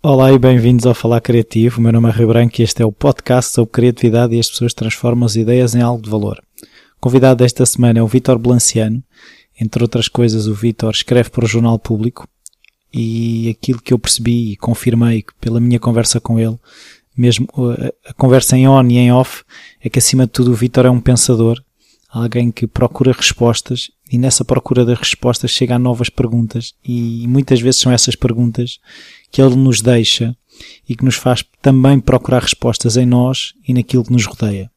[0.00, 1.80] Olá e bem-vindos ao Falar Criativo.
[1.80, 4.48] O meu nome é Rio Branco e este é o podcast sobre criatividade e as
[4.48, 6.40] pessoas transformam as ideias em algo de valor.
[6.96, 9.02] O convidado desta semana é o Vítor Blanciano.
[9.60, 12.28] Entre outras coisas, o Vítor escreve para o Jornal Público
[12.94, 16.56] e aquilo que eu percebi e confirmei pela minha conversa com ele,
[17.16, 17.48] mesmo
[18.06, 19.42] a conversa em on e em off,
[19.82, 21.60] é que acima de tudo o Vítor é um pensador,
[22.08, 27.60] alguém que procura respostas e nessa procura das respostas chega a novas perguntas e muitas
[27.60, 28.78] vezes são essas perguntas
[29.30, 30.34] que ele nos deixa
[30.88, 34.70] e que nos faz também procurar respostas em nós e naquilo que nos rodeia.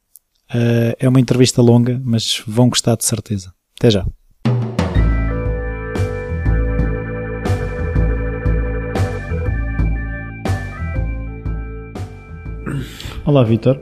[0.50, 3.54] Uh, é uma entrevista longa, mas vão gostar de certeza.
[3.78, 4.06] Até já.
[13.26, 13.80] Olá, Vitor.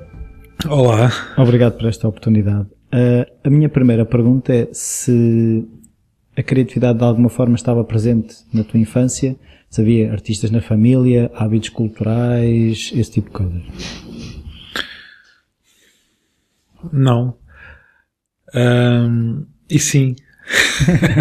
[0.68, 1.12] Olá.
[1.38, 2.79] Obrigado por esta oportunidade.
[2.92, 5.68] Uh, a minha primeira pergunta é se
[6.36, 9.36] a criatividade de alguma forma estava presente na tua infância
[9.70, 13.62] se havia artistas na família, hábitos culturais, esse tipo de coisas?
[16.92, 17.38] Não.
[18.56, 20.16] Um, e sim.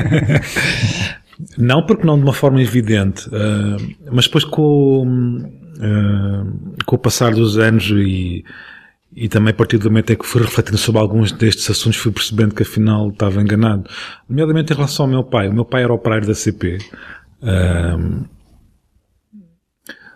[1.59, 3.77] não porque não de uma forma evidente, uh,
[4.11, 8.45] mas depois com, uh, com o passar dos anos e,
[9.15, 12.13] e também a partir do momento em que fui refletindo sobre alguns destes assuntos fui
[12.13, 13.89] percebendo que afinal estava enganado.
[14.29, 15.49] Nomeadamente em relação ao meu pai.
[15.49, 16.79] O meu pai era operário da CP.
[17.43, 18.25] Uh,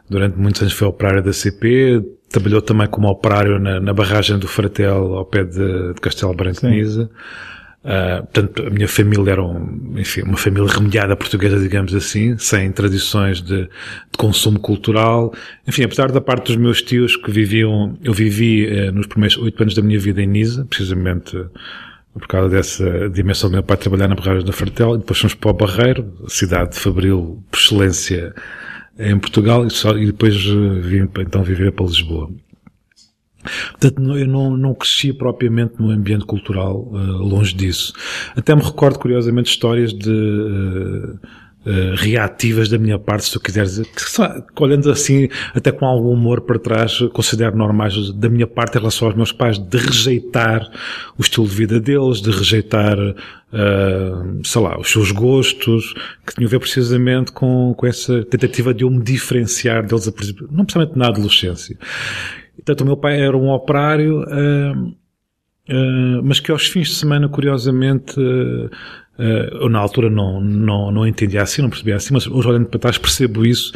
[0.09, 4.47] durante muitos anos foi operário da CP, trabalhou também como operário na, na barragem do
[4.47, 7.11] Fratel ao pé de, de Castelo Branco de Nisa.
[7.85, 12.71] Uh, portanto, a minha família era um, enfim, uma família remediada portuguesa, digamos assim, sem
[12.71, 13.69] tradições de, de,
[14.17, 15.35] consumo cultural.
[15.67, 19.61] Enfim, apesar da parte dos meus tios que viviam, eu vivi uh, nos primeiros oito
[19.61, 21.37] anos da minha vida em Nisa, precisamente
[22.13, 25.35] por causa dessa dimensão do meu pai trabalhar na barragem do Fratel, e depois fomos
[25.35, 28.35] para o Barreiro, cidade de Fabril, por excelência,
[28.99, 32.31] em Portugal e, só, e depois eh, vim então viver para Lisboa.
[33.43, 37.93] Portanto, eu não, não cresci propriamente no ambiente cultural, uh, longe disso.
[38.37, 41.19] Até me recordo, curiosamente, histórias de uh,
[41.67, 46.43] uh, reativas da minha parte, se tu quiseres que, olhando assim, até com algum humor
[46.43, 50.71] para trás, considero normais da minha parte em relação aos meus pais, de rejeitar
[51.19, 55.95] o estilo de vida deles, de rejeitar uh, sei lá, os seus gostos,
[56.27, 60.07] que tinham a ver precisamente com, com essa tentativa de eu me diferenciar deles,
[60.51, 61.77] não precisamente na adolescência.
[62.57, 67.29] Portanto, o meu pai era um operário, uh, uh, mas que aos fins de semana,
[67.29, 68.15] curiosamente,
[69.19, 72.67] Uh, eu na altura não, não, não entendia assim, não percebia assim, mas hoje olhando
[72.67, 73.71] para trás percebo isso.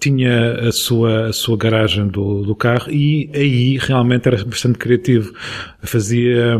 [0.00, 5.32] Tinha a sua, a sua garagem do, do carro e aí realmente era bastante criativo.
[5.80, 6.58] Fazia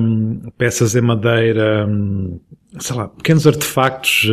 [0.56, 1.88] peças em madeira,
[2.78, 4.30] sei lá, pequenos artefactos,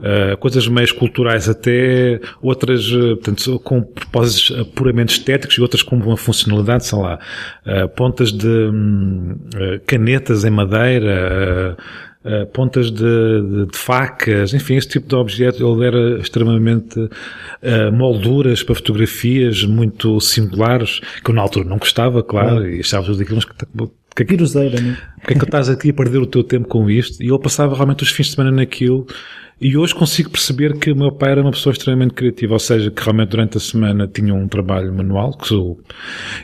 [0.00, 5.82] uh, Uh, coisas mais culturais até, outras, uh, portanto, com propósitos puramente estéticos e outras
[5.82, 7.18] com uma funcionalidade, sei lá,
[7.66, 9.36] uh, pontas de um,
[9.86, 11.76] canetas em madeira,
[12.24, 15.64] uh, pontas de, de, de, facas, enfim, esse tipo de objeto.
[15.64, 17.08] Ele era extremamente
[17.92, 23.20] molduras para fotografias muito singulares, que eu na altura não gostava, claro, e achava tudo
[23.22, 23.54] aquilo, mas que,
[24.16, 24.36] que, que,
[24.80, 24.96] né?
[25.20, 27.22] Porque é que estás aqui a perder o teu tempo com isto?
[27.22, 29.06] E ele passava realmente os fins de semana naquilo
[29.60, 32.90] e hoje consigo perceber que o meu pai era uma pessoa extremamente criativa, ou seja,
[32.90, 35.78] que realmente durante a semana tinha um trabalho manual, que sou,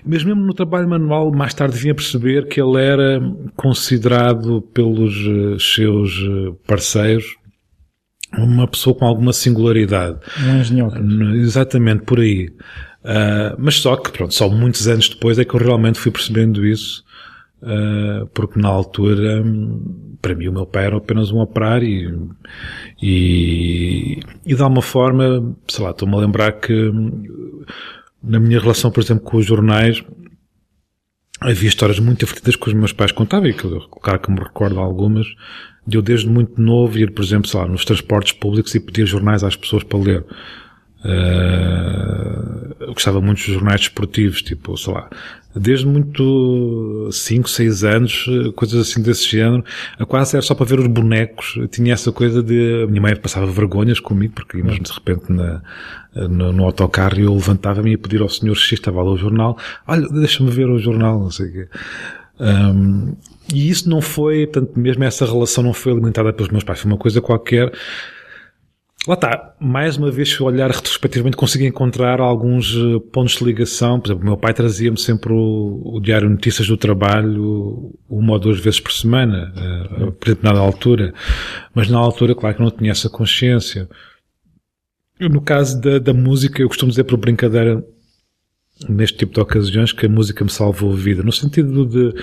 [0.05, 3.21] mas mesmo no trabalho manual, mais tarde vinha perceber que ele era
[3.57, 7.25] considerado pelos eh, seus eh, parceiros
[8.37, 10.19] uma pessoa com alguma singularidade.
[10.45, 11.01] Um engenhoca.
[11.37, 12.51] Exatamente, por aí.
[13.03, 16.67] Uh, mas só que, pronto, só muitos anos depois é que eu realmente fui percebendo
[16.67, 17.05] isso,
[17.63, 19.43] uh, porque na altura,
[20.21, 22.31] para mim o meu pai era apenas um operário
[23.03, 26.91] e, e, de alguma forma, sei lá, estou-me a lembrar que
[28.23, 30.03] na minha relação, por exemplo, com os jornais,
[31.41, 33.69] havia histórias muito divertidas que os meus pais contavam e que,
[34.01, 35.27] claro que me recordo algumas,
[35.87, 39.07] de eu desde muito novo ir, por exemplo, sei lá, nos transportes públicos e pedir
[39.07, 40.25] jornais às pessoas para ler.
[41.05, 45.09] Uh, eu gostava muito dos jornais desportivos, tipo, sei lá,
[45.55, 49.65] desde muito 5, 6 anos, coisas assim desse género,
[49.99, 53.01] a quase era só para ver os bonecos, eu tinha essa coisa de, a minha
[53.01, 55.63] mãe passava vergonhas comigo, porque íamos de repente na,
[56.15, 59.17] no, no autocarro e eu levantava-me e ia pedir ao senhor X, estava lá o
[59.17, 59.57] jornal,
[59.87, 61.69] olha, deixa-me ver o jornal, não sei o quê.
[62.39, 63.17] Um,
[63.53, 66.91] e isso não foi, portanto, mesmo essa relação não foi alimentada pelos meus pais, foi
[66.91, 67.73] uma coisa qualquer,
[69.07, 73.45] Lá está, mais uma vez, se eu olhar retrospectivamente, consigo encontrar alguns eh, pontos de
[73.45, 74.01] ligação.
[74.01, 78.39] Por exemplo, o meu pai trazia-me sempre o, o, Diário Notícias do Trabalho uma ou
[78.41, 81.15] duas vezes por semana, uh, por determinada altura.
[81.73, 83.89] Mas na altura, claro que não tinha essa consciência.
[85.21, 87.87] no caso da, da música, eu costumo dizer por brincadeira,
[88.89, 91.23] neste tipo de ocasiões, que a música me salvou a vida.
[91.23, 92.15] No sentido de,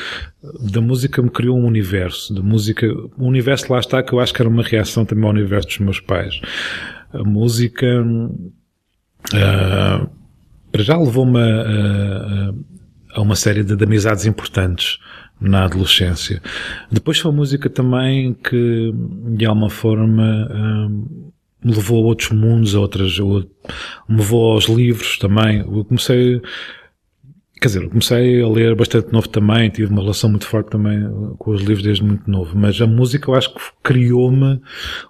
[0.72, 2.34] da música me criou um universo.
[2.34, 5.32] De música, o universo lá está, que eu acho que era uma reação também ao
[5.32, 6.40] universo dos meus pais.
[7.12, 7.88] A música,
[9.34, 10.10] uh,
[10.76, 12.54] já levou-me a, a,
[13.16, 15.00] a, uma série de, de amizades importantes
[15.42, 16.42] na adolescência.
[16.92, 18.94] Depois foi a música também que,
[19.36, 21.33] de alguma forma, uh,
[21.64, 23.48] me levou a outros mundos, a outras, me
[24.10, 25.60] levou aos livros também.
[25.60, 26.42] Eu comecei,
[27.62, 31.00] quer dizer, comecei a ler bastante novo também, tive uma relação muito forte também
[31.38, 34.60] com os livros desde muito novo, mas a música eu acho que criou-me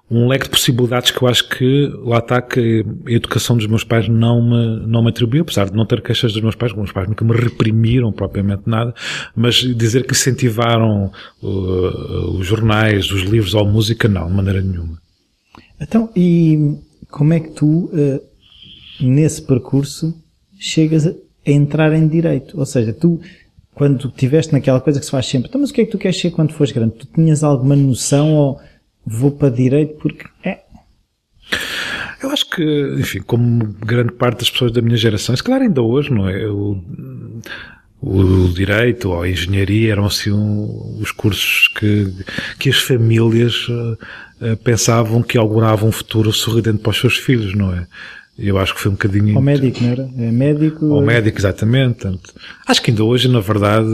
[0.10, 3.84] um leque de possibilidades que eu acho que lá está que a educação dos meus
[3.84, 6.78] pais não me, não me atribuiu, apesar de não ter queixas dos meus pais, os
[6.78, 8.94] meus pais nunca me reprimiram propriamente nada,
[9.36, 11.12] mas dizer que incentivaram
[11.42, 15.03] uh, os jornais, os livros ou a música, não, de maneira nenhuma.
[15.84, 16.78] Então, e
[17.12, 18.22] como é que tu, uh,
[19.02, 20.16] nesse percurso,
[20.58, 21.14] chegas a
[21.46, 22.58] entrar em direito?
[22.58, 23.20] Ou seja, tu,
[23.76, 25.98] quando estiveste naquela coisa que se faz sempre, então, mas o que é que tu
[25.98, 26.96] queres ser quando fores grande?
[26.96, 28.62] Tu tinhas alguma noção ou
[29.06, 30.64] vou para direito porque é?
[32.22, 35.82] Eu acho que, enfim, como grande parte das pessoas da minha geração, se calhar ainda
[35.82, 36.42] hoje, não é?
[36.42, 36.82] Eu,
[38.06, 42.12] o direito ou a engenharia eram assim um, os cursos que,
[42.60, 47.74] que as famílias uh, pensavam que auguravam um futuro sorridente para os seus filhos, não
[47.74, 47.88] é?
[48.38, 49.36] Eu acho que foi um bocadinho.
[49.36, 50.10] Ou médico, não era?
[50.18, 50.86] É médico.
[50.88, 52.00] Ou médico, exatamente.
[52.02, 52.34] Portanto,
[52.68, 53.88] acho que ainda hoje, na verdade,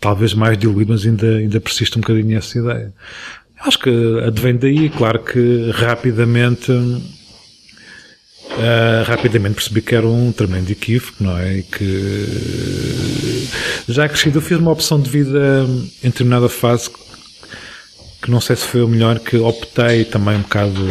[0.00, 2.92] talvez mais diluído, mas ainda, ainda persiste um bocadinho essa ideia.
[3.60, 3.90] Acho que
[4.24, 6.72] advém daí, claro que rapidamente
[8.52, 11.58] Uh, rapidamente percebi que era um tremendo equívoco, não é?
[11.58, 13.48] E que
[13.88, 15.66] já crescido eu fiz uma opção de vida
[16.02, 16.90] em determinada fase
[18.22, 20.82] que não sei se foi o melhor, que optei também um bocado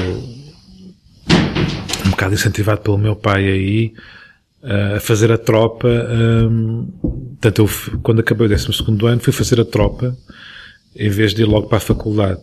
[2.06, 3.94] um bocado incentivado pelo meu pai aí
[4.64, 5.88] uh, a fazer a tropa.
[5.88, 6.88] Um,
[7.40, 8.68] portanto, eu, quando acabei o 12
[9.08, 10.16] ano, fui fazer a tropa
[10.96, 12.42] em vez de ir logo para a faculdade.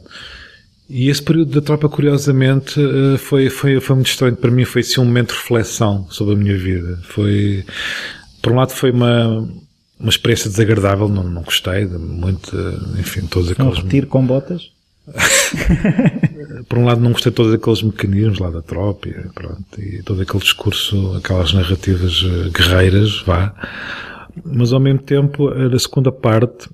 [0.89, 4.65] E esse período da tropa, curiosamente, eh, foi, foi, foi muito estranho para mim.
[4.65, 6.99] Foi assim um momento de reflexão sobre a minha vida.
[7.03, 7.65] Foi,
[8.41, 9.47] por um lado, foi uma,
[10.01, 11.09] uma experiência desagradável.
[11.09, 12.57] Não, não gostei de muito,
[12.99, 13.75] enfim, todos aqueles.
[13.75, 14.71] Não retiro com botas?
[16.69, 20.03] por um lado, não gostei de todos aqueles mecanismos lá da tropa e, pronto, e
[20.03, 23.55] todo aquele discurso, aquelas narrativas eh, guerreiras, vá.
[24.45, 26.69] Mas ao mesmo tempo, a segunda parte,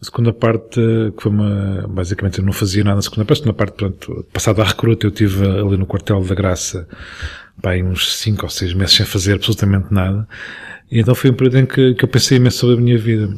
[0.00, 0.80] a segunda parte,
[1.16, 4.62] que foi uma, basicamente eu não fazia nada na segunda parte, na parte, pronto, passada
[4.62, 6.88] a recruta eu tive ali no quartel da Graça,
[7.60, 10.26] pá, uns 5 ou 6 meses sem fazer absolutamente nada.
[10.90, 13.28] E então foi um período em que, que eu pensei imenso sobre a minha vida.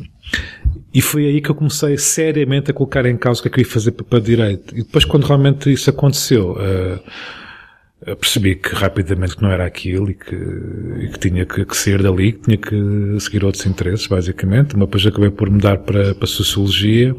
[0.95, 3.61] E foi aí que eu comecei seriamente a colocar em causa o que é que
[3.61, 4.73] eu ia fazer para, para direito.
[4.75, 7.01] E depois quando realmente isso aconteceu, uh,
[8.19, 12.03] percebi que rapidamente que não era aquilo e que, e que tinha que, que, sair
[12.03, 14.77] dali, que tinha que seguir outros interesses, basicamente.
[14.77, 17.15] Mas depois acabei por mudar para, para Sociologia,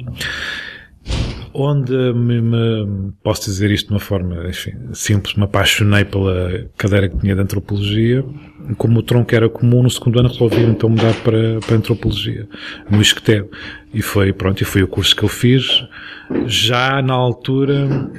[1.53, 7.07] onde me, me, posso dizer isto de uma forma, enfim, simples, me apaixonei pela cadeira
[7.07, 8.25] que tinha de Antropologia.
[8.77, 12.47] Como o tronco era comum no segundo ano, resolvi então mudar para, para Antropologia,
[12.89, 13.50] no Isquetel.
[13.94, 15.85] E foi, pronto, e foi o curso que eu fiz.
[16.45, 18.09] Já na altura,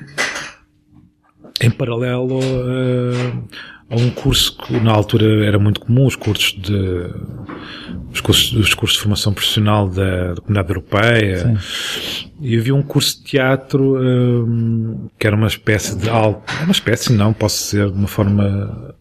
[1.60, 3.44] em paralelo uh,
[3.88, 7.10] a um curso que na altura era muito comum, os cursos de
[8.12, 11.38] os cursos, os cursos de formação profissional da, da Comunidade Europeia.
[11.38, 12.32] Sim.
[12.40, 17.12] E havia um curso de teatro um, que era uma espécie de algo, uma espécie
[17.12, 18.94] não, posso dizer de uma forma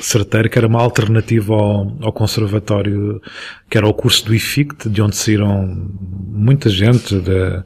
[0.00, 3.20] certeira, que era uma alternativa ao, ao conservatório,
[3.68, 5.88] que era o curso do IFICT, de onde saíram
[6.28, 7.64] muita gente da,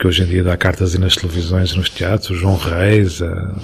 [0.00, 3.54] que hoje em dia dá cartas nas televisões, nos teatros, João Reis, a,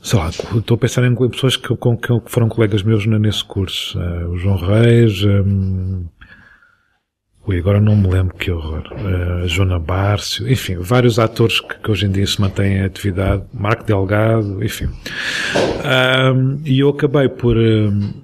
[0.00, 3.98] sei lá, estou a pensar em pessoas que, com, que foram colegas meus nesse curso.
[3.98, 6.04] Uh, o João Reis, um,
[7.48, 8.84] ui, agora não me lembro que horror.
[8.92, 12.84] Uh, a Joana Bárcio, enfim, vários atores que, que, hoje em dia se mantêm em
[12.84, 13.42] atividade.
[13.52, 14.86] Marco Delgado, enfim.
[14.86, 18.23] Um, e eu acabei por, um,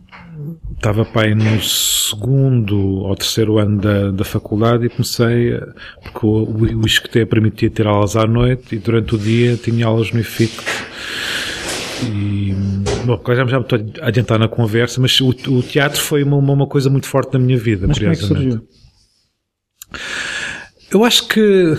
[0.81, 5.61] estava pai no segundo ou terceiro ano da, da faculdade e comecei,
[6.03, 6.45] porque o,
[6.81, 10.51] o ISCTE permitia ter aulas à noite e durante o dia tinha aulas no IFIC.
[12.03, 12.55] E,
[13.05, 16.39] bom, já, já me estou a adiantar na conversa, mas o, o teatro foi uma,
[16.39, 18.29] uma coisa muito forte na minha vida, mas curiosamente.
[18.29, 18.69] Como é que surgiu?
[20.91, 21.77] Eu acho que.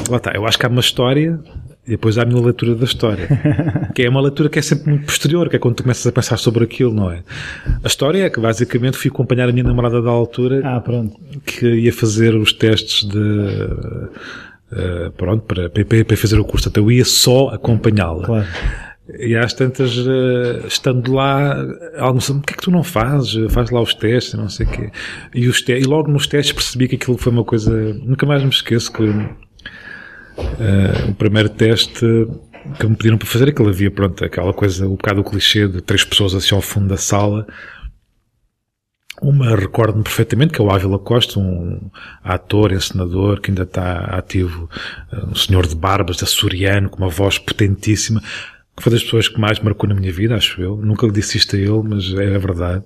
[0.10, 1.40] Lá tá, eu acho que há uma história
[1.90, 3.26] e depois há a minha leitura da história.
[3.92, 6.12] que é uma leitura que é sempre muito posterior, que é quando tu começas a
[6.12, 7.24] pensar sobre aquilo, não é?
[7.82, 10.80] A história é que basicamente fui acompanhar a minha namorada da altura ah,
[11.44, 16.68] que ia fazer os testes de uh, pronto, para, para, para fazer o curso.
[16.68, 18.24] Então eu ia só acompanhá-la.
[18.24, 18.46] Claro.
[19.18, 21.56] E às tantas, uh, estando lá,
[21.98, 23.52] alguns o que é que tu não fazes?
[23.52, 24.92] Faz lá os testes, não sei o quê.
[25.34, 28.44] E, os te e logo nos testes percebi que aquilo foi uma coisa, nunca mais
[28.44, 29.02] me esqueço que
[30.40, 32.06] uh, o primeiro teste
[32.78, 36.04] que me pediram para fazer, aquilo havia, pronto, aquela coisa, um bocado clichê de três
[36.04, 37.46] pessoas assim ao fundo da sala.
[39.20, 41.90] Uma recordo-me perfeitamente, que é o Ávila Costa, um
[42.24, 44.68] ator, encenador, que ainda está ativo,
[45.28, 48.20] um senhor de barbas, açoriano, com uma voz potentíssima,
[48.74, 50.76] que foi das pessoas que mais marcou na minha vida, acho eu.
[50.76, 52.84] Nunca lhe disse isto a ele, mas é a verdade.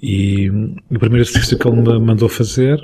[0.00, 0.48] E
[0.90, 2.80] o primeiro exercício que ele me mandou fazer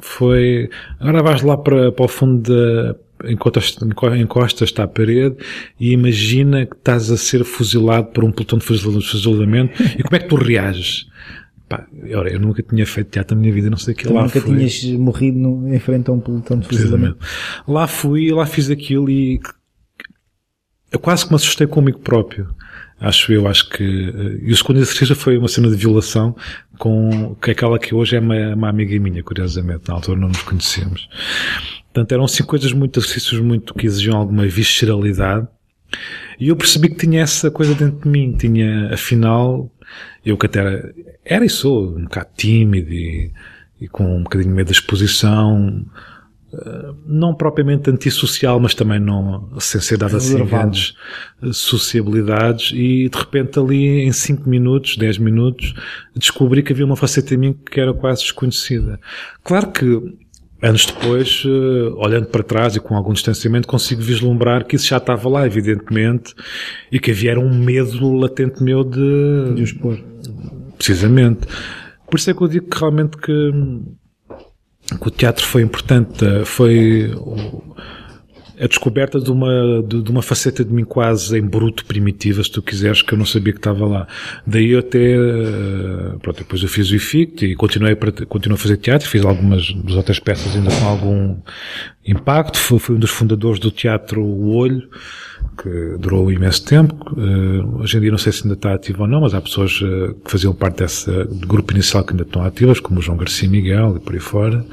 [0.00, 0.68] foi,
[1.00, 5.36] agora vais lá para, para o fundo da, encostas-te à parede
[5.78, 10.18] e imagina que estás a ser fuzilado por um pelotão de fuzilamento e como é
[10.18, 11.06] que tu reages?
[11.68, 14.22] Pá, ora, eu nunca tinha feito teatro na minha vida, não sei o que lá
[14.22, 14.56] nunca fui.
[14.56, 17.18] tinhas morrido no, em frente a um pelotão de fuzilamento.
[17.66, 19.40] Lá fui, lá fiz aquilo e
[20.92, 22.54] eu quase que me assustei comigo próprio.
[22.98, 23.84] Acho eu, acho que.
[24.42, 26.34] E o segundo exercício foi uma cena de violação
[26.78, 29.88] com que aquela que hoje é uma, uma amiga minha, curiosamente.
[29.88, 31.06] Na altura não nos conhecemos.
[31.96, 35.48] Portanto, eram assim coisas muito, exercícios muito que exigiam alguma visceralidade.
[36.38, 38.36] E eu percebi que tinha essa coisa dentro de mim.
[38.36, 39.72] Tinha, afinal,
[40.22, 43.32] eu que até era, era e sou um bocado tímido e,
[43.80, 45.86] e com um bocadinho medo da exposição
[47.06, 50.94] não propriamente antissocial, mas também não sem ser dado assim grandes
[51.42, 55.74] eh, sociabilidades e de repente ali em 5 minutos, 10 minutos,
[56.14, 58.98] descobri que havia uma faceta em mim que era quase desconhecida.
[59.42, 60.25] Claro que
[60.66, 64.98] anos depois, eh, olhando para trás e com algum distanciamento, consigo vislumbrar que isso já
[64.98, 66.34] estava lá, evidentemente,
[66.90, 69.54] e que havia um medo latente meu de...
[69.54, 69.98] De expor.
[70.76, 71.46] Precisamente.
[72.10, 73.50] Por isso é que eu digo que realmente que
[75.00, 77.12] que o teatro foi importante, eh, foi
[78.58, 82.50] a descoberta de uma, de, de, uma faceta de mim quase em bruto primitiva, se
[82.50, 84.06] tu quiseres, que eu não sabia que estava lá.
[84.46, 87.94] Daí eu até, eh, pronto, depois eu fiz o IFICT e continuei,
[88.28, 91.36] continuei a fazer teatro, fiz algumas das outras peças ainda com algum
[92.06, 94.88] impacto, fui, fui um dos fundadores do teatro O Olho,
[95.62, 96.94] que durou imenso tempo.
[97.12, 99.80] Uh, hoje em dia não sei se ainda está ativo ou não, mas há pessoas
[99.80, 101.10] uh, que faziam parte desse
[101.46, 104.64] grupo inicial que ainda estão ativas, como o João Garcia Miguel e por aí fora.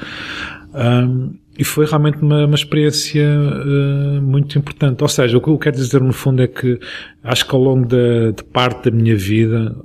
[0.73, 5.01] Um, e foi realmente uma, uma experiência uh, muito importante.
[5.01, 6.79] Ou seja, o que eu quero dizer no fundo é que
[7.23, 9.75] acho que ao longo da, de parte da minha vida,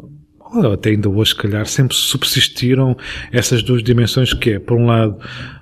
[0.54, 2.96] ou até ainda hoje, se calhar, sempre subsistiram
[3.30, 5.18] essas duas dimensões que é, por um lado,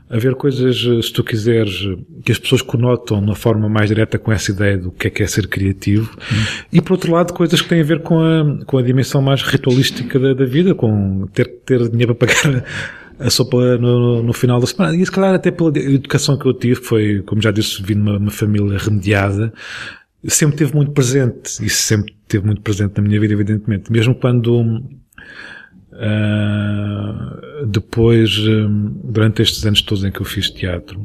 [0.08, 1.88] haver coisas, eh, se tu quiseres,
[2.24, 5.22] que as pessoas conotam na forma mais direta com essa ideia do que é que
[5.22, 6.64] é ser criativo, hum.
[6.72, 9.42] e por outro lado, coisas que têm a ver com a, com a dimensão mais
[9.42, 12.64] ritualística da, da vida, com ter, ter dinheiro para pagar
[13.18, 14.94] a sopa no, no, final da semana.
[14.96, 18.00] E se calhar até pela educação que eu tive, foi, como já disse, vim de
[18.00, 19.52] uma, uma família remediada,
[20.26, 23.90] sempre teve muito presente, isso sempre teve muito presente na minha vida, evidentemente.
[23.90, 24.82] Mesmo quando
[25.96, 31.00] Uh, depois, um, durante estes anos todos em que eu fiz teatro,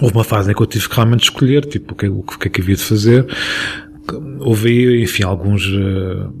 [0.00, 2.48] houve uma fase em que eu tive que realmente escolher, tipo, o que, o que
[2.48, 3.26] é que havia de fazer.
[4.38, 6.32] Houve, enfim, alguns, uh,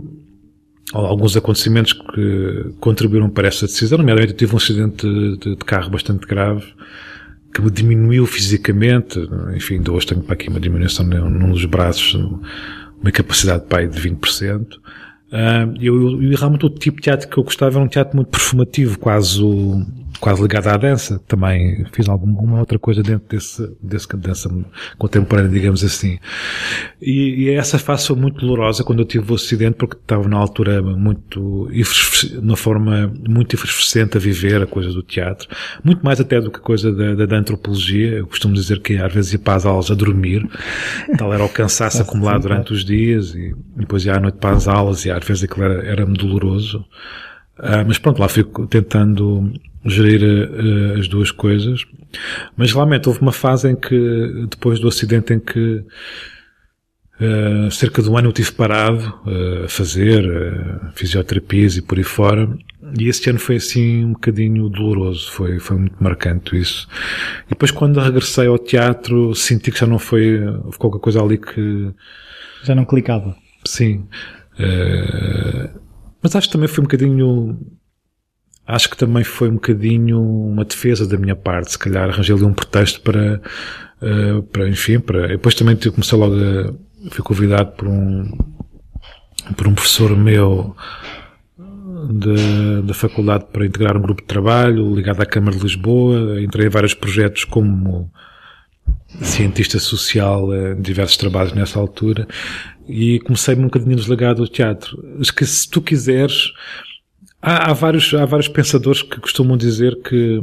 [0.92, 3.98] alguns acontecimentos que contribuíram para essa decisão.
[3.98, 6.64] Nomeadamente, eu tive um acidente de, de, carro bastante grave
[7.54, 9.18] que me diminuiu fisicamente.
[9.54, 13.86] Enfim, de hoje tenho para aqui uma diminuição num dos braços, uma capacidade de pai
[13.86, 14.66] de 20%.
[15.32, 18.28] Uh, eu, eu, realmente o tipo de teatro que eu gostava era um teatro muito
[18.28, 19.82] performativo, quase o,
[20.22, 21.20] quase ligado à dança.
[21.26, 24.48] Também fiz alguma outra coisa dentro desse, desse dança
[24.96, 26.18] contemporânea, digamos assim.
[27.00, 30.36] E, e essa fase foi muito dolorosa quando eu tive o acidente, porque estava na
[30.36, 31.68] altura muito,
[32.40, 35.48] na forma muito efervescente a viver a coisa do teatro.
[35.82, 38.18] Muito mais até do que a coisa da, da, da antropologia.
[38.18, 40.48] Eu costumo dizer que às vezes ia para as aulas a dormir.
[41.18, 44.68] Tal era o cansaço acumulado durante os dias e depois ia à noite para as
[44.68, 46.84] aulas e às vezes aquilo era, era-me doloroso.
[47.58, 49.52] Uh, mas pronto, lá fico tentando
[49.84, 51.84] gerir uh, as duas coisas.
[52.56, 55.84] Mas realmente houve uma fase em que, depois do acidente em que
[57.20, 59.20] uh, cerca de um ano eu tive parado
[59.64, 60.24] a fazer
[60.94, 62.48] fisioterapias e por aí fora,
[62.98, 66.88] e esse ano foi assim um bocadinho doloroso, foi, foi muito marcante isso.
[67.46, 71.38] E depois quando regressei ao teatro senti que já não foi, houve qualquer coisa ali
[71.38, 71.90] que...
[72.64, 73.36] Já não clicava.
[73.64, 74.06] Sim.
[74.62, 75.80] Uh,
[76.22, 77.58] mas acho que também foi um bocadinho.
[78.66, 81.72] Acho que também foi um bocadinho uma defesa da minha parte.
[81.72, 83.40] Se calhar arranjei ali um pretexto para,
[84.00, 85.28] uh, para enfim, para.
[85.28, 87.10] Depois também comecei logo a.
[87.10, 88.30] Fui convidado por um,
[89.56, 90.76] por um professor meu
[92.84, 96.40] da faculdade para integrar um grupo de trabalho ligado à Câmara de Lisboa.
[96.40, 98.10] Entrei em vários projetos como
[99.20, 102.26] cientista social em diversos trabalhos nessa altura
[102.88, 105.02] e comecei um bocadinho desligado do teatro.
[105.36, 106.52] Que se tu quiseres,
[107.40, 110.42] há, há, vários, há vários pensadores que costumam dizer que,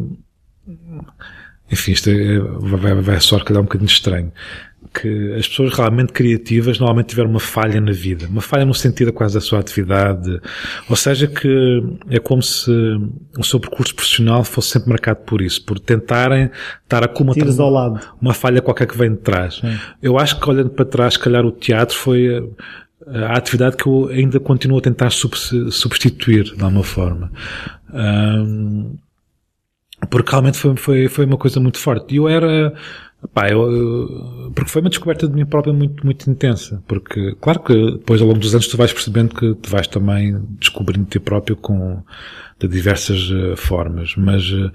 [1.72, 4.32] enfim, isto é, vai, vai só calhar um bocadinho estranho,
[4.94, 9.14] que as pessoas realmente criativas normalmente tiveram uma falha na vida, uma falha no sentido
[9.14, 10.40] quase da sua atividade,
[10.90, 12.72] ou seja que é como se
[13.38, 16.50] o seu percurso profissional fosse sempre marcado por isso, por tentarem
[16.84, 19.56] estar a comatar uma, uma falha qualquer que vem de trás.
[19.56, 19.78] Sim.
[20.02, 22.50] Eu acho que olhando para trás, se calhar o teatro foi
[23.08, 27.32] a, a atividade que eu ainda continuo a tentar substituir de alguma forma.
[27.94, 28.98] Um,
[30.10, 32.14] porque realmente foi, foi, foi uma coisa muito forte.
[32.14, 32.74] E eu era,
[33.34, 36.82] Pá, eu, porque foi uma descoberta de mim própria muito, muito intensa.
[36.88, 40.40] Porque, claro que depois ao longo dos anos tu vais percebendo que tu vais também
[40.60, 42.02] descobrindo ti próprio com,
[42.58, 44.16] de diversas uh, formas.
[44.16, 44.72] Mas uh,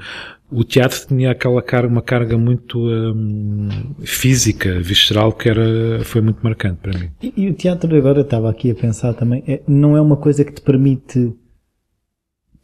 [0.51, 3.69] o teatro tinha aquela carga, uma carga muito um,
[4.03, 7.11] física, visceral, que era, foi muito marcante para mim.
[7.23, 10.45] E, e o teatro, agora estava aqui a pensar também, é, não é uma coisa
[10.45, 11.35] que te permite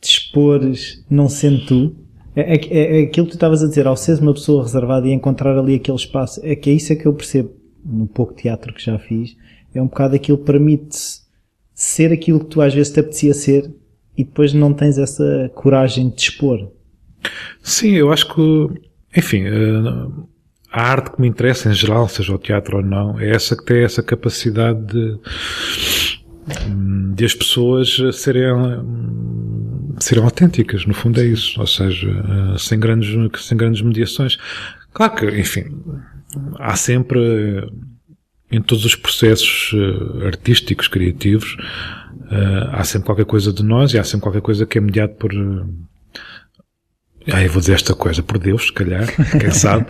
[0.00, 1.96] te expores não sendo tu,
[2.34, 5.06] é, é, é, é aquilo que tu estavas a dizer, ao seres uma pessoa reservada
[5.06, 7.50] e encontrar ali aquele espaço, é que é isso é que eu percebo
[7.84, 9.36] no pouco teatro que já fiz,
[9.74, 10.96] é um bocado aquilo que permite
[11.74, 13.72] ser aquilo que tu às vezes te apetecia ser
[14.16, 16.70] e depois não tens essa coragem de expor.
[17.62, 18.68] Sim, eu acho que,
[19.16, 20.26] enfim, eh,
[20.70, 23.64] a arte que me interessa em geral, seja o teatro ou não, é essa que
[23.64, 25.18] tem essa capacidade de,
[27.14, 28.42] de as pessoas serem
[30.00, 33.10] serão autênticas, no fundo é isso, ou seja, eh, sem grandes,
[33.42, 34.38] sem grandes mediações.
[34.92, 35.64] Claro que, enfim,
[36.58, 37.68] há sempre, eh,
[38.50, 41.56] em todos os processos eh, artísticos, criativos,
[42.72, 45.32] há sempre qualquer coisa de nós e há sempre qualquer coisa que é mediado por,
[47.32, 49.04] ah, eu vou dizer esta coisa, por Deus, se calhar,
[49.38, 49.86] quem sabe.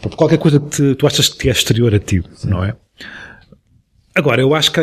[0.00, 2.48] por qualquer coisa que te, tu achas que é exterior a ti, Sim.
[2.48, 2.74] não é?
[4.14, 4.80] Agora, eu acho que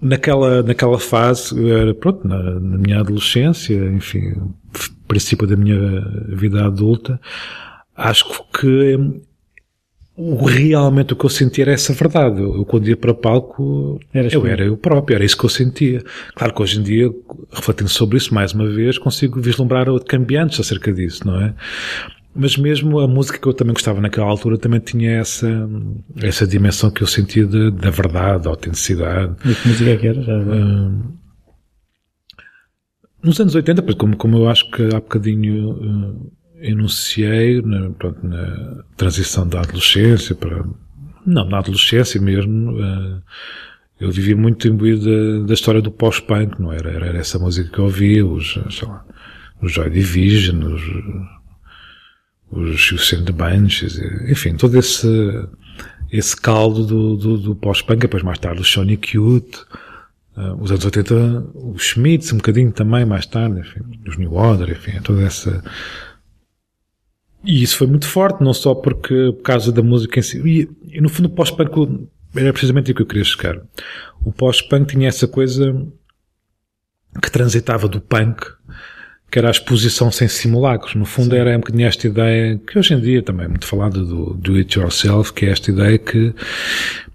[0.00, 4.34] naquela, naquela fase, era, pronto, na, na, minha adolescência, enfim,
[5.06, 7.20] princípio da minha vida adulta,
[7.96, 8.96] acho que
[10.16, 12.40] o, realmente o que eu sentia era essa verdade.
[12.40, 16.02] Eu, quando ia para palco, Eras eu era eu próprio, era isso que eu sentia.
[16.34, 17.10] Claro que hoje em dia,
[17.52, 21.54] refletindo sobre isso mais uma vez, consigo vislumbrar cambiantes acerca disso, não é?
[22.36, 25.48] Mas mesmo a música que eu também gostava naquela altura também tinha essa,
[26.22, 29.34] essa dimensão que eu sentia de, da verdade, da autenticidade.
[29.44, 30.22] E que música é que era?
[30.22, 31.16] Já uh,
[33.22, 38.84] nos anos 80, como, como eu acho que há bocadinho uh, enunciei, na, pronto, na
[38.96, 40.64] transição da adolescência para.
[41.24, 42.72] Não, na adolescência mesmo.
[42.72, 43.22] Uh,
[43.98, 46.90] eu vivi muito imbuído da, da história do pós-punk, não era?
[46.90, 49.02] Era essa música que eu ouvia, os, sei lá,
[49.62, 50.82] os Joy Division, os
[52.50, 55.08] os Sand Bunches, enfim, todo esse,
[56.10, 59.58] esse caldo do, do, do pós-punk, depois mais tarde o Sonic Cute,
[60.36, 61.14] uh, os anos 80,
[61.54, 65.62] os Schmitz um bocadinho também mais tarde, enfim, os New Order, enfim, toda essa...
[67.44, 70.96] E isso foi muito forte, não só porque, por causa da música em si, e,
[70.96, 73.60] e no fundo o pós-punk era precisamente o que eu queria chegar.
[74.24, 75.86] O pós-punk tinha essa coisa
[77.22, 78.46] que transitava do punk
[79.36, 80.94] que era a exposição sem simulacros.
[80.94, 81.40] No fundo Sim.
[81.42, 84.54] era um bocadinho esta ideia, que hoje em dia também é muito falada do do
[84.54, 86.32] it yourself, que é esta ideia que,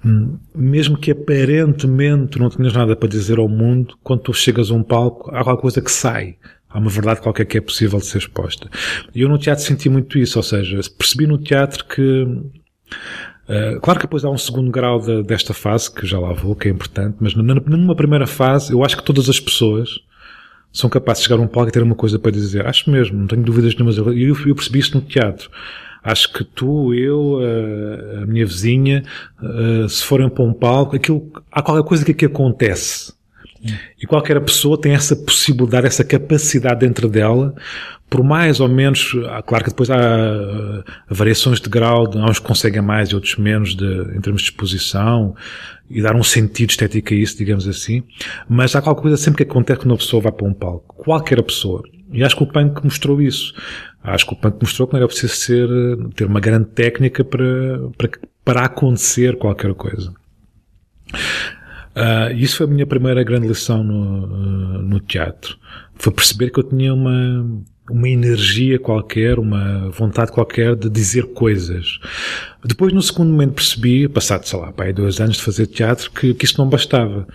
[0.06, 4.76] hum, mesmo que aparentemente não tenhas nada para dizer ao mundo, quando tu chegas a
[4.76, 6.36] um palco, há alguma coisa que sai.
[6.70, 8.70] Há uma verdade qualquer que é possível de ser exposta.
[9.16, 12.28] E eu no teatro senti muito isso, ou seja, percebi no teatro que,
[13.50, 16.56] Uh, claro que depois há um segundo grau de, desta fase, que já lá vou,
[16.56, 19.90] que é importante, mas numa primeira fase, eu acho que todas as pessoas,
[20.72, 22.66] são capazes de chegar a um palco e ter uma coisa para dizer.
[22.66, 23.98] Acho mesmo, não tenho dúvidas nenhumas.
[23.98, 25.50] E eu, eu percebi isso no teatro.
[26.04, 29.04] Acho que tu, eu, a, a minha vizinha,
[29.38, 33.14] a, se forem para um palco, aquilo, há qualquer coisa que aqui acontece.
[34.02, 37.54] E qualquer pessoa tem essa possibilidade, essa capacidade dentro dela,
[38.12, 39.14] por mais ou menos,
[39.46, 43.74] claro que depois há uh, variações de grau, de, uns conseguem mais e outros menos
[43.74, 45.34] de, em termos de exposição,
[45.90, 48.04] e dar um sentido estético a isso, digamos assim.
[48.50, 50.94] Mas há qualquer coisa sempre que acontece quando uma pessoa vai para um palco.
[50.96, 51.84] Qualquer pessoa.
[52.12, 53.54] E acho que o punk mostrou isso.
[54.04, 55.70] Acho que o punk mostrou que não era preciso ser,
[56.14, 58.10] ter uma grande técnica para, para,
[58.44, 60.14] para acontecer qualquer coisa.
[61.96, 65.58] Uh, isso foi a minha primeira grande lição no, uh, no teatro.
[65.96, 67.46] Foi perceber que eu tinha uma,
[67.90, 72.00] uma energia qualquer, uma vontade qualquer de dizer coisas.
[72.64, 76.34] Depois, no segundo momento, percebi, passado, sei lá, pai, dois anos de fazer teatro, que,
[76.34, 77.28] que isso não bastava.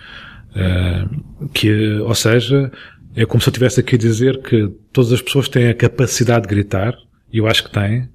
[0.55, 2.71] Uh, que, ou seja,
[3.15, 6.47] é como se eu estivesse aqui a dizer que todas as pessoas têm a capacidade
[6.47, 6.95] de gritar,
[7.31, 8.09] e eu acho que têm,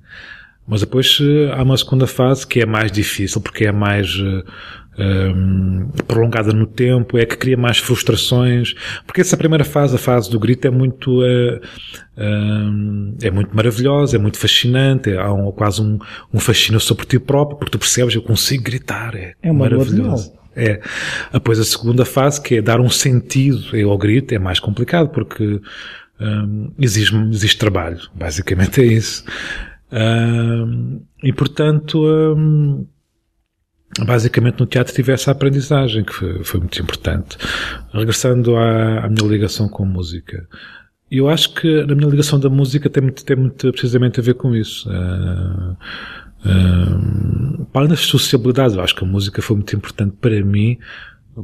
[0.66, 1.18] Mas depois
[1.54, 4.16] há uma segunda fase que é mais difícil, porque é mais
[4.98, 8.74] um, prolongada no tempo, é que cria mais frustrações,
[9.06, 11.60] porque essa primeira fase, a fase do grito, é muito, uh,
[12.16, 15.98] um, é muito maravilhosa, é muito fascinante, há um, quase um,
[16.32, 20.32] um fascínio sobre ti próprio, porque tu percebes, eu consigo gritar, é, é maravilhoso.
[20.54, 20.80] É.
[21.32, 25.60] Depois a segunda fase, que é dar um sentido ao grito, é mais complicado, porque
[26.20, 27.98] um, exige, exige trabalho.
[28.14, 29.24] Basicamente é isso.
[29.90, 32.86] Um, e portanto, um,
[34.00, 37.36] basicamente no teatro tive essa aprendizagem que foi, foi muito importante.
[37.92, 40.46] Regressando à, à, minha ligação com música.
[41.10, 44.34] Eu acho que a minha ligação da música tem muito, tem muito precisamente a ver
[44.34, 44.88] com isso.
[44.88, 45.76] Uh,
[46.48, 50.78] uh, para além das sociabilidades, eu acho que a música foi muito importante para mim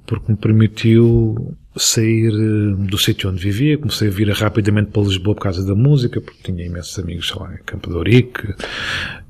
[0.06, 5.34] porque me permitiu sair eh, do sítio onde vivia, comecei a vir rapidamente para Lisboa
[5.34, 8.54] por causa da música, porque tinha imensos amigos, lá, em Campo de Ourique,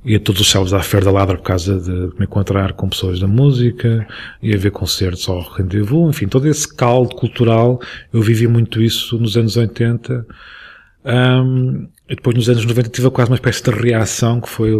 [0.04, 3.20] ia todos os sábados à Feira da Ladra por causa de me encontrar com pessoas
[3.20, 4.06] da música,
[4.42, 7.80] ia ver concertos ao rendezvous, enfim, todo esse caldo cultural,
[8.12, 10.26] eu vivi muito isso nos anos 80,
[11.04, 14.72] um, e depois nos anos 90 tive quase uma espécie de reação que foi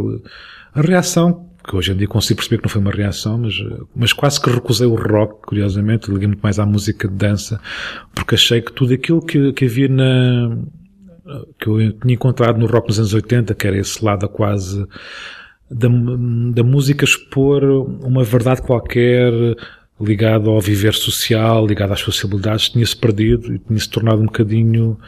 [0.74, 3.54] a reação que hoje em dia consigo perceber que não foi uma reação, mas,
[3.94, 7.60] mas quase que recusei o rock, curiosamente, liguei muito mais à música de dança,
[8.14, 10.56] porque achei que tudo aquilo que, que havia na,
[11.58, 14.86] que eu tinha encontrado no rock nos anos 80, que era esse lado quase
[15.70, 15.88] da,
[16.54, 17.62] da música expor
[18.02, 19.32] uma verdade qualquer
[20.00, 24.98] ligado ao viver social, ligado às possibilidades, tinha-se perdido e tinha-se tornado um bocadinho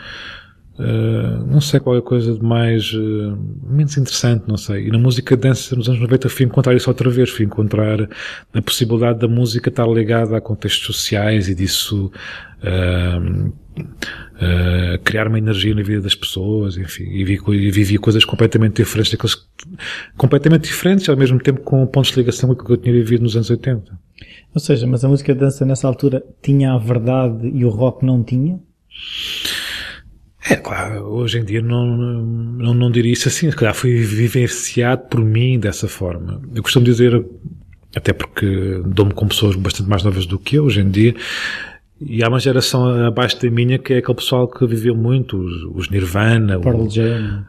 [0.81, 4.87] Uh, não sei qual é a coisa de mais uh, menos interessante, não sei.
[4.87, 8.09] E na música dança nos anos 90 fui encontrar isso outra vez, fui encontrar
[8.55, 12.11] a possibilidade da música estar ligada a contextos sociais e disso
[12.64, 13.53] uh,
[15.05, 19.12] criar uma energia na vida das pessoas, enfim, e, vi, e vivi coisas completamente diferentes
[19.12, 19.37] daqueles,
[20.16, 23.23] completamente diferentes, ao mesmo tempo com pontos de ligação com o que eu tinha vivido
[23.23, 23.99] nos anos 80.
[24.55, 28.25] Ou seja, mas a música dança nessa altura tinha a verdade e o rock não
[28.25, 28.59] tinha?
[30.48, 35.03] É, claro, hoje em dia não, não, não diria isso assim, se calhar foi vivenciado
[35.09, 36.40] por mim dessa forma.
[36.55, 37.22] Eu costumo dizer,
[37.94, 41.14] até porque dou-me com pessoas bastante mais novas do que eu hoje em dia,
[42.00, 45.62] e há uma geração abaixo da minha que é aquele pessoal que viveu muito, os,
[45.74, 47.44] os Nirvana, Pearl Jam.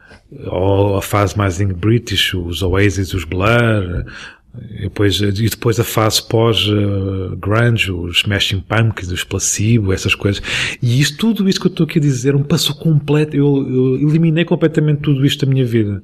[0.46, 4.04] ou a fase mais em British, os Oasis, os Blur,
[4.54, 10.42] e depois, e depois a fase pós-grunge, uh, os Smashing Pumpkins, os Placebo, essas coisas.
[10.82, 14.08] E isso, tudo isso que eu estou aqui a dizer, um passo completo, eu, eu
[14.08, 16.02] eliminei completamente tudo isto da minha vida.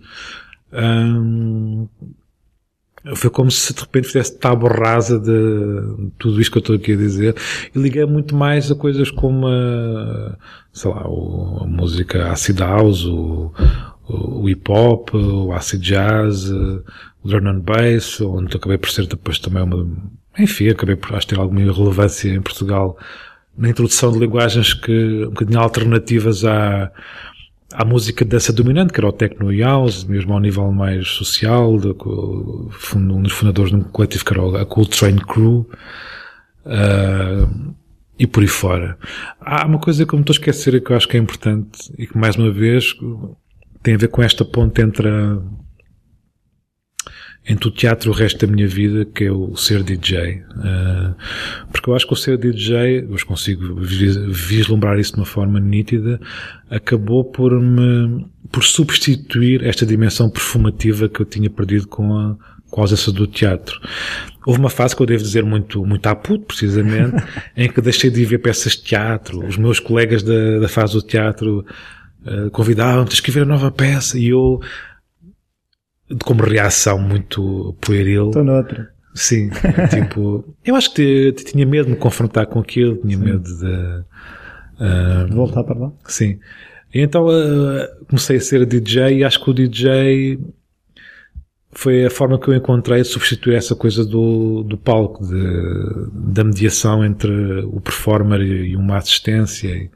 [3.14, 6.92] Foi como se de repente fizesse tábua rasa de tudo isto que eu estou aqui
[6.92, 7.36] a dizer
[7.74, 10.36] e liguei muito mais a coisas como a,
[10.72, 13.52] sei lá, a música acid house, o,
[14.08, 16.50] o hip hop, o acid jazz,
[17.24, 19.86] o and bass, onde acabei por ser depois também uma,
[20.38, 22.96] enfim, acabei por acho, ter alguma relevância em Portugal
[23.56, 26.92] na introdução de linguagens que um bocadinho alternativas à,
[27.72, 31.76] à música dessa dominante, que era o techno e house, mesmo ao nível mais social,
[31.76, 35.68] de, um dos fundadores de um coletivo que era a Cool Train Crew,
[36.66, 37.74] uh,
[38.16, 38.96] e por aí fora.
[39.40, 41.20] Há uma coisa que eu me estou a esquecer e que eu acho que é
[41.20, 42.94] importante e que mais uma vez
[43.82, 45.38] tem a ver com esta ponte entre a,
[47.46, 50.42] entre o teatro e o resto da minha vida, que é o ser DJ.
[50.50, 51.14] Uh,
[51.72, 56.20] porque eu acho que o ser DJ, eu consigo vislumbrar isso de uma forma nítida,
[56.70, 62.36] acabou por me, por substituir esta dimensão perfumativa que eu tinha perdido com a,
[62.70, 63.80] com a ausência do teatro.
[64.46, 67.16] Houve uma fase que eu devo dizer muito, muito à puto, precisamente,
[67.56, 69.46] em que deixei de ver peças de teatro.
[69.46, 71.64] Os meus colegas da, da fase do teatro
[72.26, 74.60] uh, convidavam-me a escrever a nova peça e eu,
[76.24, 78.28] como reação muito pueril.
[78.28, 78.90] Estou noutra.
[79.14, 79.50] Sim,
[79.90, 83.24] tipo, eu acho que tinha medo de me confrontar com aquilo, tinha sim.
[83.24, 84.04] medo de,
[84.84, 85.92] uh, de voltar para lá.
[86.06, 86.38] Sim.
[86.94, 90.38] E então uh, comecei a ser DJ e acho que o DJ
[91.72, 96.44] foi a forma que eu encontrei de substituir essa coisa do, do palco, de, da
[96.44, 99.68] mediação entre o performer e uma assistência.
[99.68, 99.90] E,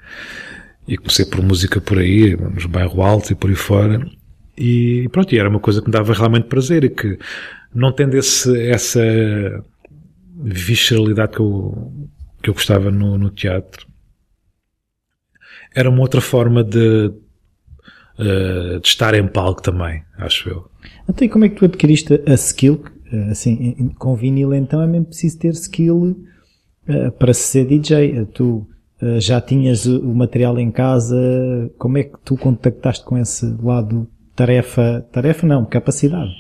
[0.87, 4.05] e comecei por música por aí, nos bairro alto e por aí fora.
[4.57, 7.19] E pronto, e era uma coisa que me dava realmente prazer e que,
[7.75, 9.01] não tendo esse, essa
[10.37, 11.93] visceralidade que eu,
[12.43, 13.87] que eu gostava no, no teatro,
[15.75, 17.07] era uma outra forma de,
[18.19, 20.71] uh, de estar em palco também, acho eu.
[21.21, 22.85] E como é que tu adquiriste a skill?
[23.31, 26.17] Assim, com vinil, então é mesmo preciso ter skill
[26.89, 28.27] uh, para ser DJ.
[28.27, 28.67] Tu
[29.19, 31.19] já tinhas o material em casa?
[31.77, 36.31] Como é que tu contactaste com esse lado tarefa, tarefa não, capacidade.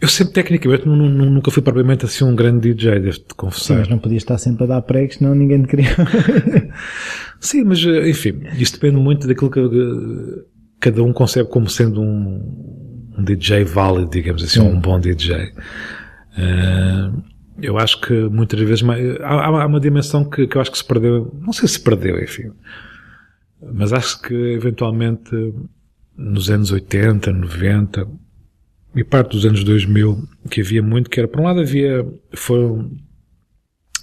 [0.00, 3.74] Eu sempre, tecnicamente, nunca fui propriamente assim um grande DJ, devo-te confessar.
[3.74, 5.88] Sim, mas não podias estar sempre a dar pregos, senão ninguém te queria.
[7.38, 10.44] Sim, mas, enfim, isto depende muito daquilo que eh,
[10.80, 15.34] cada um concebe como sendo um, um DJ válido, digamos assim, um bom DJ.
[15.36, 15.52] Uh,
[16.36, 17.10] eh,
[17.62, 18.84] eu acho que muitas vezes
[19.22, 22.22] há, há uma dimensão que, que eu acho que se perdeu, não sei se perdeu,
[22.22, 22.50] enfim,
[23.72, 25.30] mas acho que eventualmente
[26.16, 28.06] nos anos 80, 90
[28.94, 32.90] e parte dos anos 2000 que havia muito que era, por um lado havia, foram,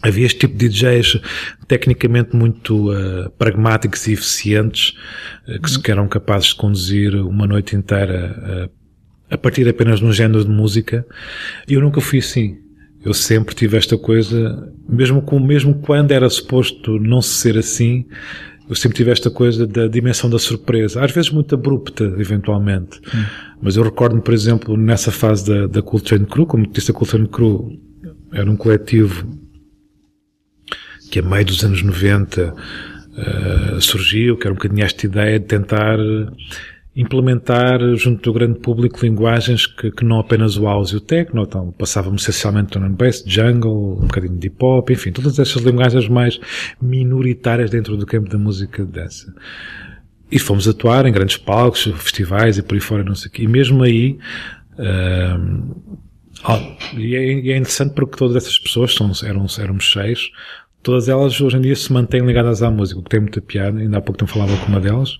[0.02, 1.22] havia este tipo de DJs
[1.68, 4.94] tecnicamente muito uh, pragmáticos e eficientes
[5.48, 5.82] uh, que, uhum.
[5.82, 8.82] que eram capazes de conduzir uma noite inteira uh,
[9.32, 11.06] a partir apenas de um género de música.
[11.66, 12.58] E eu nunca fui assim.
[13.04, 18.06] Eu sempre tive esta coisa, mesmo com, mesmo quando era suposto não ser assim,
[18.70, 23.00] eu sempre tive esta coisa da dimensão da surpresa, às vezes muito abrupta, eventualmente.
[23.14, 23.26] Hum.
[23.62, 27.28] Mas eu recordo-me, por exemplo, nessa fase da, da Cool Crew, como disse, a Cool
[27.28, 27.80] Crew
[28.32, 29.28] era um coletivo
[31.12, 32.56] que a meio dos anos 90 uh,
[33.18, 35.98] eh, surgiu, que era um bocadinho esta ideia de tentar
[36.96, 41.44] implementar junto do grande público linguagens que, que não apenas o house e o techno,
[41.44, 46.10] então passávamos essencialmente no bass, jungle, um bocadinho de hip hop, enfim, todas essas linguagens
[46.10, 46.40] mais
[46.82, 49.34] minoritárias dentro do campo da música de dança.
[50.30, 53.44] E fomos atuar em grandes palcos, festivais e por aí fora, não sei o quê.
[53.44, 54.18] E mesmo aí,
[54.74, 55.76] uh,
[56.98, 60.30] e, é, e, é, interessante porque todas essas pessoas são, eram, éramos seis,
[60.84, 63.80] todas elas hoje em dia se mantêm ligadas à música, o que tem muita piada,
[63.80, 65.20] ainda há pouco tempo falava com uma delas,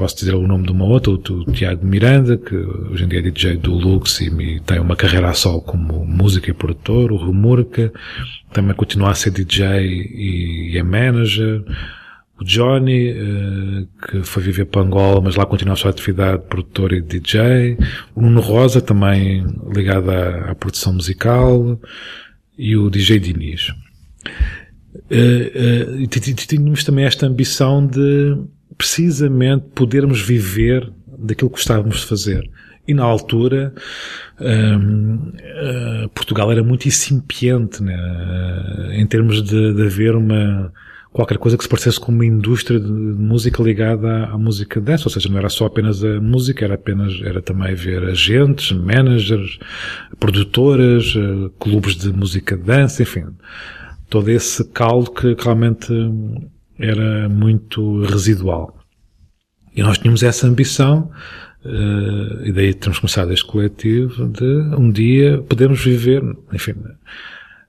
[0.00, 3.22] posso dizer o nome de uma outra, o, Tiago Miranda, que hoje em dia é
[3.22, 7.92] DJ do Lux e tem uma carreira a sol como músico e produtor, o Rumurka,
[8.50, 11.62] também continua a ser DJ e, é manager,
[12.40, 16.48] o Johnny, uh, que foi viver para Angola, mas lá continua a sua atividade de
[16.48, 17.76] produtor e DJ,
[18.14, 21.78] o Nuno Rosa, também ligado à, à produção musical,
[22.56, 23.68] e o DJ Diniz.
[25.10, 28.34] Uh, uh, e tínhamos também esta ambição de
[28.80, 32.50] precisamente podermos viver daquilo que gostávamos de fazer.
[32.88, 33.74] E na altura,
[34.40, 37.94] um, uh, eh, Portugal era muito incipiente, né?
[38.94, 40.72] em termos de, de haver uma,
[41.12, 45.04] qualquer coisa que se parecesse com uma indústria de música ligada à, à, música dance,
[45.06, 49.58] ou seja, não era só apenas a música, era apenas, era também ver agentes, managers,
[50.18, 53.26] produtoras, uh, clubes de música dança, enfim,
[54.08, 55.92] todo esse caldo que realmente
[56.80, 58.76] era muito residual.
[59.74, 61.10] E nós tínhamos essa ambição,
[61.64, 64.44] uh, e daí temos começado este coletivo, de
[64.76, 66.74] um dia podermos viver, enfim,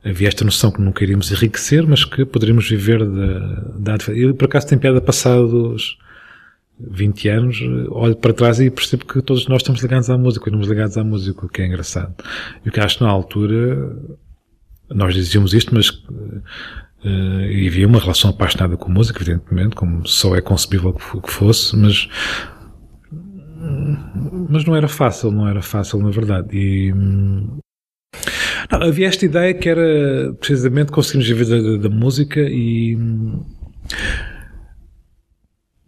[0.03, 4.45] havia esta noção que nunca iríamos enriquecer, mas que poderíamos viver da, da E por
[4.45, 5.97] acaso tem piada passados
[6.79, 10.67] 20 anos, olho para trás e percebo que todos nós estamos ligados à música, estamos
[10.67, 12.15] ligados à música, o que é engraçado.
[12.65, 13.95] E o que acho na altura,
[14.89, 15.91] nós dizíamos isto, mas
[17.03, 21.31] Uh, e havia uma relação apaixonada com a música, evidentemente, como só é concebível que
[21.31, 22.07] fosse, mas
[24.49, 26.49] mas não era fácil, não era fácil na verdade.
[26.57, 26.93] E
[28.71, 32.97] não, havia esta ideia que era precisamente conseguirmos viver da, da, música e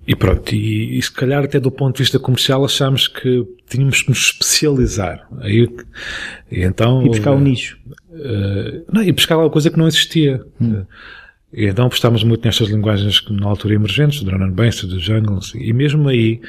[0.05, 4.01] e pronto, e, e, se calhar até do ponto de vista comercial achámos que tínhamos
[4.01, 5.27] que nos especializar.
[5.39, 5.69] Aí,
[6.51, 7.77] e então, e buscar um nicho.
[8.11, 10.43] Uh, não, e buscar alguma coisa que não existia.
[10.59, 10.83] Hum.
[11.53, 14.99] E então apostámos muito nestas linguagens que na altura emergentes, do Drum and Bass, do
[14.99, 16.41] Jungle, e mesmo aí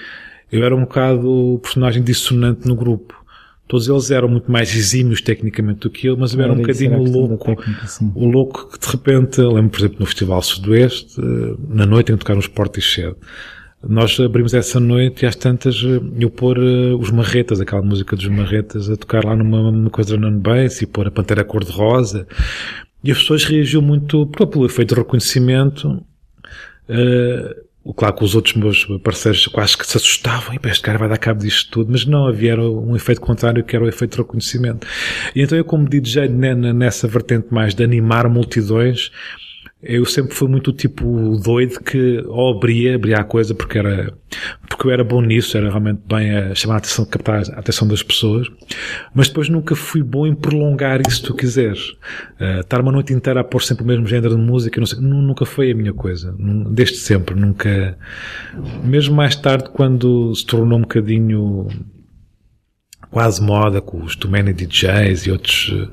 [0.51, 3.24] eu era um bocado o personagem dissonante no grupo.
[3.67, 7.03] Todos eles eram muito mais exímios tecnicamente do que eu, mas eu era, um bocadinho
[7.03, 7.57] louco.
[7.57, 12.13] Técnica, o louco que de repente, lembro por exemplo no Festival Sudoeste, eh, na noite
[12.13, 13.17] em que tocaram os Portishead.
[13.87, 18.15] Nós abrimos essa noite e às tantas eh, eu pôr uh, os Marretas, aquela música
[18.17, 22.27] dos Marretas, a tocar lá numa, numa coisa non bass e pôr a Pantera Cor-de-Rosa.
[23.03, 26.03] E as pessoas reagiam muito pelo efeito de reconhecimento.
[26.89, 31.09] Uh, Claro que os outros meus parceiros quase que se assustavam, e este cara vai
[31.09, 34.19] dar cabo disto tudo, mas não, havia um efeito contrário que era o efeito de
[34.19, 34.87] reconhecimento.
[35.35, 39.11] E então eu como DJ nessa vertente mais de animar multidões,
[39.85, 44.13] eu sempre fui muito tipo doido que ou abria, abria a coisa porque era,
[44.69, 47.87] porque eu era bom nisso, era realmente bem a chamar a atenção, captar a atenção
[47.87, 48.49] das pessoas,
[49.15, 51.91] mas depois nunca fui bom em prolongar isso se tu quiseres.
[52.41, 55.45] Uh, estar uma noite inteira a pôr sempre o mesmo género de música, sei, nunca
[55.45, 56.35] foi a minha coisa.
[56.71, 57.99] Desde sempre, nunca,
[58.83, 61.69] mesmo mais tarde quando se tornou um bocadinho
[63.11, 65.91] quase moda com os Too Many DJs e outros, uh,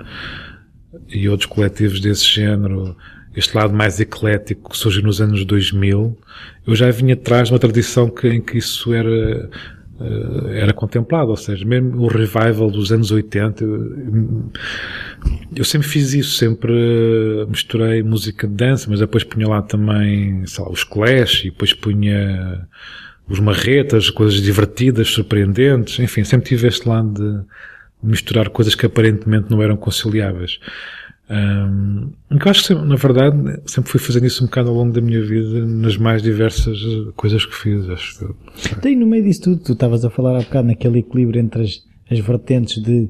[1.09, 2.95] e outros coletivos desse género,
[3.35, 6.17] este lado mais eclético que surgiu nos anos 2000,
[6.67, 9.49] eu já vinha atrás de uma tradição que, em que isso era
[10.01, 13.63] eh, era contemplado, ou seja, mesmo o revival dos anos 80,
[15.55, 16.73] eu sempre fiz isso, sempre
[17.47, 21.73] misturei música de dança, mas depois punha lá também, sei lá, os Clash, e depois
[21.73, 22.67] punha
[23.29, 27.45] os marretas, coisas divertidas, surpreendentes, enfim, sempre tive este lado de
[28.01, 30.59] misturar coisas que aparentemente não eram conciliáveis.
[31.31, 34.99] Um, eu acho que, na verdade, sempre fui fazendo isso um bocado ao longo da
[34.99, 36.77] minha vida, nas mais diversas
[37.15, 38.75] coisas que fiz, acho que.
[38.81, 41.79] Tem no meio disso tudo, tu estavas a falar há bocado naquele equilíbrio entre as,
[42.11, 43.09] as vertentes de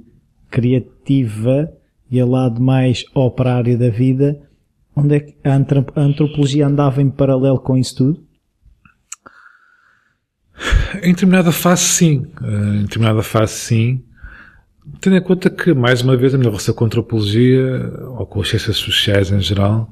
[0.51, 1.71] criativa
[2.11, 4.39] e a lado mais operário da vida,
[4.95, 5.55] onde é que a
[5.95, 8.23] antropologia andava em paralelo com isso tudo?
[11.01, 12.27] Em determinada fase, sim.
[12.43, 14.03] Em determinada fase, sim.
[14.99, 18.41] Tendo em conta que, mais uma vez, a minha relação com a antropologia, ou com
[18.41, 19.89] as ciências sociais em geral,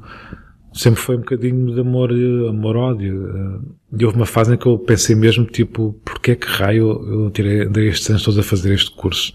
[0.74, 3.62] sempre foi um bocadinho de amor, amor-ódio.
[3.98, 7.64] E houve uma fase em que eu pensei mesmo, tipo, porquê que raio eu tirei,
[7.64, 9.34] andei estes anos todos a fazer este curso?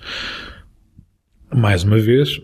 [1.53, 2.41] Mais uma vez,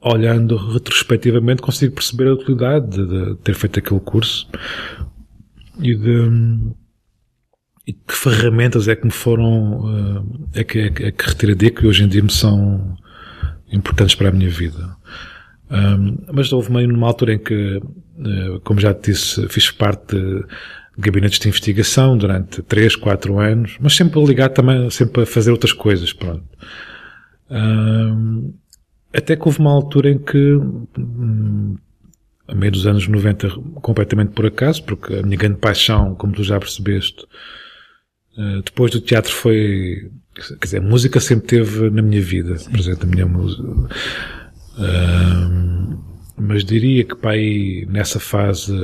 [0.00, 4.48] olhando retrospectivamente, consigo perceber a utilidade de, de ter feito aquele curso
[5.78, 6.30] e de,
[7.86, 11.86] e que ferramentas é que me foram, eh, é que, é é que retirei que
[11.86, 12.96] hoje em dia me são
[13.70, 14.96] importantes para a minha vida.
[15.70, 20.16] Um, mas houve meio numa altura em que, uh, como já te disse, fiz parte
[20.16, 20.44] de
[20.98, 25.72] gabinetes de investigação durante 3, 4 anos, mas sempre ligado também, sempre a fazer outras
[25.72, 26.44] coisas, pronto.
[27.50, 28.54] Um,
[29.12, 31.76] até que houve uma altura em que, um,
[32.48, 33.48] a meio dos anos 90,
[33.82, 37.26] completamente por acaso, porque a minha grande paixão, como tu já percebeste,
[38.36, 42.70] eh, depois do teatro foi, quer dizer, a música sempre teve na minha vida, Sim.
[42.70, 43.62] presente na minha música.
[44.78, 45.98] Uh,
[46.36, 48.74] mas diria que para aí, nessa fase,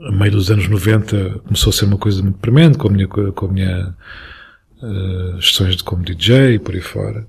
[0.00, 3.08] a meio dos anos 90, começou a ser uma coisa muito premente, com a minha,
[3.08, 3.96] com a minha
[4.80, 7.26] uh, gestões de como DJ e por aí fora.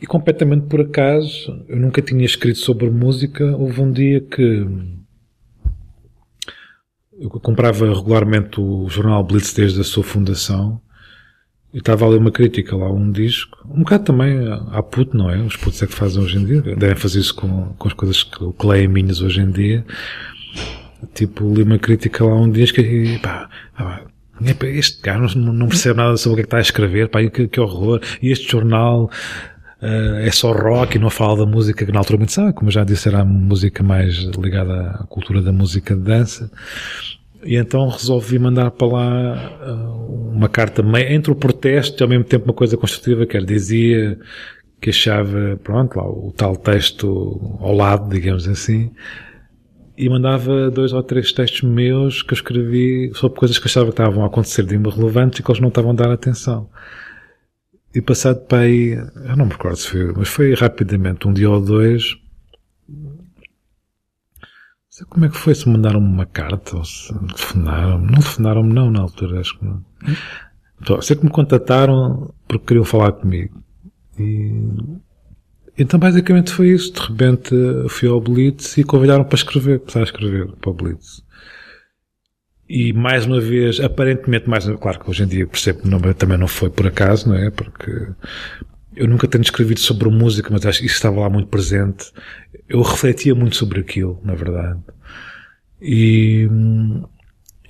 [0.00, 4.66] E completamente por acaso, eu nunca tinha escrito sobre música, houve um dia que
[7.18, 10.80] eu comprava regularmente o jornal Blitz desde a sua fundação
[11.72, 14.38] e estava a ler uma crítica lá, um disco, um bocado também
[14.70, 15.38] à puto, não é?
[15.38, 18.22] Os putos é que fazem hoje em dia, devem fazer isso com, com as coisas
[18.22, 19.84] que, que leem minhas hoje em dia.
[21.14, 24.04] Tipo, li uma crítica lá um disco e pá, pá
[24.64, 27.22] este cara não, não percebe nada sobre o que é que está a escrever, pá,
[27.28, 28.00] que, que horror.
[28.22, 29.10] E este jornal,
[29.80, 32.70] Uh, é só rock e não fala da música que na altura muito sabe, como
[32.70, 36.50] já disse, era a música mais ligada à cultura da música de dança.
[37.44, 42.24] E então resolvi mandar para lá uh, uma carta entre o protesto e ao mesmo
[42.24, 44.18] tempo uma coisa construtiva, que era, dizia
[44.80, 48.90] que achava, pronto, lá, o tal texto ao lado, digamos assim,
[49.96, 53.92] e mandava dois ou três textos meus que eu escrevi sobre coisas que achava que
[53.92, 56.68] estavam a acontecer de irrelevantes e que eles não estavam a dar atenção.
[57.96, 61.48] E passado para aí, eu não me recordo se foi, mas foi rapidamente, um dia
[61.48, 62.14] ou dois.
[64.90, 68.04] Sei como é que foi, se mandaram-me uma carta ou se telefonaram-me.
[68.04, 69.82] Não telefonaram-me não na altura, acho que não.
[70.78, 73.62] Então, sei que me contataram porque queriam falar comigo.
[74.18, 74.52] E,
[75.78, 76.92] então basicamente foi isso.
[76.92, 77.54] De repente
[77.88, 81.24] fui ao Blitz e convidaram para escrever, começar a escrever para o Blitz.
[82.68, 86.36] E mais uma vez, aparentemente, mais, claro que hoje em dia percebo que não, também
[86.36, 87.48] não foi por acaso, não é?
[87.50, 88.08] Porque
[88.96, 92.12] eu nunca tenho escrevido sobre música, mas acho que isso estava lá muito presente.
[92.68, 94.80] Eu refletia muito sobre aquilo, na verdade.
[95.80, 96.48] E,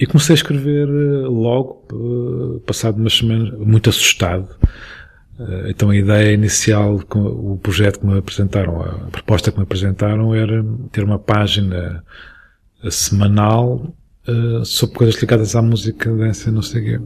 [0.00, 4.48] e comecei a escrever eh, logo, eh, passado umas semanas, muito assustado.
[5.38, 10.34] Eh, então a ideia inicial, o projeto que me apresentaram, a proposta que me apresentaram
[10.34, 12.02] era ter uma página
[12.88, 13.94] semanal
[14.28, 17.00] uh, sobre coisas ligadas à música, dança, não sei o quê.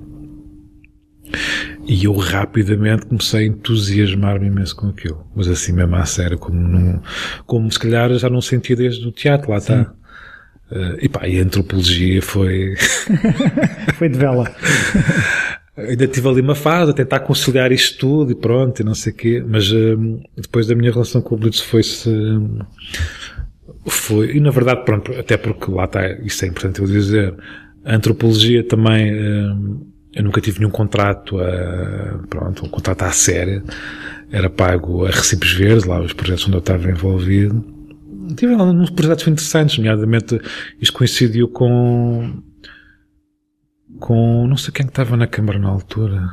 [1.86, 5.26] E eu rapidamente comecei a entusiasmar-me imenso com aquilo.
[5.34, 7.00] Mas assim mesmo à sério, como, num,
[7.46, 9.92] como se calhar já não sentia desde o teatro, lá está.
[10.70, 12.74] Uh, e pá, e a antropologia foi.
[13.98, 14.52] foi de vela.
[15.76, 19.12] Ainda tive ali uma fase a tentar conciliar isto tudo e pronto, e não sei
[19.12, 22.08] o quê, mas uh, depois da minha relação com o Blitz foi-se.
[22.08, 22.66] Uh,
[23.86, 27.34] foi, e na verdade, pronto, até porque lá está, isso é importante eu dizer,
[27.84, 33.62] a antropologia também, hum, eu nunca tive nenhum contrato a, pronto, um contrato à séria,
[34.30, 37.64] era pago a recibos verdes, lá os projetos onde eu estava envolvido.
[38.36, 40.40] Tive uns projetos interessantes, nomeadamente
[40.80, 42.42] isto coincidiu com,
[43.98, 46.28] com, não sei quem estava na Câmara na altura.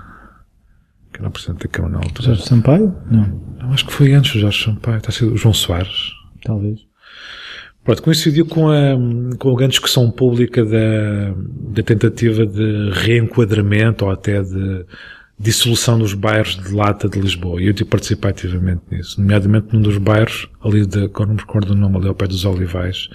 [1.11, 2.27] que era o presidente da Câmara na altura.
[2.27, 2.95] Jorge Sampaio?
[3.09, 3.47] Não.
[3.59, 6.11] Não, acho que foi antes do Jorge Sampaio, está a ser o João Soares.
[6.43, 6.86] Talvez.
[7.88, 8.97] Pronto, coincidiu com a,
[9.39, 11.33] com a grande discussão pública da,
[11.71, 14.85] da tentativa de reenquadramento ou até de
[15.39, 17.61] dissolução dos bairros de lata de Lisboa.
[17.61, 21.39] E eu tive participado ativamente nisso, nomeadamente num dos bairros, ali de, agora não me
[21.39, 23.07] recordo o nome, ali ao pé dos Olivais,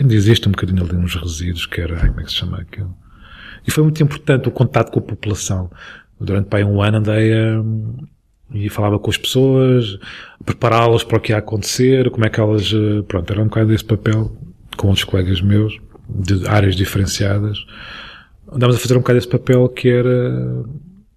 [0.00, 2.96] ainda existe um bocadinho ali nos resíduos, que era, como é que se chama aquilo?
[3.68, 5.70] E foi muito importante o contato com a população.
[6.18, 7.62] Durante pai, um ano andei a,
[8.54, 9.98] e falava com as pessoas,
[10.44, 13.66] prepará-las para o que ia acontecer, como é que elas, eh, pronto, era um bocado
[13.68, 14.34] desse papel
[14.76, 15.76] com outros colegas meus,
[16.08, 17.58] de áreas diferenciadas.
[18.46, 20.64] Andávamos a fazer um bocado esse papel que era,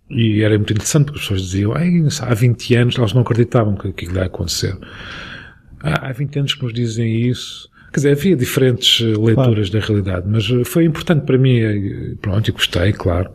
[0.09, 3.89] e era muito interessante porque as pessoas diziam, há 20 anos elas não acreditavam que
[3.89, 4.75] aquilo ia acontecer.
[5.81, 7.69] há 20 anos que nos dizem isso.
[7.93, 9.71] Quer dizer, havia diferentes eh, leituras claro.
[9.71, 11.61] da realidade, mas eh, foi importante para mim,
[12.19, 13.29] pronto, e gostei, claro.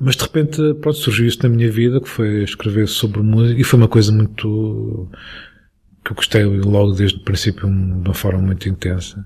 [0.00, 3.64] Mas de repente, pronto, surgiu isso na minha vida, que foi escrever sobre música, e
[3.64, 5.08] foi uma coisa muito,
[6.04, 9.24] que eu gostei logo desde o princípio de uma forma muito intensa.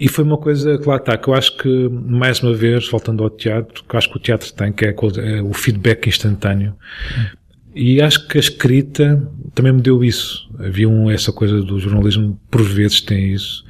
[0.00, 3.22] E foi uma coisa que lá está, que eu acho que, mais uma vez, voltando
[3.24, 6.74] ao teatro, que eu acho que o teatro tem, que é, é o feedback instantâneo.
[7.74, 10.48] E acho que a escrita também me deu isso.
[10.58, 13.64] Havia um, essa coisa do jornalismo, por vezes tem isso,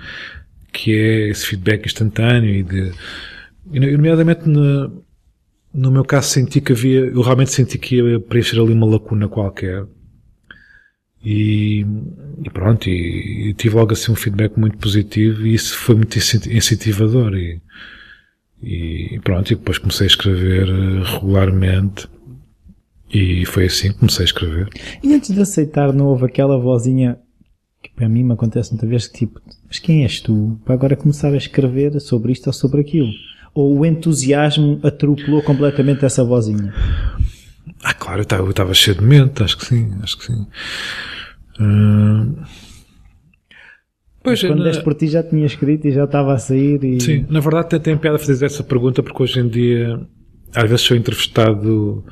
[0.72, 2.92] que é esse feedback instantâneo e de,
[3.72, 5.02] e, nomeadamente no,
[5.73, 9.29] no meu caso senti que havia, eu realmente senti que ia preencher ali uma lacuna
[9.29, 9.87] qualquer.
[11.25, 11.85] E,
[12.45, 16.16] e pronto, e, e, tive logo assim um feedback muito positivo e isso foi muito
[16.16, 17.61] incentivador e,
[18.62, 22.09] e pronto, e depois comecei a escrever eh, regularmente
[23.12, 24.69] e foi assim que comecei a escrever.
[25.03, 27.19] E antes de aceitar não houve aquela vozinha
[27.83, 31.33] que para mim me acontece muitas vezes tipo, mas quem és tu para agora começar
[31.33, 33.11] a escrever sobre isto ou sobre aquilo?
[33.59, 36.72] Ou o entusiasmo atropelou completamente essa vozinha?
[37.82, 40.46] Ah, claro, eu estava cheio de mente, acho que sim, acho que sim.
[41.59, 42.36] Uh...
[44.22, 44.66] Pois, quando na...
[44.66, 47.00] deste por ti já tinha escrito e já estava a sair e...
[47.00, 50.06] Sim, na verdade até tem piada fazer essa pergunta porque hoje em dia
[50.54, 52.04] às vezes sou entrevistado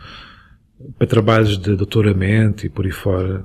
[0.99, 3.45] para trabalhos de doutoramento e por aí fora,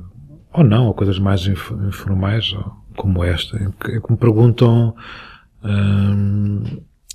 [0.51, 2.55] ou não, ou coisas mais informais,
[2.95, 4.95] como esta, em que me perguntam
[5.63, 6.63] hum,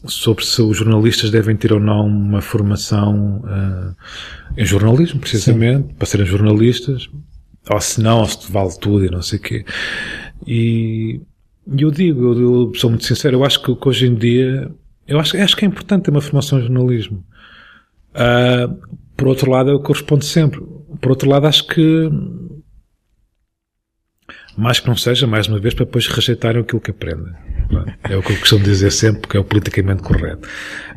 [0.08, 3.94] sobre se os jornalistas devem ter ou não uma formação uh,
[4.56, 5.94] em jornalismo, precisamente, Sim.
[5.94, 7.08] para serem jornalistas,
[7.70, 9.64] ou se não, ou se vale tudo e não sei o quê.
[10.46, 11.20] E
[11.78, 14.70] eu digo, eu, eu, sou muito sincero, eu acho que, que hoje em dia,
[15.06, 17.24] eu acho, acho que é importante ter uma formação em jornalismo.
[18.14, 18.76] Uh,
[19.16, 20.60] por outro lado, é eu respondo sempre.
[21.00, 22.10] Por outro lado, acho que
[24.56, 27.32] mais que não seja, mais uma vez, para depois rejeitarem aquilo que aprendem.
[28.04, 30.48] É o que eu costumo dizer sempre, porque é o politicamente correto.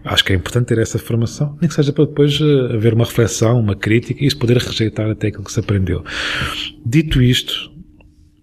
[0.06, 3.06] Acho que é importante ter essa formação, nem que seja para depois eh, haver uma
[3.06, 6.04] reflexão, uma crítica e isso poder rejeitar até aquilo que se aprendeu.
[6.86, 7.72] Dito isto,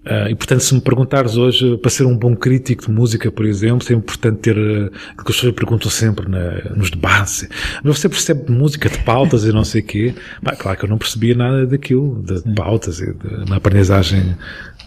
[0.07, 3.45] Uh, e portanto, se me perguntares hoje, para ser um bom crítico de música, por
[3.45, 7.49] exemplo, é importante ter uh, aquilo que as pessoas perguntam sempre na, nos debates.
[7.83, 10.15] Mas você percebe de música, de pautas e não sei o quê?
[10.41, 14.37] Bah, claro que eu não percebia nada daquilo, de, de pautas e de, na aprendizagem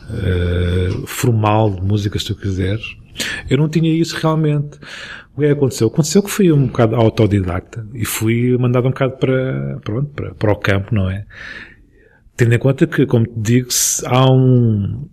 [0.09, 2.83] uh, formal de música, se tu quiseres.
[3.49, 4.77] Eu não tinha isso realmente.
[5.35, 5.87] O que é aconteceu?
[5.87, 10.51] Aconteceu que fui um bocado autodidacta e fui mandado um bocado para, pronto, para, para
[10.51, 11.25] o campo, não é?
[12.35, 13.67] Tendo em conta que, como te digo,
[14.05, 15.07] há um,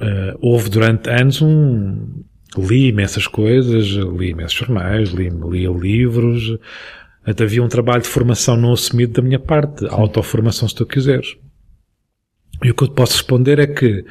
[0.00, 2.22] uh, houve durante anos um,
[2.56, 6.58] li imensas coisas, li imensos jornais, li, li livros,
[7.24, 11.36] até havia um trabalho de formação não assumido da minha parte, autoformação se tu quiseres.
[12.62, 14.04] E o que eu posso responder é que,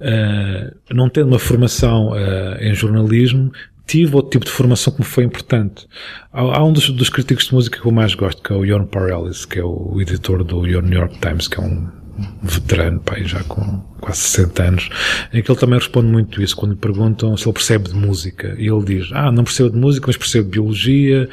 [0.00, 3.50] uh, não tendo uma formação uh, em jornalismo,
[3.86, 5.86] tive outro tipo de formação que me foi importante.
[6.32, 8.64] Há, há um dos, dos, críticos de música que eu mais gosto, que é o
[8.64, 12.03] Jon Pareles, que é o editor do New York Times, que é um
[12.42, 14.88] veterano, pai, já com quase 60 anos,
[15.32, 18.54] em que ele também responde muito isso quando lhe perguntam se ele percebe de música.
[18.58, 21.28] E ele diz, ah, não percebo de música, mas percebo de biologia,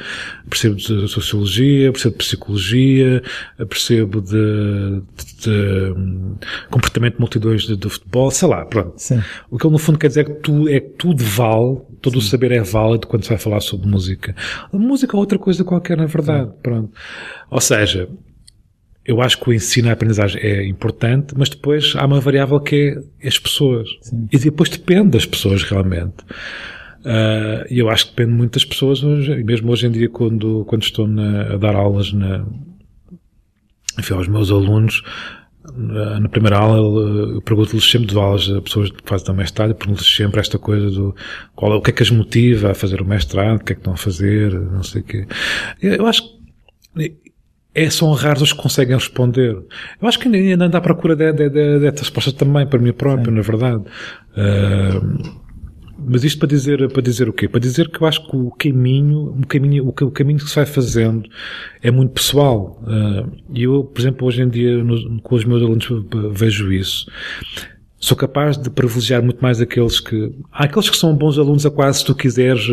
[0.48, 3.22] percebo de sociologia, percebo de psicologia,
[3.68, 5.94] percebo de, de, de
[6.70, 8.94] comportamento multidões de, de, futebol, sei lá, pronto.
[8.96, 9.22] Sim.
[9.50, 12.20] O que ele no fundo quer dizer é que, tu, é que tudo vale, todo
[12.20, 12.26] Sim.
[12.26, 14.34] o saber é válido quando se vai falar sobre música.
[14.72, 16.56] A música é outra coisa qualquer, na verdade, Sim.
[16.62, 16.92] pronto.
[17.50, 18.08] Ou seja,
[19.04, 22.96] eu acho que o ensino à aprendizagem é importante, mas depois há uma variável que
[23.20, 23.88] é as pessoas.
[24.00, 24.28] Sim.
[24.30, 26.22] E depois depende das pessoas realmente.
[27.00, 30.08] Uh, e eu acho que depende muito das pessoas hoje, e mesmo hoje em dia
[30.08, 32.46] quando, quando estou na, a dar aulas na,
[33.98, 35.02] enfim, aos meus alunos,
[35.74, 36.78] na, na primeira aula
[37.34, 40.90] eu pergunto-lhes sempre de aulas a pessoas que fazem o mestrado, pergunto-lhes sempre esta coisa
[40.92, 41.14] do
[41.56, 43.80] qual, o que é que as motiva a fazer o mestrado, o que é que
[43.80, 45.26] estão a fazer, não sei o quê.
[45.80, 46.42] Eu acho que
[47.74, 49.56] é, são raros os que conseguem responder.
[50.00, 53.36] Eu acho que ainda ando à procura de, de, de, também, para mim próprio, Sim.
[53.36, 53.84] na verdade.
[54.36, 55.42] Uh,
[56.04, 57.48] mas isto para dizer, para dizer o quê?
[57.48, 60.66] Para dizer que eu acho que o caminho, o caminho, o, caminho que se vai
[60.66, 61.28] fazendo
[61.80, 62.82] é muito pessoal.
[63.54, 64.82] E eu, por exemplo, hoje em dia,
[65.22, 65.86] com os meus alunos,
[66.32, 67.06] vejo isso.
[67.98, 71.70] Sou capaz de privilegiar muito mais aqueles que, há aqueles que são bons alunos a
[71.70, 72.66] quase, se tu quiseres,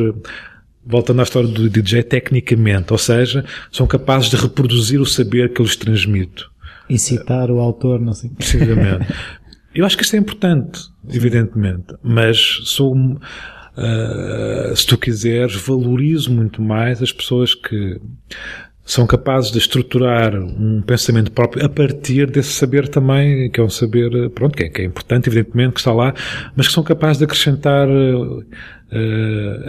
[0.85, 5.61] voltando à história do DJ, tecnicamente, ou seja, são capazes de reproduzir o saber que
[5.61, 6.51] eu lhes transmito.
[6.89, 8.31] E citar o autor, não sei.
[8.31, 9.13] Precisamente.
[9.73, 16.61] Eu acho que isto é importante, evidentemente, mas sou, uh, se tu quiseres, valorizo muito
[16.61, 18.01] mais as pessoas que
[18.83, 23.69] são capazes de estruturar um pensamento próprio a partir desse saber também, que é um
[23.69, 26.15] saber, pronto, que é, que é importante, evidentemente, que está lá,
[26.55, 27.87] mas que são capazes de acrescentar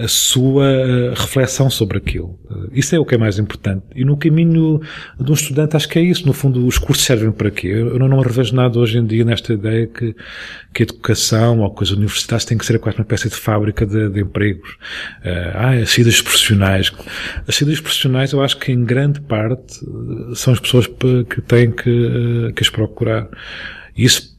[0.03, 2.39] a sua eh, reflexão sobre aquilo.
[2.51, 3.85] Uh, isso é o que é mais importante.
[3.95, 4.81] E no caminho
[5.19, 6.27] de um estudante acho que é isso.
[6.27, 7.69] No fundo, os cursos servem para quê?
[7.69, 10.17] Eu não, não revejo nada hoje em dia nesta ideia que,
[10.73, 13.85] que a educação ou que as universidades têm que ser quase uma peça de fábrica
[13.85, 14.77] de, de empregos.
[15.55, 16.91] Ah, as saídas profissionais.
[17.47, 19.81] As saídas profissionais eu acho que em grande parte
[20.35, 23.29] são as pessoas que têm que, que as procurar.
[23.97, 24.39] E isso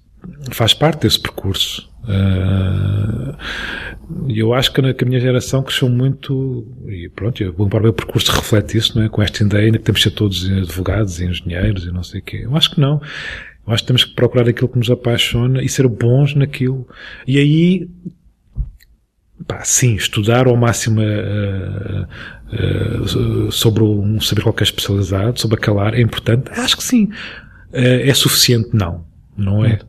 [0.52, 1.91] faz parte desse percurso.
[2.04, 3.36] Uh,
[4.28, 7.94] e eu acho que, na, que a minha geração cresceu muito, e pronto, o meu
[7.94, 9.10] percurso reflete isso, não é?
[9.10, 12.20] Com esta ideia ainda que temos de ser todos advogados e engenheiros e não sei
[12.20, 12.42] o quê.
[12.44, 13.02] Eu acho que não.
[13.66, 16.88] Eu acho que temos que procurar aquilo que nos apaixona e ser bons naquilo.
[17.28, 17.90] E aí,
[19.48, 22.08] pá, sim, estudar ao máximo uh,
[23.06, 26.50] uh, sobre um saber qualquer especializado, sobre aquela área, é importante.
[26.52, 27.10] Acho que sim.
[27.72, 28.70] é suficiente?
[28.74, 29.06] Não.
[29.38, 29.80] Não é.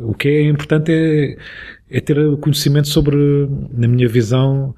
[0.00, 1.36] O que é importante é,
[1.90, 3.16] é ter conhecimento sobre,
[3.72, 4.74] na minha visão,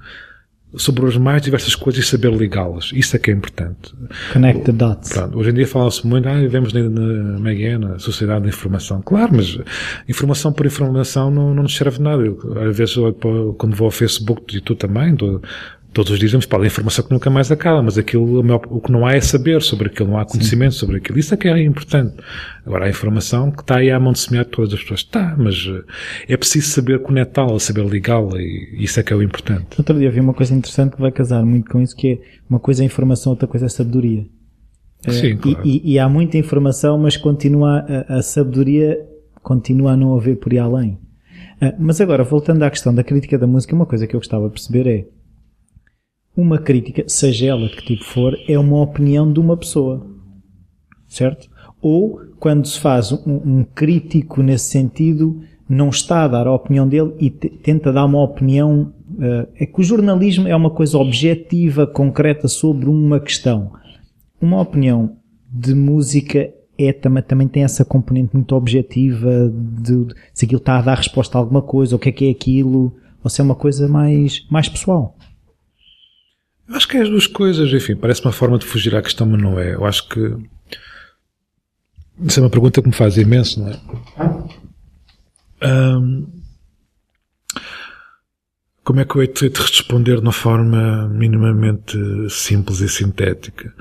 [0.75, 2.91] sobre as mais diversas coisas e saber ligá-las.
[2.93, 3.93] Isso é que é importante.
[4.31, 5.13] Connect the dots.
[5.13, 9.01] Pronto, hoje em dia fala-se muito, ah, vivemos na, na, na, na sociedade da informação.
[9.01, 9.57] Claro, mas
[10.07, 12.23] informação por informação não, não nos serve nada.
[12.23, 12.95] Eu, às vezes,
[13.57, 15.15] quando vou ao Facebook, e tu também,
[15.93, 18.39] todos os dias vamos para a informação que nunca mais acaba, mas aquilo,
[18.69, 20.79] o que não há é saber sobre aquilo, não há conhecimento Sim.
[20.79, 21.19] sobre aquilo.
[21.19, 22.15] Isso é que é importante.
[22.65, 25.67] Agora, a informação que está aí à mão de semear todas as pessoas está, mas
[25.67, 29.67] eh, é preciso saber conectá-la, saber ligá-la e isso é que é o importante.
[29.77, 32.19] Outro dia vi uma coisa interessante que vai casar muito com isso, que é
[32.49, 34.25] uma coisa é informação, outra coisa é sabedoria.
[35.07, 35.61] Sim, é, claro.
[35.65, 38.97] e, e, há muita informação, mas continua a, a sabedoria
[39.43, 40.93] continua a não haver por aí além.
[41.61, 44.47] Uh, mas agora, voltando à questão da crítica da música, uma coisa que eu gostava
[44.47, 45.05] de perceber é
[46.35, 50.05] uma crítica, seja ela de que tipo for, é uma opinião de uma pessoa.
[51.07, 51.49] Certo?
[51.81, 56.87] Ou, quando se faz um, um crítico nesse sentido, não está a dar a opinião
[56.87, 58.93] dele e tenta dar uma opinião.
[59.11, 63.71] Uh, é que o jornalismo é uma coisa objetiva, concreta sobre uma questão.
[64.41, 65.17] Uma opinião
[65.51, 70.79] de música é, também, também tem essa componente muito objetiva de, de se aquilo está
[70.79, 73.43] a dar resposta a alguma coisa, o que é que é aquilo, ou se é
[73.43, 75.15] uma coisa mais, mais pessoal.
[76.67, 79.27] Eu acho que é as duas coisas, enfim, parece uma forma de fugir à questão,
[79.27, 79.75] mas não é.
[79.75, 80.19] Eu acho que.
[82.19, 83.79] Isso é uma pergunta que me faz imenso, não é?
[85.65, 86.27] Um,
[88.83, 91.97] como é que eu hei de responder de uma forma minimamente
[92.29, 93.73] simples e sintética?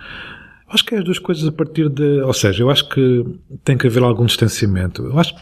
[0.68, 2.22] Acho que é as duas coisas a partir de.
[2.22, 3.24] Ou seja, eu acho que
[3.64, 5.04] tem que haver algum distanciamento.
[5.04, 5.34] Eu acho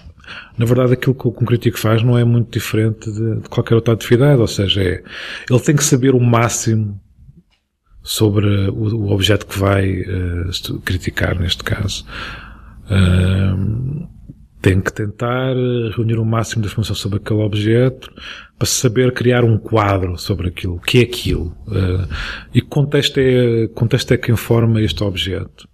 [0.57, 3.95] na verdade, aquilo que um crítico faz não é muito diferente de, de qualquer outra
[3.95, 4.41] atividade.
[4.41, 5.03] Ou seja, é,
[5.49, 7.01] ele tem que saber o máximo
[8.03, 12.05] sobre o, o objeto que vai uh, criticar, neste caso.
[12.87, 14.09] Uh,
[14.61, 18.13] tem que tentar eh, reunir o máximo de informação sobre aquele objeto
[18.59, 20.75] para saber criar um quadro sobre aquilo.
[20.75, 21.57] O que é aquilo?
[21.67, 22.07] Uh,
[22.53, 25.67] e que contexto é, contexto é quem forma este objeto.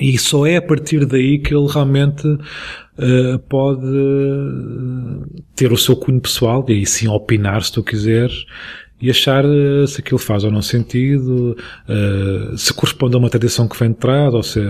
[0.00, 3.86] E só é a partir daí que ele realmente uh, pode
[5.54, 8.44] ter o seu cunho pessoal, e aí sim opinar, se tu quiseres,
[9.04, 11.54] e achar uh, se aquilo faz ou não sentido,
[11.86, 14.60] uh, se corresponde a uma tradição que vem de trás, ou se,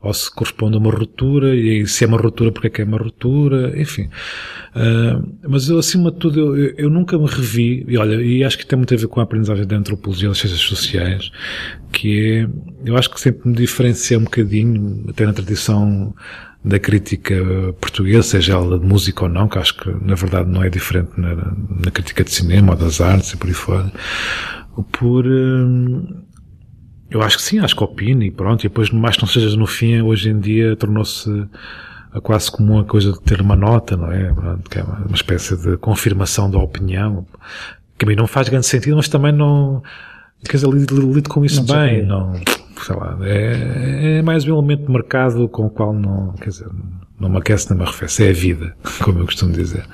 [0.00, 2.84] ou se corresponde a uma ruptura, e se é uma ruptura, porque é que é
[2.84, 4.08] uma ruptura, enfim.
[4.76, 8.56] Uh, mas eu, acima de tudo, eu, eu, nunca me revi, e olha, e acho
[8.56, 11.32] que tem muito a ver com a aprendizagem da antropologia das ciências sociais,
[11.90, 16.14] que é, eu acho que sempre me diferencia um bocadinho, até na tradição
[16.62, 17.34] da crítica
[17.80, 21.10] portuguesa, seja ela de música ou não, que acho que na verdade não é diferente
[21.16, 23.92] na, na crítica de cinema ou das artes e por aí fora,
[24.92, 26.22] por, hum,
[27.10, 29.66] eu acho que sim, acho que opina e pronto, e depois mais não seja no
[29.66, 31.30] fim, hoje em dia tornou-se
[32.22, 34.34] quase comum a coisa de ter uma nota, não é?
[34.68, 37.26] Que é uma espécie de confirmação da opinião,
[37.96, 39.82] que a mim não faz grande sentido, mas também não,
[40.44, 42.32] quer dizer, lido, lido com isso não bem, não,
[42.84, 46.68] sei lá, é, é mais um elemento de mercado com o qual não, quer dizer,
[47.18, 49.84] não me aquece nem me arrefece, é a vida, como eu costumo dizer.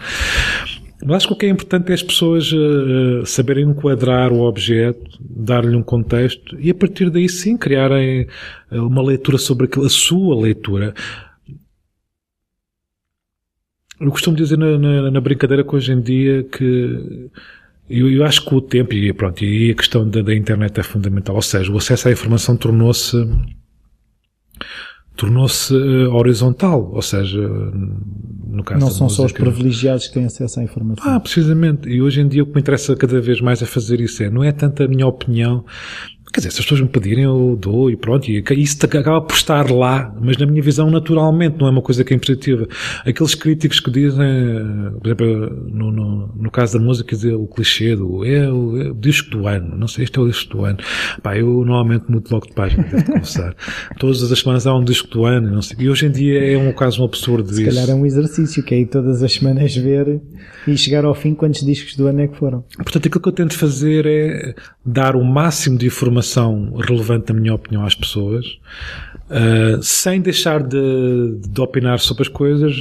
[1.04, 5.18] Mas acho que o que é importante é as pessoas uh, saberem enquadrar o objeto,
[5.20, 8.26] dar-lhe um contexto e a partir daí sim criarem
[8.70, 10.94] uma leitura sobre aquilo, a sua leitura.
[14.00, 17.30] Eu costumo dizer na, na, na brincadeira que hoje em dia que
[17.88, 20.82] eu, eu, acho que o tempo e pronto, e a questão da, da internet é
[20.82, 21.36] fundamental.
[21.36, 23.16] Ou seja, o acesso à informação tornou-se
[25.16, 30.26] tornou-se uh, horizontal, ou seja, no caso não são música, só os privilegiados que têm
[30.26, 31.04] acesso à informação.
[31.08, 31.88] Ah, precisamente.
[31.88, 34.22] E hoje em dia o que me interessa cada vez mais é fazer isso.
[34.22, 35.64] É, não é tanto a minha opinião,
[36.32, 38.28] Quer dizer, se as pessoas me pedirem, eu dou e pronto.
[38.28, 42.04] E isso acaba por estar lá, mas na minha visão, naturalmente, não é uma coisa
[42.04, 42.66] que é impositiva.
[43.06, 44.26] Aqueles críticos que dizem,
[45.00, 48.90] por exemplo, no, no, no caso da música, dizer o clichê do é o, é
[48.90, 50.78] o, disco do ano, não sei, este é o disco do ano.
[51.22, 53.54] Pá, eu normalmente mudo logo de página, devo confessar.
[53.98, 55.76] todas as semanas há um disco do ano, não sei.
[55.80, 58.74] E hoje em dia é um caso um absurdo Se calhar é um exercício, que
[58.74, 60.20] é ir todas as semanas ver
[60.66, 62.64] e chegar ao fim quantos discos do ano é que foram.
[62.76, 64.54] Portanto, aquilo que eu tento fazer é
[64.86, 68.46] dar o máximo de informação relevante, na minha opinião, às pessoas,
[69.28, 72.76] uh, sem deixar de, de, opinar sobre as coisas,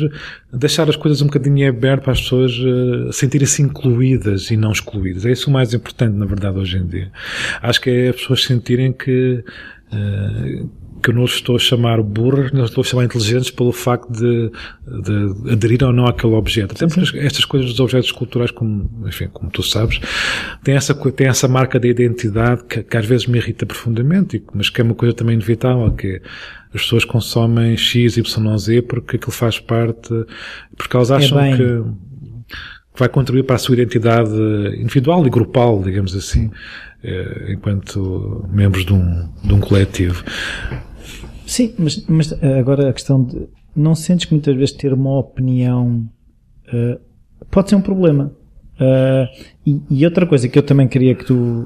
[0.54, 5.26] deixar as coisas um bocadinho abertas para as pessoas uh, sentirem-se incluídas e não excluídas.
[5.26, 7.12] É isso o mais importante, na verdade, hoje em dia.
[7.60, 9.44] Acho que é as pessoas sentirem que
[9.92, 10.70] uh,
[11.06, 13.72] que eu não os estou a chamar burros, não os estou a chamar inteligentes pelo
[13.72, 14.50] facto de,
[15.04, 16.74] de aderir ou não àquele objeto.
[16.74, 20.00] Até porque estas coisas dos objetos culturais, como, enfim, como tu sabes,
[20.64, 24.68] têm essa, têm essa marca de identidade que, que às vezes me irrita profundamente, mas
[24.72, 26.22] que é uma coisa também inevitável, que é,
[26.74, 30.10] as pessoas consomem X, Y, Z porque aquilo faz parte,
[30.76, 31.84] porque elas acham é que
[32.98, 34.32] vai contribuir para a sua identidade
[34.80, 36.50] individual e grupal, digamos assim,
[37.04, 40.24] eh, enquanto membros de um, de um coletivo.
[41.56, 43.48] Sim, mas, mas eh, agora a questão de.
[43.74, 46.06] Não sentes que muitas vezes ter uma opinião
[46.68, 47.00] uh,
[47.50, 48.36] pode ser um problema?
[48.76, 51.66] Uh, e, e, outra coisa que eu também queria que tu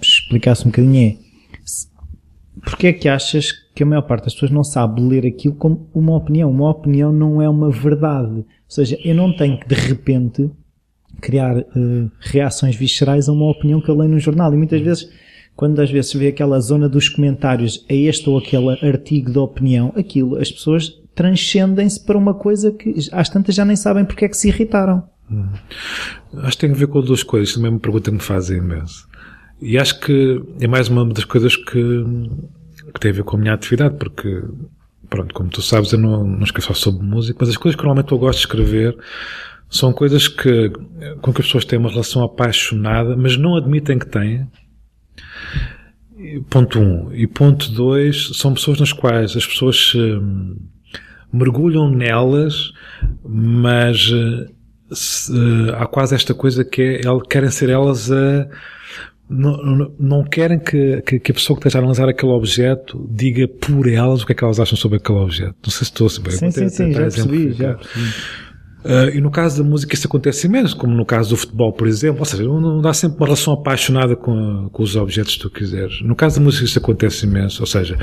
[0.00, 1.16] explicasse um bocadinho é
[2.64, 5.90] porque é que achas que a maior parte das pessoas não sabe ler aquilo como
[5.92, 6.48] uma opinião?
[6.48, 8.36] Uma opinião não é uma verdade.
[8.36, 10.48] Ou seja, eu não tenho que de repente
[11.20, 14.54] criar uh, reações viscerais a uma opinião que eu leio no jornal.
[14.54, 15.10] E muitas vezes
[15.56, 19.92] quando às vezes vê aquela zona dos comentários a este ou aquele artigo de opinião,
[19.96, 24.28] aquilo, as pessoas transcendem-se para uma coisa que às tantas já nem sabem porque é
[24.28, 25.04] que se irritaram.
[25.30, 25.48] Hum.
[26.38, 28.58] Acho que tem a ver com duas coisas, também é uma pergunta que me fazem
[28.58, 29.08] imenso.
[29.60, 32.04] E acho que é mais uma das coisas que,
[32.92, 34.42] que tem a ver com a minha atividade, porque,
[35.08, 37.84] pronto, como tu sabes, eu não, não escrevo só sobre música, mas as coisas que
[37.84, 38.96] normalmente eu gosto de escrever
[39.70, 40.70] são coisas que,
[41.22, 44.46] com que as pessoas têm uma relação apaixonada, mas não admitem que têm,
[46.48, 46.82] Ponto 1.
[46.82, 47.14] Um.
[47.14, 50.56] E ponto 2 são pessoas nas quais as pessoas hum,
[51.32, 52.72] mergulham nelas,
[53.24, 54.46] mas uh,
[54.92, 58.48] se, uh, há quase esta coisa que é, querem ser elas a.
[59.26, 63.08] Não, não, não querem que, que, que, a pessoa que esteja a analisar aquele objeto
[63.10, 65.56] diga por elas o que é que elas acham sobre aquele objeto.
[65.64, 66.32] Não sei se estou a saber.
[66.32, 68.14] Sim, sim, sim, já percebi, já percebi.
[68.84, 71.88] Uh, e no caso da música isso acontece imenso, como no caso do futebol, por
[71.88, 72.20] exemplo.
[72.20, 76.02] Ou seja, não dá sempre uma relação apaixonada com, com os objetos que tu quiseres.
[76.02, 77.62] No caso da música isso acontece imenso.
[77.62, 77.96] Ou seja,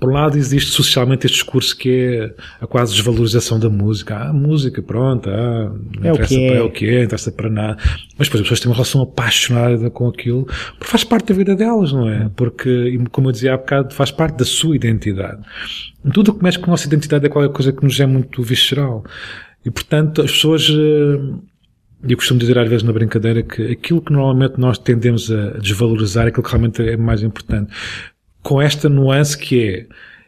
[0.00, 2.34] por um lado existe socialmente este discurso que é
[2.64, 4.16] a quase desvalorização da música.
[4.16, 6.48] Ah, música, pronto, ah, não é interessa o que é.
[6.48, 7.76] para é o que é, interessa para nada.
[8.16, 11.54] Mas depois as pessoas têm uma relação apaixonada com aquilo, porque faz parte da vida
[11.54, 12.30] delas, não é?
[12.34, 15.42] Porque, como eu dizia há bocado, faz parte da sua identidade.
[16.14, 18.42] Tudo o que mexe com a nossa identidade é qualquer coisa que nos é muito
[18.42, 19.04] visceral.
[19.64, 24.12] E portanto, as pessoas, eh, eu costumo dizer às vezes na brincadeira que aquilo que
[24.12, 27.72] normalmente nós tendemos a desvalorizar é aquilo que realmente é mais importante.
[28.42, 29.86] Com esta nuance que é,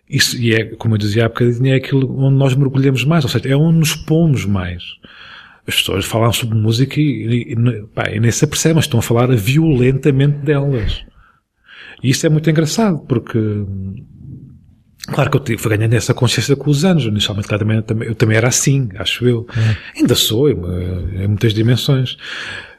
[0.08, 3.30] isso, e é, como eu dizia há bocadinho, é aquilo onde nós mergulhamos mais, ou
[3.30, 4.82] seja, é onde nos pomos mais.
[5.66, 9.02] As pessoas falam sobre música e, e, pá, e nem se apercebem, mas estão a
[9.02, 11.04] falar violentamente delas.
[12.02, 13.38] E isso é muito engraçado, porque
[15.06, 17.04] Claro que eu fui ganhando essa consciência com os anos.
[17.04, 19.46] Inicialmente, claro, também, eu também era assim, acho eu.
[19.56, 20.00] É.
[20.00, 22.16] Ainda sou, em, em, muitas dimensões.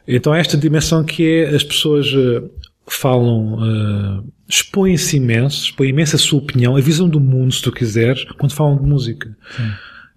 [0.07, 2.49] Então, esta dimensão que é as pessoas uh,
[2.88, 7.72] falam, uh, expõem-se imenso, expõem imenso a sua opinião, a visão do mundo, se tu
[7.72, 9.36] quiseres, quando falam de música.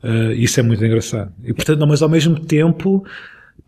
[0.02, 1.32] Uh, isso é muito engraçado.
[1.42, 3.04] E, portanto, não, mas ao mesmo tempo,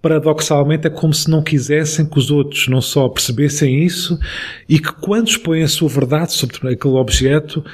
[0.02, 4.18] paradoxalmente é como se não quisessem que os outros não só percebessem isso
[4.68, 7.64] e que quando expõem a sua verdade sobre aquele objeto,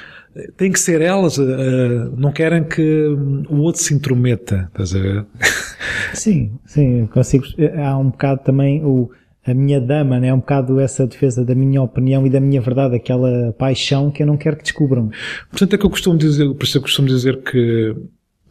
[0.57, 3.07] tem que ser elas, uh, não querem que
[3.49, 5.27] o outro se intrometa, estás a ver?
[6.15, 7.45] Sim, sim, consigo.
[7.83, 9.11] Há um bocado também o,
[9.47, 10.29] a minha dama, né?
[10.29, 14.23] É um bocado essa defesa da minha opinião e da minha verdade, aquela paixão que
[14.23, 15.11] eu não quero que descubram.
[15.51, 17.95] Portanto, é que eu costumo dizer, por isso eu costumo dizer que,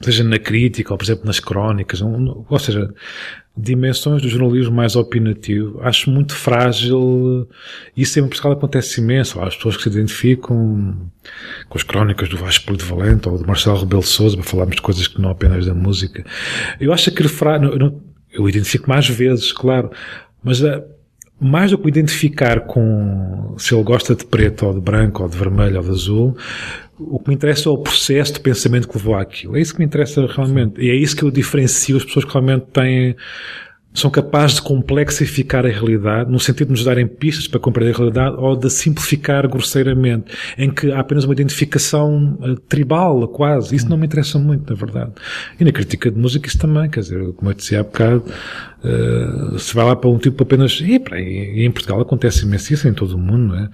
[0.06, 2.93] seja na crítica ou, por exemplo, nas crónicas, ou seja,
[3.56, 7.47] dimensões do jornalismo mais opinativo, acho muito frágil.
[7.95, 9.39] Isso em Portugal acontece imenso.
[9.39, 11.12] Há as pessoas que se identificam
[11.68, 14.76] com as crónicas do Vasco de Valente ou do Marcelo Rebelo de Sousa para falarmos
[14.78, 16.26] de coisas que não apenas da música.
[16.80, 19.91] Eu acho que eu, eu identifico mais vezes, claro,
[20.43, 20.82] mas uh,
[21.39, 25.36] mais do que identificar com se ele gosta de preto ou de branco ou de
[25.36, 26.38] vermelho ou de azul,
[27.10, 29.58] o que me interessa é o processo de pensamento que levou àquilo.
[29.58, 30.82] É isso que me interessa realmente.
[30.82, 33.16] E é isso que eu diferencio as pessoas que realmente têm
[33.93, 37.97] são capazes de complexificar a realidade, no sentido de nos darem pistas para compreender a
[37.97, 43.75] realidade, ou de simplificar grosseiramente, em que há apenas uma identificação uh, tribal, quase.
[43.75, 45.11] Isso não me interessa muito, na verdade.
[45.59, 48.23] E na crítica de música isso também, quer dizer, como eu disse há bocado,
[48.83, 52.87] uh, se vai lá para um tipo apenas, e, e em Portugal acontece imenso isso
[52.87, 53.69] em todo o mundo, não é?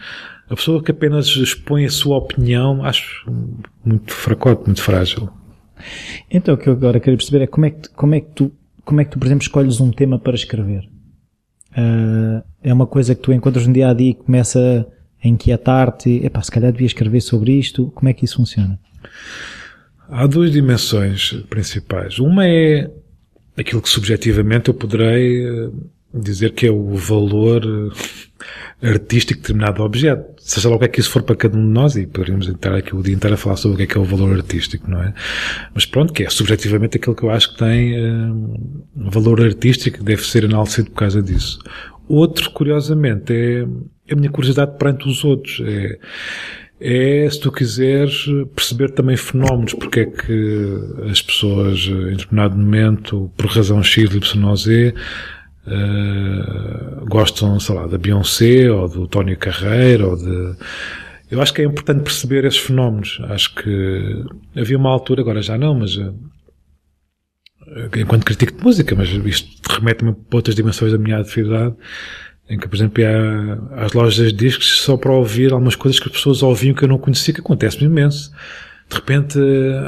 [0.50, 3.30] A pessoa que apenas expõe a sua opinião, acho
[3.84, 5.30] muito fracote, muito frágil.
[6.32, 8.52] Então, o que eu agora queria perceber é como é que, como é que tu
[8.88, 10.90] como é que tu, por exemplo, escolhes um tema para escrever?
[11.74, 14.88] Uh, é uma coisa que tu encontras no dia a dia e começa
[15.22, 18.80] a inquietar-te, epá, se calhar devia escrever sobre isto, como é que isso funciona?
[20.10, 22.18] Há duas dimensões principais.
[22.18, 22.90] Uma é
[23.58, 25.70] aquilo que subjetivamente eu poderei eh,
[26.14, 27.62] dizer que é o valor
[28.82, 30.36] artístico de determinado objeto.
[30.38, 32.48] Seja lá o que é que isso for para cada um de nós, e poderíamos
[32.48, 34.36] estar aqui o dia inteiro a falar sobre o que é que é o valor
[34.36, 35.14] artístico, não é?
[35.74, 38.60] Mas pronto, que é subjetivamente aquilo que eu acho que tem uh,
[38.96, 41.60] valor artístico, deve ser enaltecido por causa disso.
[42.08, 45.62] Outro, curiosamente, é a minha curiosidade perante os outros.
[45.66, 46.00] É,
[46.80, 48.26] é, se tu quiseres,
[48.56, 54.56] perceber também fenómenos, porque é que as pessoas, em determinado momento, por razão X, Y
[54.56, 54.94] Z,
[55.68, 60.56] Uh, gostam, sei lá, da Beyoncé ou do Tony Carreira ou de.
[61.30, 63.20] Eu acho que é importante perceber esses fenómenos.
[63.24, 64.24] Acho que
[64.56, 66.16] havia uma altura, agora já não, mas uh,
[67.98, 71.76] enquanto crítico de música, mas isto remete-me para outras dimensões da minha atividade,
[72.50, 76.08] em que, por exemplo, ia às lojas de discos só para ouvir algumas coisas que
[76.08, 78.32] as pessoas ouviam que eu não conhecia, que acontece-me imenso
[78.90, 79.38] de repente,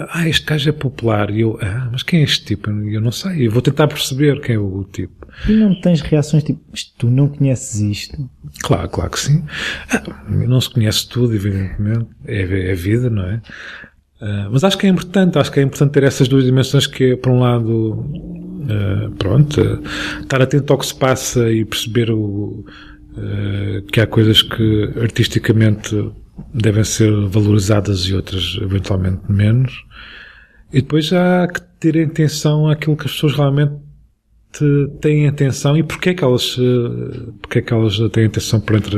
[0.10, 1.30] ah, este gajo é popular.
[1.30, 2.70] E eu, ah, mas quem é este tipo?
[2.70, 3.48] Eu não sei.
[3.48, 5.28] Eu vou tentar perceber quem é o tipo.
[5.48, 6.62] E não tens reações tipo,
[6.98, 8.30] tu não conheces isto?
[8.62, 9.44] Claro, claro que sim.
[9.90, 12.08] Ah, não se conhece tudo, evidentemente.
[12.26, 13.42] É, é vida, não é?
[14.22, 17.14] Uh, mas acho que é importante, acho que é importante ter essas duas dimensões que
[17.14, 19.82] é, por um lado, uh, pronto, uh,
[20.22, 22.66] estar atento ao que se passa e perceber o,
[23.92, 25.94] que há coisas que artisticamente
[26.54, 29.74] devem ser valorizadas e outras eventualmente menos.
[30.72, 33.74] E depois há que ter atenção àquilo que as pessoas realmente
[35.00, 36.58] têm atenção e porque é que elas,
[37.42, 38.98] porque é que elas têm atenção por entre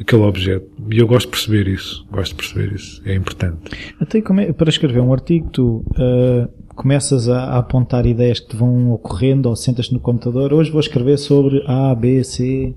[0.00, 0.66] aquele objeto.
[0.90, 2.06] E eu gosto de perceber isso.
[2.10, 3.02] Gosto de perceber isso.
[3.04, 3.58] É importante.
[4.00, 8.56] Até é, para escrever um artigo, tu uh, começas a, a, apontar ideias que te
[8.56, 10.52] vão ocorrendo ou sentas no computador.
[10.52, 12.74] Hoje vou escrever sobre A, B, C.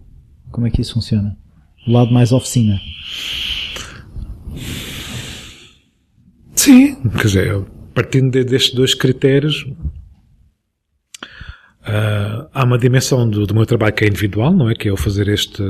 [0.51, 1.37] Como é que isso funciona?
[1.87, 2.79] O lado mais oficina.
[6.55, 7.61] Sim, quer dizer,
[7.93, 9.65] partindo de, destes dois critérios,
[11.81, 14.75] uh, há uma dimensão do, do, meu trabalho que é individual, não é?
[14.75, 15.63] Que é eu fazer este,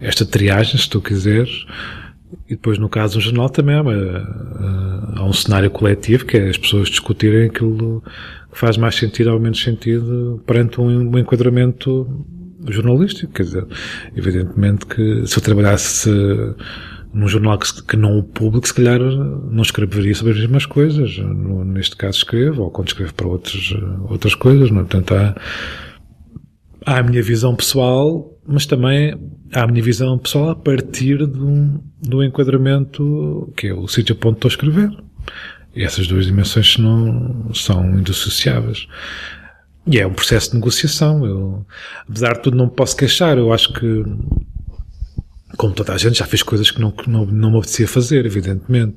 [0.00, 1.64] esta triagem, se tu quiseres,
[2.48, 6.48] e depois no caso do jornal também há, uh, há um cenário coletivo que é
[6.48, 8.02] as pessoas discutirem aquilo
[8.50, 12.26] que faz mais sentido ou menos sentido perante um, um enquadramento
[12.68, 13.66] jornalístico, quer dizer,
[14.16, 16.10] evidentemente que se eu trabalhasse
[17.12, 21.18] num jornal que, que, não o público, se calhar não escreveria sobre as mesmas coisas.
[21.18, 23.74] No, neste caso escrevo, ou quando escrevo para outros,
[24.08, 24.80] outras coisas, não?
[24.80, 24.84] É?
[24.84, 25.34] Portanto, há,
[26.86, 29.14] há a minha visão pessoal, mas também
[29.52, 34.16] há a minha visão pessoal a partir de um, do enquadramento que é o sítio
[34.24, 34.90] onde estou a escrever.
[35.74, 38.86] E essas duas dimensões não são indissociáveis.
[39.86, 41.26] E é um processo de negociação.
[41.26, 41.66] Eu,
[42.08, 43.36] apesar de tudo, não posso queixar.
[43.36, 44.04] Eu acho que
[45.56, 48.26] como toda a gente, já fez coisas que não, que não, não me apetecia fazer,
[48.26, 48.96] evidentemente.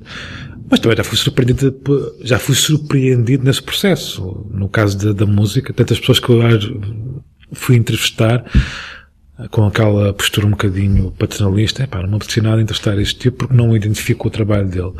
[0.68, 4.46] Mas também já fui surpreendido, já fui surpreendido nesse processo.
[4.50, 6.40] No caso da, da música, tantas pessoas que eu
[7.52, 8.44] fui entrevistar,
[9.50, 13.38] com aquela postura um bocadinho paternalista, é pá, não me apetecia nada entrevistar este tipo
[13.38, 14.92] porque não identifico o trabalho dele.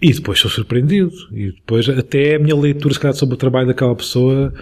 [0.00, 1.12] E depois sou surpreendido.
[1.32, 4.54] E depois até a minha leitura, se calhar, sobre o trabalho daquela pessoa,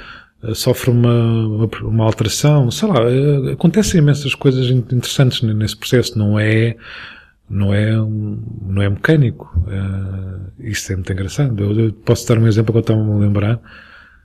[0.53, 6.77] sofre uma, uma, alteração, sei lá, eh, acontecem imensas coisas interessantes nesse processo, não é,
[7.49, 9.51] não é, não é mecânico.
[9.67, 11.63] Uh, isso é muito engraçado.
[11.63, 13.61] Eu, eu, posso dar um exemplo que eu estava a me lembrar.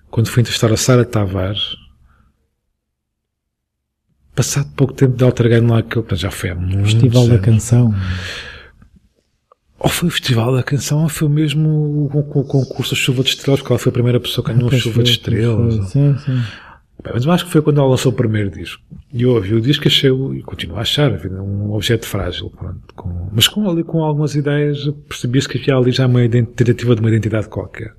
[0.09, 1.76] Quando fui entrevistar a Sara Tavares,
[4.36, 7.38] passado pouco tempo de altergando lá aquilo, já foi muitos Festival da.
[7.38, 7.93] Canção.
[9.80, 13.71] Ou foi o Festival da Canção, ou foi mesmo o, concurso Chuva de Estrelas, porque
[13.71, 15.75] ela foi a primeira pessoa que ganhou a Chuva de Estrelas.
[15.75, 15.86] foi.
[15.86, 16.41] Sim, sim.
[17.01, 18.84] Bem, mas eu acho que foi quando ela lançou o primeiro disco.
[19.13, 22.49] E eu ouvi o disco achei, e continuo a achar, um objeto frágil.
[22.49, 26.93] Pronto, com, mas com, ali, com algumas ideias, percebi-se que havia ali já uma tentativa
[26.93, 27.93] de uma identidade qualquer.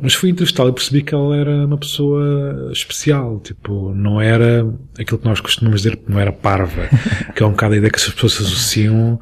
[0.00, 3.38] Mas fui entrevistá-la e percebi que ela era uma pessoa especial.
[3.40, 4.66] Tipo, não era
[4.98, 6.88] aquilo que nós costumamos dizer, não era parva.
[7.36, 9.20] que é um bocado a ideia que as pessoas associam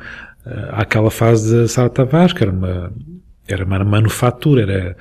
[0.73, 2.93] àquela fase de Sara Tavares, que era uma,
[3.47, 4.97] era uma manufatura, era,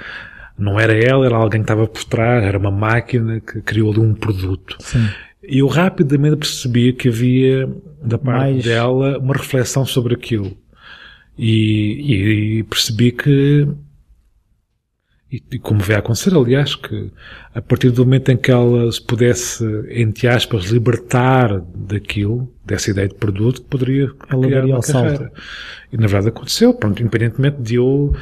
[0.58, 4.00] não era ela, era alguém que estava por trás, era uma máquina que criou ali
[4.02, 4.76] um produto.
[4.80, 5.08] Sim.
[5.48, 7.68] E eu rapidamente percebi que havia,
[8.04, 10.56] da parte Mais- dela, uma reflexão sobre aquilo.
[11.38, 11.54] E,
[12.14, 13.68] e- e percebi que,
[15.32, 17.12] e, e como vai acontecer, aliás, que
[17.54, 23.08] a partir do momento em que ela se pudesse, entre aspas, libertar daquilo, dessa ideia
[23.08, 25.06] de produto, poderia Ela criar uma salto.
[25.06, 25.32] carreira.
[25.92, 28.14] E na verdade aconteceu, pronto, independentemente de eu,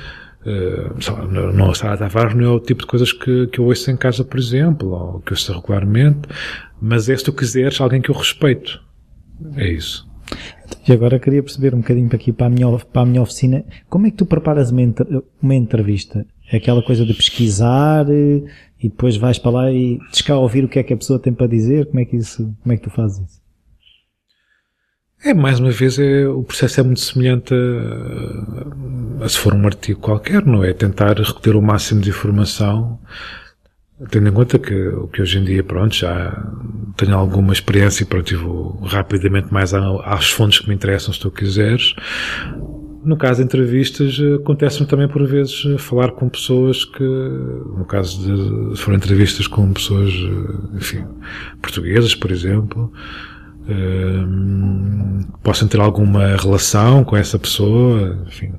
[0.46, 3.90] lá, não, não, Sara Tavares não é o tipo de coisas que, que eu ouço
[3.90, 6.28] em casa, por exemplo, ou que eu ouço regularmente,
[6.82, 8.82] mas é se tu quiseres alguém que eu respeito.
[9.56, 10.06] É isso.
[10.88, 13.64] E agora queria perceber um bocadinho para aqui para a minha, para a minha oficina,
[13.90, 14.82] como é que tu preparas uma,
[15.42, 16.26] uma entrevista?
[16.52, 18.44] É aquela coisa de pesquisar eh,
[18.82, 20.98] e depois vais para lá e tens cá a ouvir o que é que a
[20.98, 21.88] pessoa tem para dizer?
[21.88, 23.42] Como é que isso, como é que tu fazes isso?
[25.26, 29.66] É, mais uma vez, é, o processo é muito semelhante a, a se for um
[29.66, 30.74] artigo qualquer, não é?
[30.74, 33.00] Tentar recolher o máximo de informação,
[34.12, 36.32] tendo em conta que o que hoje em dia, pronto, já
[36.96, 41.20] tenho alguma experiência e pronto, vou rapidamente mais a- às fontes que me interessam, se
[41.20, 41.96] tu quiseres.
[43.08, 47.86] No caso de entrevistas, eh, acontece-me também por vezes eh, falar com pessoas que, no
[47.86, 51.06] caso de, se forem entrevistas com pessoas, eh, enfim,
[51.62, 52.92] portuguesas, por exemplo,
[55.42, 58.52] possam ter alguma relação com essa pessoa, enfim.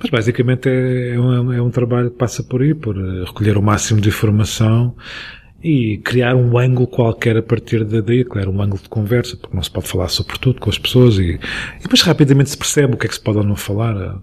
[0.00, 3.62] Mas basicamente é, é, um, é um trabalho que passa por aí, por recolher o
[3.62, 4.96] máximo de informação
[5.64, 9.56] e criar um ângulo qualquer a partir da- daí, claro, um ângulo de conversa, porque
[9.56, 11.40] não se pode falar sobre tudo com as pessoas e,
[11.78, 14.20] e depois rapidamente se percebe o que é que se pode ou não falar.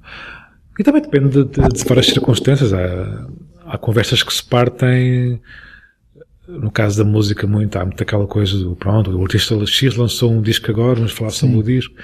[0.80, 2.72] E também depende de, de, várias circunstâncias.
[2.72, 3.28] Há,
[3.66, 5.42] há conversas que se partem
[6.48, 10.32] no caso da música, muito, há muito aquela coisa do, pronto, o artista X lançou
[10.32, 11.96] um disco agora, vamos falar sobre o disco.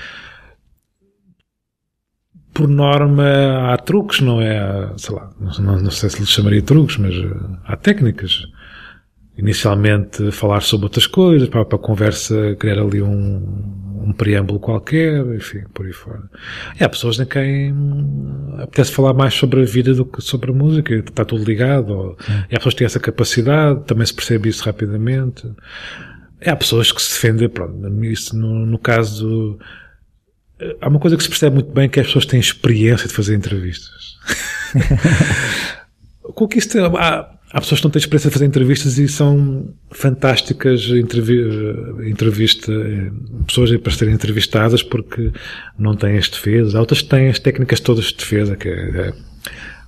[2.54, 4.92] Por norma, há truques, não é?
[4.98, 7.14] Sei lá, não, não- sei se lhe chamaria truques, mas
[7.66, 8.48] há técnicas.
[9.38, 13.38] Inicialmente, falar sobre outras coisas, para, para a conversa criar ali um,
[14.08, 16.24] um preâmbulo qualquer, enfim, por aí fora.
[16.80, 17.72] E há pessoas em quem
[18.60, 21.90] apetece falar mais sobre a vida do que sobre a música, está tudo ligado.
[21.92, 22.18] Ou,
[22.50, 25.48] e há pessoas que têm essa capacidade, também se percebe isso rapidamente.
[26.42, 29.60] E há pessoas que se defendem, pronto, isso no, no caso.
[30.60, 33.08] eh, Há uma coisa que se percebe muito bem que é as pessoas têm experiência
[33.08, 34.18] de fazer entrevistas.
[36.22, 39.70] Com que isto, há, há pessoas que não têm experiência de fazer entrevistas e são
[39.92, 43.12] fantásticas entrevi eh, entrevista, eh,
[43.46, 45.32] pessoas para serem entrevistadas porque
[45.78, 46.76] não têm as defesas.
[46.76, 49.14] Há outras que têm as técnicas todas de defesa, que é, é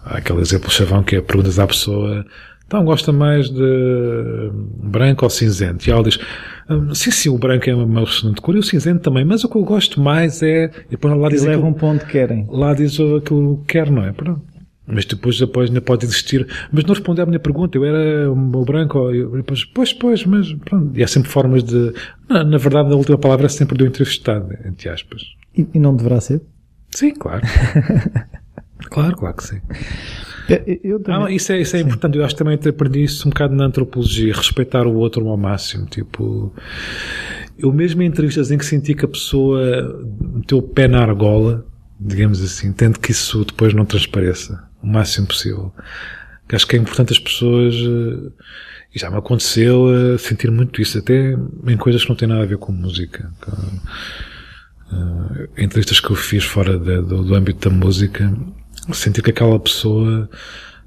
[0.06, 2.26] aquele exemplo chavão que é perguntas à pessoa
[2.70, 4.52] então gosta mais de
[4.84, 5.90] branco ou cinzento?
[5.90, 6.20] E ela diz,
[6.70, 9.50] "Hum, sim, sim, o branco é uma excelente cor e o cinzento também, mas o
[9.50, 10.70] que eu gosto mais é...
[10.86, 12.48] E depois lá diz, levam aquilo, para onde querem.
[12.48, 14.12] lá diz aquilo que quer, não é?
[14.12, 14.44] Pronto.
[14.92, 16.48] Mas depois, depois ainda pode existir.
[16.72, 17.78] Mas não respondeu à minha pergunta.
[17.78, 19.12] Eu era o branco.
[19.12, 20.98] eu- Depois, pois, pois, mas pronto.
[20.98, 21.94] E há sempre formas de.
[22.28, 25.22] Na, na verdade, a última palavra é sempre do entrevistado, entre aspas.
[25.56, 26.42] E, e não deverá ser?
[26.90, 27.42] Sim, claro.
[28.90, 29.62] claro, claro que sim.
[30.50, 31.24] Eu, eu também.
[31.28, 32.18] Ah, isso é, isso é importante.
[32.18, 34.34] Eu acho que também aprendi isso um bocado na antropologia.
[34.34, 35.86] Respeitar o outro ao máximo.
[35.86, 36.52] Tipo,
[37.58, 41.64] eu mesmo em entrevistas em que senti que a pessoa meteu o pé na argola,
[42.00, 45.74] digamos assim, tento que isso depois não transpareça o máximo possível.
[46.48, 48.32] Que acho que é importante as pessoas, eh,
[48.96, 51.36] e já me aconteceu, eh, sentir muito isso, até
[51.68, 53.32] em coisas que não têm nada a ver com música.
[54.92, 58.36] Uh, entrevistas que eu fiz fora de- do, do âmbito da música,
[58.92, 60.28] sentir que aquela pessoa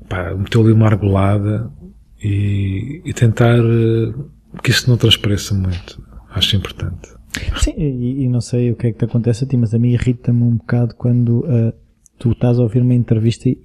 [0.08, 1.70] pá, meteu ali uma argolada
[2.20, 3.58] e, e tentar
[4.60, 6.02] que isso não transpareça muito.
[6.30, 7.10] Acho importante.
[7.60, 9.78] Sim, e, e não sei o que é que te acontece a ti, mas a
[9.78, 11.72] mim irrita-me um bocado quando ah,
[12.22, 13.58] tu estás a ouvir uma entrevista e.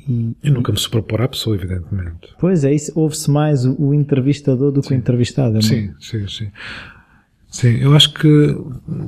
[0.44, 2.30] E nunca me sobrepor à pessoa, evidentemente.
[2.40, 5.58] Pois é, isso ouve-se mais o, o entrevistador do que o entrevistado.
[5.58, 6.48] é Sim, sim, sim.
[7.50, 8.58] Sim, eu acho que,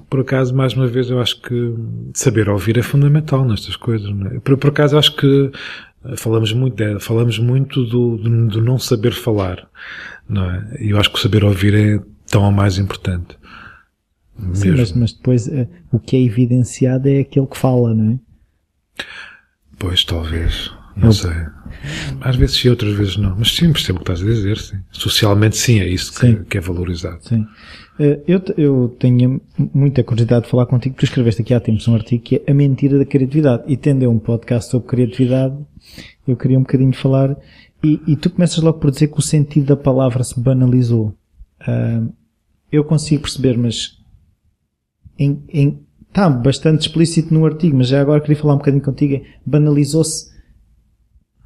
[0.08, 1.76] por acaso, mais uma vez, eu acho que
[2.14, 4.08] saber ouvir é fundamental nestas coisas.
[4.12, 4.39] Não é?
[4.39, 5.52] por, por acaso, acho que
[6.06, 9.68] eh, falamos muito, falamos muito do, do, do não saber falar,
[10.28, 10.78] não é?
[10.80, 13.36] E eu acho que o saber ouvir é tão ou mais importante.
[14.54, 18.20] Sim, mas, mas, depois uh, o que é evidenciado é aquele que fala, não é?
[19.80, 20.72] Pois, talvez.
[20.96, 21.14] Não Eu...
[21.14, 21.32] sei.
[22.22, 23.36] Às vezes sim, outras vezes não.
[23.38, 24.78] Mas sim, percebo o que estás a dizer, sim.
[24.92, 27.20] Socialmente sim, é isso que, que é valorizado.
[27.22, 27.42] Sim.
[28.00, 29.42] Uh, eu, eu tenho
[29.74, 30.96] muita curiosidade de falar contigo.
[30.98, 33.64] Tu escreveste aqui há tempos um artigo que é A Mentira da Criatividade.
[33.68, 35.56] E tendo um podcast sobre criatividade,
[36.28, 37.38] eu queria um bocadinho falar.
[37.82, 41.16] E, e tu começas logo por dizer que o sentido da palavra se banalizou.
[41.62, 42.14] Uh,
[42.72, 43.98] eu consigo perceber, mas
[45.18, 49.24] em, em, está bastante explícito no artigo, mas já agora queria falar um bocadinho contigo.
[49.45, 50.32] Banalizou-se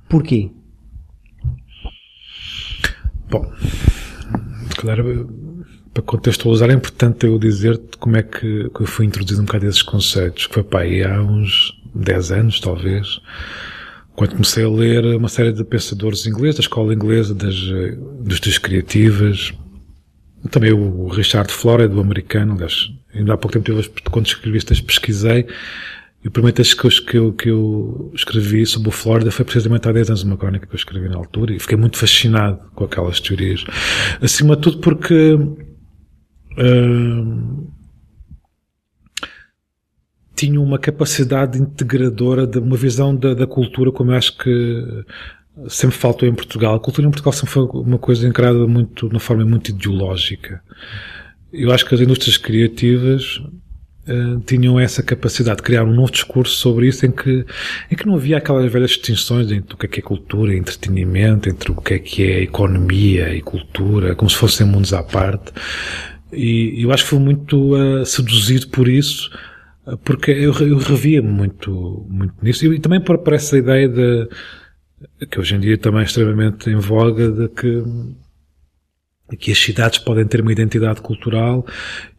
[0.10, 0.52] porquê?
[3.30, 3.52] Bom,
[4.78, 5.30] claro,
[5.94, 9.68] para contextualizar é importante eu dizer-te como é que, que eu fui introduzido um bocado
[9.68, 13.20] esses conceitos, que foi pá, há uns 10 anos, talvez,
[14.16, 17.56] quando comecei a ler uma série de pensadores ingleses, da escola inglesa, das
[18.20, 19.54] indústrias criativas,
[20.50, 23.82] também o Richard Flora, do americano, aliás, ainda há pouco tempo,
[24.12, 25.48] quando escrevi estas, pesquisei,
[26.24, 29.44] e o primeiro texto que eu, que, eu, que eu escrevi sobre o Flórida foi
[29.44, 32.60] precisamente há 10 anos, uma crónica que eu escrevi na altura, e fiquei muito fascinado
[32.74, 33.66] com aquelas teorias.
[34.22, 35.64] Acima de tudo porque, uh,
[40.36, 45.06] tinha uma capacidade integradora de uma visão da, da cultura como eu acho que
[45.68, 46.76] sempre faltou em Portugal.
[46.76, 50.62] A cultura em Portugal sempre foi uma coisa encarada muito, de uma forma muito ideológica.
[51.52, 53.40] Eu acho que as indústrias criativas
[54.08, 57.46] uh, tinham essa capacidade de criar um novo discurso sobre isso em que,
[57.92, 61.48] em que não havia aquelas velhas distinções entre o que é que é cultura entretenimento,
[61.50, 65.52] entre o que é que é economia e cultura, como se fossem mundos à parte.
[66.32, 69.30] E eu acho que fui muito uh, seduzido por isso,
[69.86, 72.66] uh, porque eu, eu revia-me muito, muito nisso.
[72.66, 74.28] E, e também por, por essa ideia de,
[75.30, 77.84] que hoje em dia também é extremamente em voga de que
[79.38, 81.66] que as cidades podem ter uma identidade cultural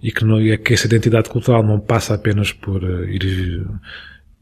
[0.02, 3.66] e que, não, é que essa identidade cultural não passa apenas por uh, ir,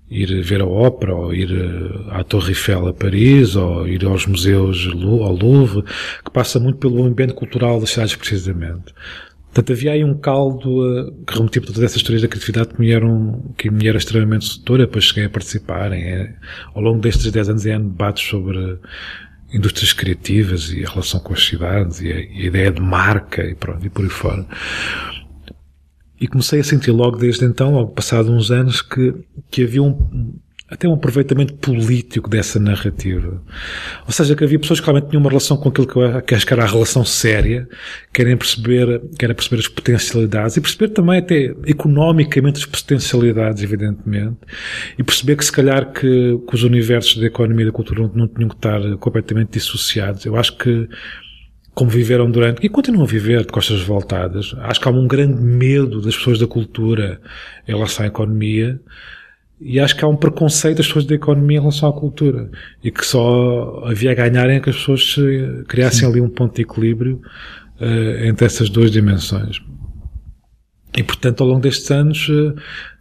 [0.09, 4.27] ir ver a ópera ou ir uh, à Torre Eiffel a Paris ou ir aos
[4.27, 5.85] museus ao Louvre,
[6.25, 8.95] que passa muito pelo ambiente cultural das cidades precisamente.
[9.53, 12.81] Portanto, havia aí um caldo uh, que remetia para todas essas histórias da criatividade que
[12.81, 16.35] me, eram, que me era extremamente sedutora, depois cheguei a participar em, é,
[16.75, 18.79] ao longo destes 10 anos em debates sobre
[19.53, 23.45] indústrias criativas e a relação com as cidades e a, e a ideia de marca
[23.45, 24.47] e pronto, e por aí fora.
[26.19, 29.13] E comecei a sentir logo desde então, logo passado uns anos, que,
[29.51, 30.35] que havia um,
[30.73, 33.43] até um aproveitamento político dessa narrativa.
[34.07, 36.47] Ou seja, que havia pessoas que realmente tinham uma relação com aquilo que eu acho
[36.47, 37.69] que era a relação séria,
[38.13, 44.39] querem perceber, querem perceber as potencialidades e perceber também até economicamente as potencialidades, evidentemente,
[44.99, 48.11] e perceber que se calhar que, que os universos da economia e da cultura não,
[48.15, 50.25] não tinham que estar completamente dissociados.
[50.25, 50.89] Eu acho que
[51.75, 55.41] como viveram durante, e continuam a viver de costas voltadas, acho que há um grande
[55.41, 57.21] medo das pessoas da cultura
[57.67, 58.79] em relação à economia,
[59.65, 62.51] e acho que há um preconceito das pessoas da economia em relação à cultura.
[62.83, 65.17] E que só havia a ganharem que as pessoas
[65.69, 66.07] criassem Sim.
[66.07, 67.21] ali um ponto de equilíbrio
[67.81, 69.61] uh, entre essas duas dimensões.
[70.97, 72.55] E portanto, ao longo destes anos, uh,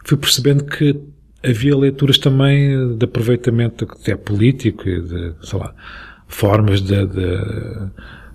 [0.05, 0.99] fui percebendo que
[1.43, 5.73] havia leituras também de aproveitamento até político e de, sei lá,
[6.27, 7.25] formas de, de,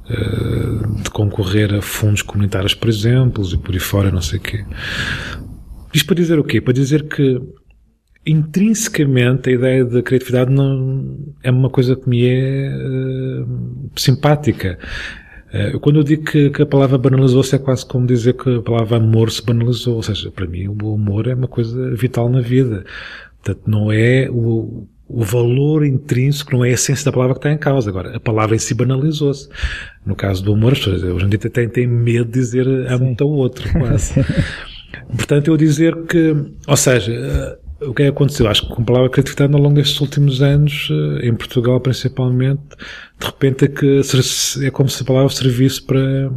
[0.09, 4.43] eh, de concorrer a fundos comunitários, por exemplo, e por aí fora, não sei o
[4.43, 4.64] quê.
[5.95, 6.61] Isto para dizer o quê?
[6.61, 7.41] Para dizer que
[8.27, 14.79] intrinsecamente a ideia da criatividade não é uma coisa que me é uh, simpática.
[15.55, 18.62] Uh, quando eu digo que, que a palavra banalizou-se é quase como dizer que a
[18.62, 19.95] palavra amor se banalizou.
[19.97, 22.85] Ou seja, para mim o amor é uma coisa vital na vida.
[23.43, 27.53] Portanto, não é o, o valor intrínseco, não é a essência da palavra que está
[27.53, 27.91] em causa.
[27.91, 29.49] Agora, a palavra em si banalizou-se.
[30.05, 33.22] No caso do amor, as pessoas hoje em dia têm, têm medo de dizer amo-te
[33.22, 34.14] ao outro, quase.
[35.14, 36.35] Portanto, eu dizer que,
[36.66, 37.57] ou seja,
[37.87, 38.49] o que é que aconteceu?
[38.49, 42.62] Acho que com a palavra criatividade ao longo destes últimos anos, eh, em Portugal principalmente,
[43.18, 44.01] de repente é que
[44.64, 46.30] é como se a palavra servisse para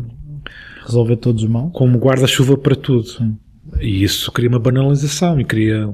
[0.86, 1.70] resolver todos os mal.
[1.72, 3.08] Como guarda-chuva para tudo.
[3.08, 3.38] Sim.
[3.80, 5.88] E isso cria uma banalização e cria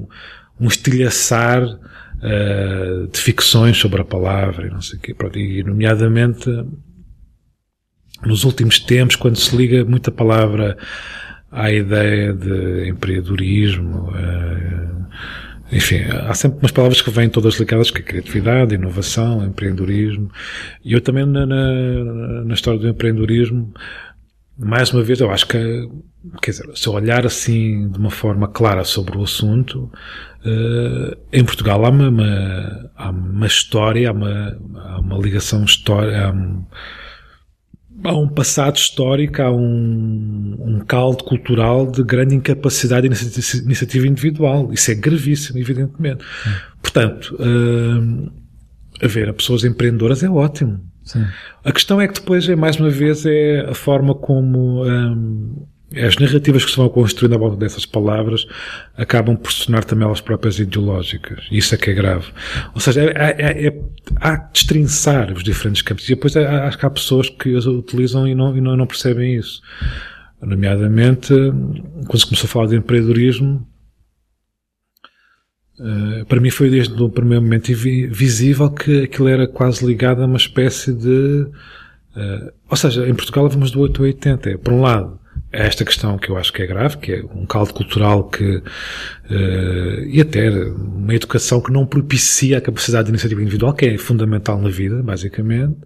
[0.58, 5.14] um estilhaçar uh, de ficções sobre a palavra e não sei o quê.
[5.14, 6.50] Pronto, e nomeadamente
[8.24, 10.76] nos últimos tempos, quando se liga muita palavra
[11.52, 15.06] à ideia de empreendedorismo, uh,
[15.70, 20.30] enfim, há sempre umas palavras que vêm todas ligadas, que é criatividade, inovação, empreendedorismo.
[20.84, 23.72] E eu também na, na, na história do empreendedorismo,
[24.58, 25.88] mais uma vez, eu acho que,
[26.40, 29.90] quer dizer, se eu olhar assim de uma forma clara sobre o assunto,
[30.44, 36.32] uh, em Portugal há uma, uma, há uma história, há uma, há uma ligação história,
[38.04, 44.72] há um passado histórico, há um, um caldo cultural de grande incapacidade de iniciativa individual.
[44.72, 46.24] Isso é gravíssimo, evidentemente.
[46.24, 46.50] Hum.
[46.82, 47.36] Portanto,
[49.02, 50.80] a ver, a pessoas empreendedoras é ótimo.
[51.04, 51.24] Sim.
[51.64, 56.16] A questão é que depois, é, mais uma vez, é a forma como um, as
[56.16, 58.46] narrativas que se vão construindo à volta dessas palavras
[58.96, 61.46] acabam por se tornar também elas próprias ideológicas.
[61.50, 62.26] Isso é que é grave.
[62.74, 63.80] Ou seja, é, é, é,
[64.16, 66.04] há que destrinçar os diferentes campos.
[66.06, 69.36] E depois acho que há pessoas que as utilizam e não, e não, não percebem
[69.36, 69.62] isso.
[70.42, 71.32] Nomeadamente,
[72.06, 73.66] quando se começou a falar de empreendedorismo,
[75.78, 80.24] Uh, para mim foi desde o primeiro momento visível que aquilo era quase ligado a
[80.24, 81.46] uma espécie de.
[82.16, 84.50] Uh, ou seja, em Portugal vamos do 8 ao 80.
[84.50, 85.25] É, por um lado, é
[85.56, 88.62] esta questão que eu acho que é grave, que é um caldo cultural que.
[89.28, 93.98] Uh, e até uma educação que não propicia a capacidade de iniciativa individual, que é
[93.98, 95.76] fundamental na vida, basicamente.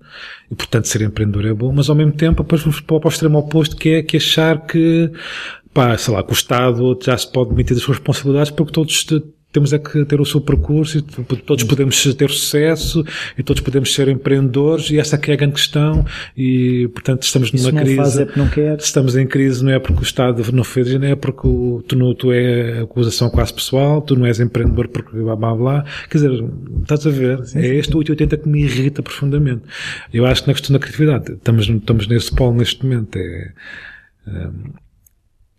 [0.51, 3.39] E, portanto, ser empreendedor é bom, mas ao mesmo tempo, depois vamos para o extremo
[3.39, 5.11] oposto, que é que achar que.
[5.73, 9.05] Pá, sei lá, que o Estado já se pode demitir das suas responsabilidades porque todos
[9.53, 13.05] temos é que ter o seu percurso e todos podemos ter sucesso
[13.37, 16.05] e todos podemos ser empreendedores e essa é, é a grande questão.
[16.37, 17.97] E portanto estamos numa não crise.
[17.97, 18.79] faz é não quer.
[18.79, 21.97] estamos em crise não é porque o Estado não fez não é porque o, tu,
[21.97, 25.85] não, tu é acusação quase pessoal tu não és empreendedor porque blá blá blá.
[26.09, 26.45] Quer dizer
[26.83, 27.45] estás a ver?
[27.45, 29.63] Sim, é este 880 que me irrita profundamente.
[30.13, 33.53] Eu acho que na questão da criatividade estamos, estamos nesse polo neste momento é,
[34.27, 34.49] é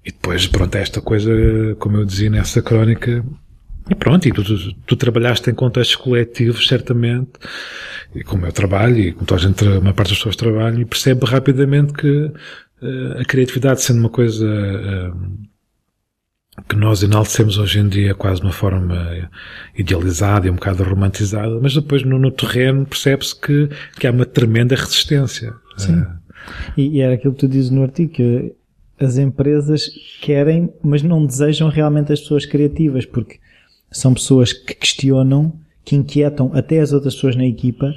[0.03, 1.31] e depois, pronto, esta coisa,
[1.77, 3.23] como eu dizia nessa crónica,
[3.89, 7.31] e pronto, e tu, tu, tu, trabalhaste em contextos coletivos, certamente,
[8.13, 10.85] e como eu trabalho, e como toda a gente, uma parte das pessoas trabalham, e
[10.85, 17.87] percebe rapidamente que uh, a criatividade sendo uma coisa uh, que nós enaltecemos hoje em
[17.87, 19.29] dia quase de uma forma
[19.75, 23.69] idealizada e um bocado romantizada, mas depois no, no terreno percebe-se que,
[23.99, 25.53] que há uma tremenda resistência.
[25.77, 26.01] Sim.
[26.01, 26.07] Uh,
[26.77, 28.53] e, e era aquilo que tu dizes no artigo, que
[28.99, 29.89] as empresas
[30.21, 33.39] querem, mas não desejam realmente as pessoas criativas, porque
[33.91, 37.93] são pessoas que questionam, que inquietam até as outras pessoas na equipa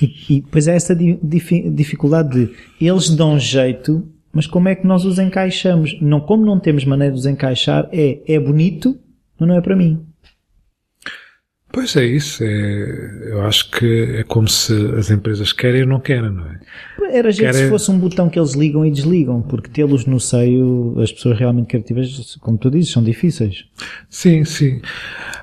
[0.00, 5.04] e, e depois há essa dificuldade de eles dão jeito, mas como é que nós
[5.04, 5.98] os encaixamos?
[6.00, 8.98] Não, como não temos maneira de os encaixar, é, é bonito,
[9.38, 10.06] mas não é para mim.
[11.72, 12.42] Pois é isso.
[12.42, 16.58] É, eu acho que é como se as empresas querem ou não querem, não é?
[17.12, 17.66] Era jeito querem...
[17.66, 21.38] se fosse um botão que eles ligam e desligam, porque tê-los no seio, as pessoas
[21.38, 23.66] realmente criativas, como tu dizes, são difíceis.
[24.08, 24.80] Sim, sim.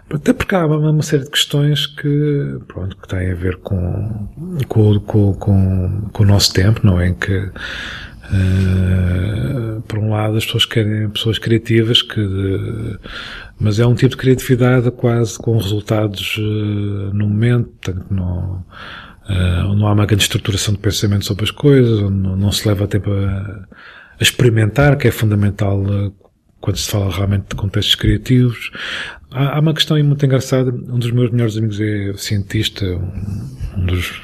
[0.10, 4.28] Até porque há uma, uma série de questões que, pronto, que têm a ver com,
[4.68, 7.10] com, com, com, com o nosso tempo, não é?
[7.10, 7.50] Em que,
[8.32, 13.00] uh, por um lado, as pessoas querem pessoas criativas que,
[13.60, 18.66] mas é um tipo de criatividade quase com resultados uh, no momento, portanto, não,
[19.30, 22.88] uh, não há uma grande estruturação de pensamento sobre as coisas, não, não se leva
[22.88, 23.66] tempo a,
[24.20, 25.84] a, experimentar, que é fundamental
[26.60, 28.72] quando se fala realmente de contextos criativos.
[29.32, 32.86] Há, há, uma questão muito engraçada, um dos meus melhores amigos é cientista,
[33.78, 34.22] um dos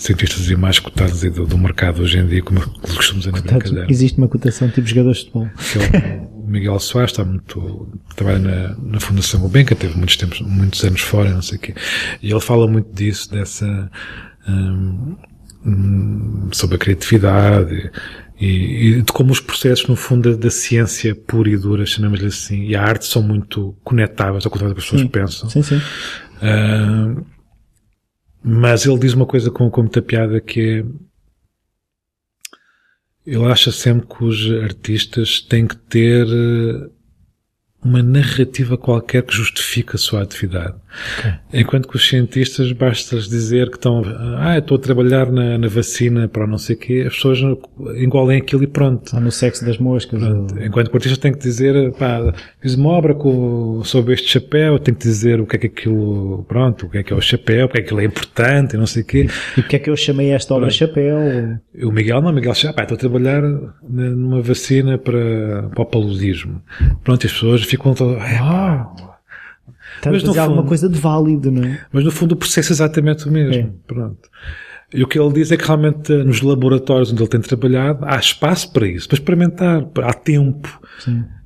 [0.00, 3.86] cientistas e mais cotados do, do mercado hoje em dia, como costumamos dizer na brincadeira.
[3.90, 5.50] Existe uma cotação tipo jogadores de futebol.
[5.92, 10.82] É o Miguel Soares, está muito, trabalha na, na Fundação Gulbenkian, teve muitos tempos, muitos
[10.84, 11.74] anos fora, não sei o quê.
[12.22, 13.90] E ele fala muito disso, dessa,
[14.48, 15.16] um,
[15.66, 17.90] hum, sobre a criatividade
[18.40, 22.26] e, e, de como os processos, no fundo, da, da ciência pura e dura, chamamos-lhe
[22.26, 25.08] assim, e a arte são muito conectáveis ao contrário do que as pessoas sim.
[25.08, 25.50] pensam.
[25.50, 25.76] Sim, sim.
[26.40, 27.39] Uh,
[28.42, 30.84] mas ele diz uma coisa com, com muita piada que é
[33.26, 36.90] ele acha sempre que os artistas têm que ter eh,
[37.82, 40.79] uma narrativa qualquer que justifique a sua atividade.
[41.18, 41.60] Okay.
[41.60, 44.02] Enquanto que os cientistas basta dizer que estão,
[44.38, 47.38] ah, estou a trabalhar na, na vacina para não sei o quê, as pessoas
[47.96, 49.14] engolem aquilo e pronto.
[49.14, 50.22] Ou no sexo das moscas.
[50.22, 50.46] Ou...
[50.60, 54.78] Enquanto que o artista tem que dizer, pá, fiz uma obra com, sobre este chapéu,
[54.78, 57.20] tem que dizer o que é que aquilo, pronto, o que é que é o
[57.20, 59.28] chapéu, porque é que aquilo é importante e não sei o quê.
[59.56, 60.78] E porque é que eu chamei esta obra pronto.
[60.78, 61.18] chapéu?
[61.82, 63.42] O Miguel não, o Miguel pá, estou a trabalhar
[63.82, 66.62] numa vacina para, para o paludismo.
[67.02, 68.92] Pronto, as pessoas ficam todas, ah,
[70.00, 71.78] Está mas a fazer alguma coisa de válido, não é?
[71.92, 73.54] Mas no fundo o processo é exatamente o mesmo.
[73.54, 73.70] É.
[73.86, 74.30] Pronto.
[74.92, 78.16] E o que ele diz é que realmente nos laboratórios onde ele tem trabalhado há
[78.16, 80.80] espaço para isso, para experimentar, há tempo.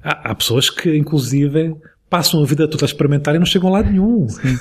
[0.03, 1.75] Há, há, pessoas que, inclusive,
[2.09, 4.29] passam a vida toda a experimentar e não chegam a lado nenhum.
[4.29, 4.57] Sim.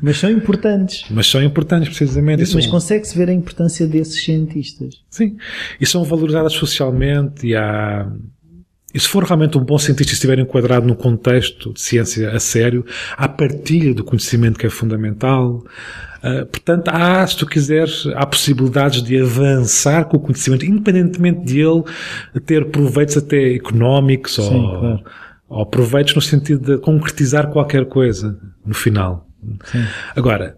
[0.00, 1.04] Mas são importantes.
[1.10, 2.40] Mas são importantes, precisamente.
[2.40, 5.02] Mas, mas consegue-se ver a importância desses cientistas.
[5.10, 5.36] Sim.
[5.80, 8.10] E são valorizadas socialmente e há
[8.94, 12.38] e se for realmente um bom cientista e estiver enquadrado num contexto de ciência a
[12.38, 12.84] sério,
[13.16, 15.64] há partilha do conhecimento que é fundamental.
[16.22, 21.60] Uh, portanto, há, se tu quiseres, há possibilidades de avançar com o conhecimento, independentemente de
[21.60, 21.82] ele
[22.44, 25.04] ter proveitos até económicos Sim, ou, claro.
[25.48, 29.26] ou proveitos no sentido de concretizar qualquer coisa no final.
[29.64, 29.84] Sim.
[30.14, 30.56] Agora,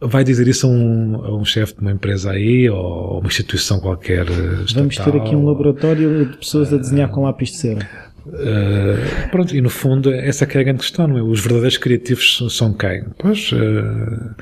[0.00, 3.80] vai dizer isso a um, a um chefe de uma empresa aí ou uma instituição
[3.80, 5.20] qualquer eh, Vamos ter estatal?
[5.20, 7.88] aqui um laboratório de pessoas a desenhar com lápis de cera.
[8.26, 11.22] Uh, pronto, e no fundo, essa é que é a grande questão, não é?
[11.22, 13.04] Os verdadeiros criativos são quem?
[13.18, 14.34] Pois, uh,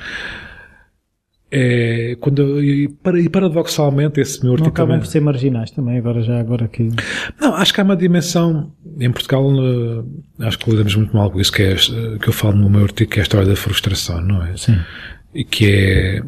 [1.51, 2.91] é, quando, e,
[3.23, 6.69] e paradoxalmente, esse meu Não artigo acabam também- por ser marginais também, agora já agora
[6.69, 6.89] que.
[7.41, 8.71] Não, acho que há uma dimensão,
[9.01, 10.07] em Portugal, uh,
[10.41, 11.75] acho que lidamos muito mal com isso, que é,
[12.21, 14.57] que eu falo no meu artigo, que é a história da frustração, não é?
[14.57, 14.77] Sim.
[15.35, 16.23] E que é,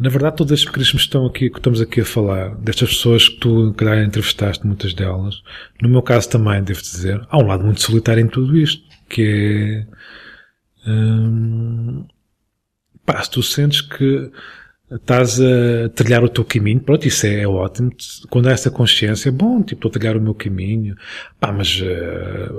[0.00, 3.28] na verdade, todos estes mecanismos que estão aqui, que estamos aqui a falar, destas pessoas
[3.28, 5.42] que tu, calhar, entrevistaste, muitas delas,
[5.82, 9.86] no meu caso também, devo dizer, há um lado muito solitário em tudo isto, que
[10.86, 12.06] é, hum,
[13.04, 14.30] pá, se tu sentes que
[14.90, 17.90] estás a trilhar o teu caminho, pronto, isso é, ótimo.
[18.30, 20.96] Quando há essa consciência, bom, tipo, estou a trilhar o meu caminho,
[21.38, 22.50] pá, mas eh,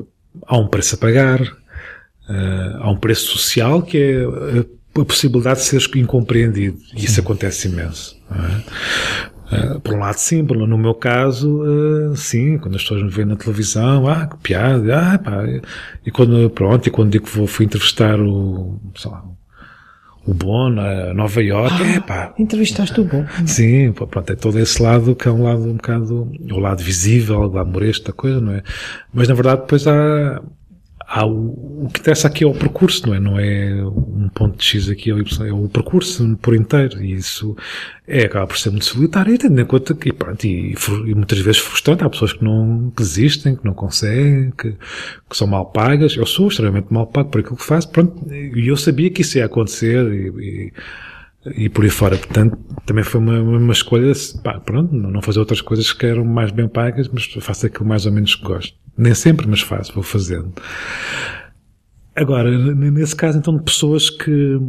[0.45, 4.23] há um preço a pagar, eh, há um preço social que é
[4.59, 4.65] eh,
[4.95, 6.77] a possibilidade de seres incompreendido.
[6.95, 8.17] E isso acontece imenso.
[8.31, 9.21] é?
[9.51, 13.27] Eh, por um lado, sim, no meu caso, eh, sim, quando as pessoas me veem
[13.27, 15.43] na televisão, ah, que piada, ah, pá,
[16.05, 19.23] e quando, pronto, e quando digo que vou, fui entrevistar o, sei lá,
[20.25, 23.25] o Bono a Nova York, é pá, Entrevistaste o bom.
[23.45, 27.39] Sim, pronto, é todo esse lado que é um lado um bocado, o lado visível,
[27.39, 28.63] o lado moresto da coisa, não é?
[29.13, 30.41] Mas na verdade depois há,
[31.11, 33.19] há o, o que interessa aqui é o percurso, não é?
[33.19, 37.03] Não é um ponto de X aqui ou Y, é o percurso por inteiro.
[37.03, 37.55] E isso
[38.07, 40.73] é, acaba por ser muito solitário e tendo em conta que, pronto, e,
[41.05, 45.37] e muitas vezes frustrante, há pessoas que não, que desistem, que não conseguem, que, que
[45.37, 48.77] são mal pagas, eu sou extremamente mal pago por aquilo que faço, pronto, e eu
[48.77, 50.73] sabia que isso ia acontecer e, e
[51.45, 52.17] e por aí fora.
[52.17, 54.11] Portanto, também foi uma, uma escolha,
[54.43, 58.05] pá, pronto, não fazer outras coisas que eram mais bem pagas, mas faço aquilo mais
[58.05, 58.77] ou menos que gosto.
[58.97, 60.53] Nem sempre, mas faço, vou fazendo.
[62.15, 64.59] Agora, nesse caso, então, de pessoas que,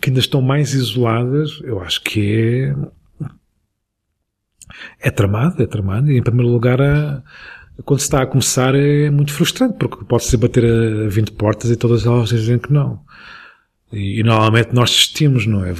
[0.00, 2.72] que ainda estão mais isoladas, eu acho que
[3.20, 3.28] é,
[5.00, 6.10] é tramado, é tramado.
[6.10, 7.22] E, em primeiro lugar, a,
[7.84, 11.76] quando se está a começar é muito frustrante, porque pode-se bater a 20 portas e
[11.76, 13.00] todas elas dizem que não.
[13.94, 15.72] E, normalmente nós desistimos, não é?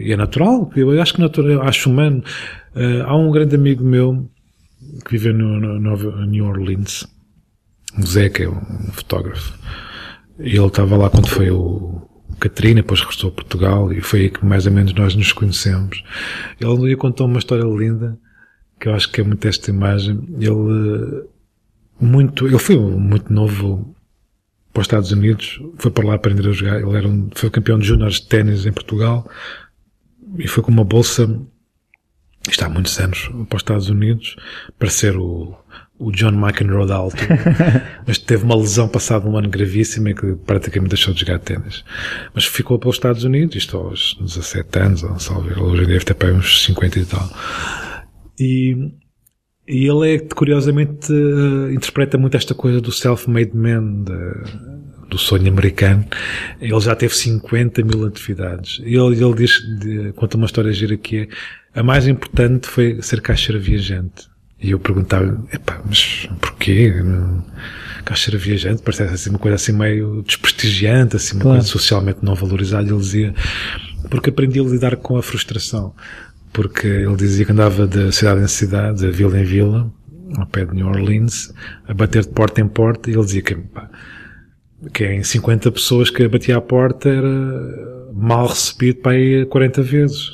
[0.00, 0.70] E é natural.
[0.74, 2.22] Eu acho que natural, acho humano.
[2.74, 4.28] Eh, há um grande amigo meu
[5.04, 7.06] que vive no, no, no New Orleans,
[7.96, 9.58] o é um fotógrafo.
[10.38, 12.02] E ele estava lá quando foi o
[12.40, 16.02] Catarina, depois regressou a Portugal e foi aí que mais ou menos nós nos conhecemos.
[16.60, 18.18] Ele dia contou uma história linda,
[18.80, 20.20] que eu acho que é muito esta imagem.
[20.38, 21.24] Ele, eh,
[22.00, 23.94] muito, ele foi muito novo
[24.74, 26.80] para os Estados Unidos, foi para lá aprender a jogar.
[26.80, 29.30] Ele era um, foi campeão de júniores de ténis em Portugal
[30.36, 31.40] e foi com uma bolsa,
[32.50, 34.34] está há muitos anos, para os Estados Unidos,
[34.76, 35.56] para ser o,
[35.96, 37.38] o John McEnroe da altura.
[38.04, 41.84] Mas teve uma lesão passado um ano gravíssima e que praticamente deixou de jogar ténis.
[42.34, 45.94] Mas ficou pelos Estados Unidos, isto aos 17 anos, ou salvo erro, hoje em dia
[45.94, 47.30] deve ter para uns 50 e tal.
[48.40, 48.76] E,
[49.66, 54.74] e ele é, curiosamente, eh, interpreta muito esta coisa do self-made man, de-
[55.08, 56.04] do sonho americano.
[56.60, 58.80] Ele já teve 50 mil atividades.
[58.84, 61.28] E ele, ele diz, de- conta uma história gira que
[61.74, 64.28] é, a mais importante foi ser caixeira viajante.
[64.60, 66.92] E eu perguntava, epá, mas porquê?
[68.04, 71.58] Caixeira viajante parece assim uma coisa assim meio desprestigiante, assim uma Claro.
[71.58, 72.88] coisa socialmente não valorizada.
[72.88, 73.34] Ele dizia,
[74.10, 75.94] porque aprendi a lidar com a frustração.
[76.54, 79.92] Porque ele dizia que andava de cidade em cidade, de vila em vila,
[80.38, 81.52] ao pé de New Orleans,
[81.86, 83.58] a bater de porta em porta, e ele dizia que,
[84.92, 90.30] que em 50 pessoas que batia à porta era mal recebido para aí 40 vezes.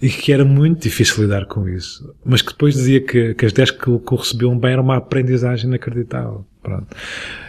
[0.00, 2.12] E que era muito difícil lidar com isso.
[2.24, 4.96] Mas que depois dizia que, que as 10 que, que o recebiam bem era uma
[4.96, 6.44] aprendizagem inacreditável.
[6.60, 6.88] Pronto.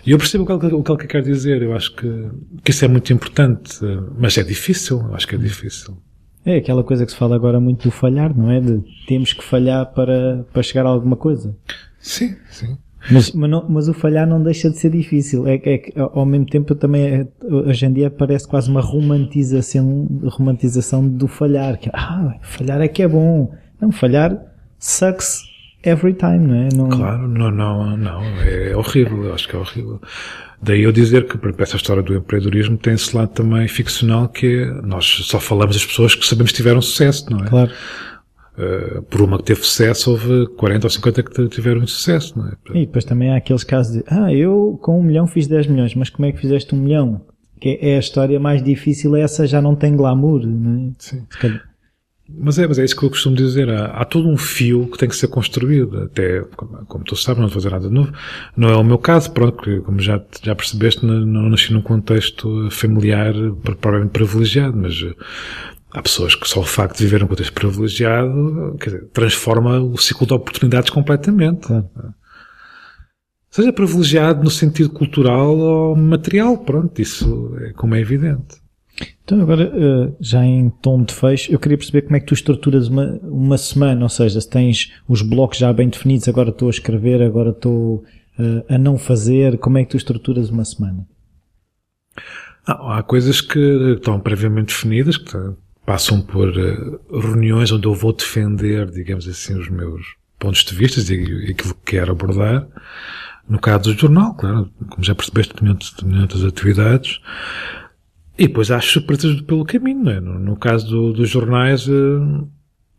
[0.06, 1.64] E eu percebo o que, o que ele quer dizer.
[1.64, 2.30] Eu acho que,
[2.64, 3.80] que isso é muito importante.
[4.20, 5.00] Mas é difícil.
[5.00, 5.98] Eu acho que é difícil.
[6.46, 8.60] É aquela coisa que se fala agora muito do falhar, não é?
[8.60, 11.56] De temos que falhar para, para chegar a alguma coisa.
[12.00, 12.78] Sim, sim.
[13.12, 15.46] Mas, mas, não- mas o falhar não deixa de ser difícil.
[15.48, 20.08] É, é que ao mesmo tempo também é- hoje em dia parece quase uma romantização,
[20.26, 21.78] romantização do falhar.
[21.78, 23.52] Que, ah, falhar é que é bom.
[23.82, 24.38] Não, falhar
[24.80, 25.42] sucks
[25.84, 26.70] every time, não é?
[26.74, 28.24] Não, Claro, não, não, não.
[28.42, 29.26] É horrível.
[29.26, 30.02] Eu acho que é horrível.
[30.62, 34.64] Daí eu dizer que, exemplo, essa história do empreendedorismo tem esse lado também ficcional que
[34.64, 37.50] é, nós só falamos das pessoas que sabemos que tiveram sucesso, não é?
[37.50, 37.72] Claro.
[38.56, 42.54] Uh, por uma que teve sucesso, houve 40 ou 50 que tiveram sucesso, não é?
[42.76, 45.96] E depois também há aqueles casos de, ah, eu com um milhão fiz 10 milhões,
[45.96, 47.22] mas como é que fizeste um milhão?
[47.60, 50.92] Que é a história mais difícil, essa já não tem glamour, não é?
[51.00, 51.26] Sim.
[52.36, 53.70] Mas é, mas é isso que eu costumo dizer.
[53.70, 56.04] Há, há, todo um fio que tem que ser construído.
[56.04, 58.12] Até, como, como tu sabes, não vou fazer nada de novo.
[58.58, 61.82] Não é o meu caso, pronto, porque como já, já percebeste, não, não nasci num
[61.82, 64.96] contexto familiar provavelmente privilegiado, mas
[65.92, 69.98] há pessoas que só o facto de viver um contexto privilegiado, quer dizer, transforma o
[69.98, 71.68] ciclo de oportunidades completamente.
[73.52, 78.63] Seja privilegiado no sentido cultural ou material, pronto, isso é como é evidente.
[79.24, 82.34] Então agora, eh, já em tom de fecho, eu queria perceber como é que tu
[82.34, 86.68] estruturas uma, uma semana, ou seja, se tens os blocos já bem definidos, agora estou
[86.68, 88.04] a escrever, agora estou
[88.40, 91.08] eh, a não fazer, como é que tu estruturas uma semana?
[92.66, 93.60] há coisas que
[93.96, 95.38] estão previamente definidas, que
[95.86, 101.02] passam por uh, reuniões onde eu vou defender, digamos assim, os meus pontos de vista
[101.14, 102.68] e aquilo que quero abordar.
[103.48, 107.20] No caso do jornal, claro, como já percebeste, tenho outras atividades.
[108.38, 110.20] E depois há surpresas pelo caminho, não é?
[110.20, 112.50] No, caso do, dos jornais, uh,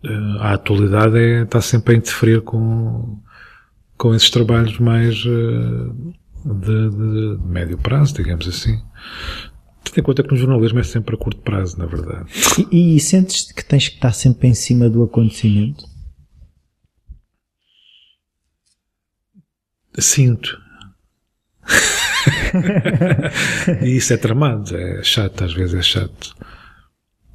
[0.04, 3.18] uh, a atualidade é, está sempre a interferir com,
[3.96, 5.30] com esses trabalhos mais de,
[6.44, 8.80] de, de médio prazo, digamos assim.
[9.82, 12.30] Tendo em conta que no jornalismo é sempre a curto prazo, na verdade.
[12.70, 15.84] E, e sentes que tens que estar sempre em cima do acontecimento?
[19.98, 20.58] Sinto.
[23.82, 26.34] e isso é tramado, é chato, às vezes é chato.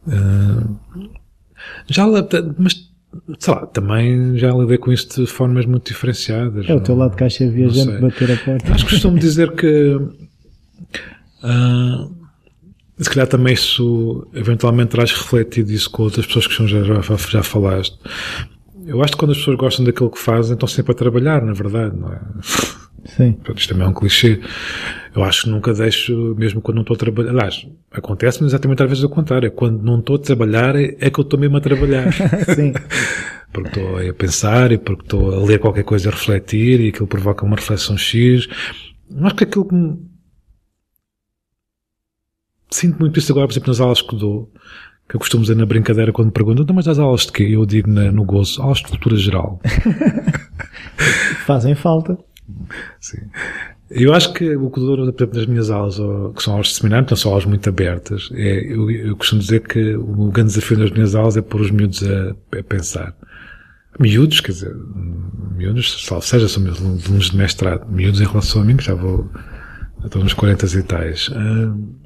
[0.07, 1.09] Uh,
[1.87, 2.05] já
[2.57, 2.89] mas
[3.39, 6.67] sei lá, também já lidei com isso de formas muito diferenciadas.
[6.69, 8.73] É o teu lado caixa viajante bater a porta.
[8.73, 9.95] Acho que costumo dizer que
[11.43, 12.19] uh,
[12.97, 17.43] se calhar também isso eventualmente terás refletido isso com outras pessoas que já, já, já
[17.43, 17.97] falaste.
[18.89, 21.53] Eu acho que quando as pessoas gostam daquilo que fazem, estão sempre a trabalhar, na
[21.53, 22.19] verdade, não é?
[23.05, 23.37] Sim.
[23.55, 24.41] Isto também é um clichê.
[25.15, 27.29] Eu acho que nunca deixo, mesmo quando não estou a trabalhar.
[27.29, 29.47] Aliás, acontece-me exatamente às vezes ao contrário.
[29.47, 32.11] É quando não estou a trabalhar, é que eu estou mesmo a trabalhar.
[32.55, 32.73] Sim.
[33.53, 37.07] porque estou a pensar e porque estou a ler qualquer coisa a refletir e aquilo
[37.07, 38.47] provoca uma reflexão X.
[39.21, 39.97] Acho que aquilo que me
[42.69, 44.51] sinto muito isso agora, por exemplo, nas aulas que dou,
[45.09, 47.43] que eu costumo dizer na brincadeira quando me perguntam, então, mas as aulas de quê?
[47.43, 49.59] Eu digo na, no gozo, aulas de cultura geral.
[51.47, 52.15] Fazem falta.
[52.99, 53.17] Sim.
[53.89, 55.95] Eu acho que o que dou, por exemplo, nas minhas aulas,
[56.35, 59.61] que são aulas de seminário, então são aulas muito abertas, é, eu, eu costumo dizer
[59.61, 63.15] que o grande desafio nas minhas aulas é pôr os miúdos a, a pensar.
[63.99, 64.75] Miúdos, quer dizer,
[65.57, 69.27] miúdos, seja, são alunos de mestrado, miúdos em relação a mim, que já vou,
[70.05, 71.29] estou nos 40 e tais.
[71.29, 71.98] Uh,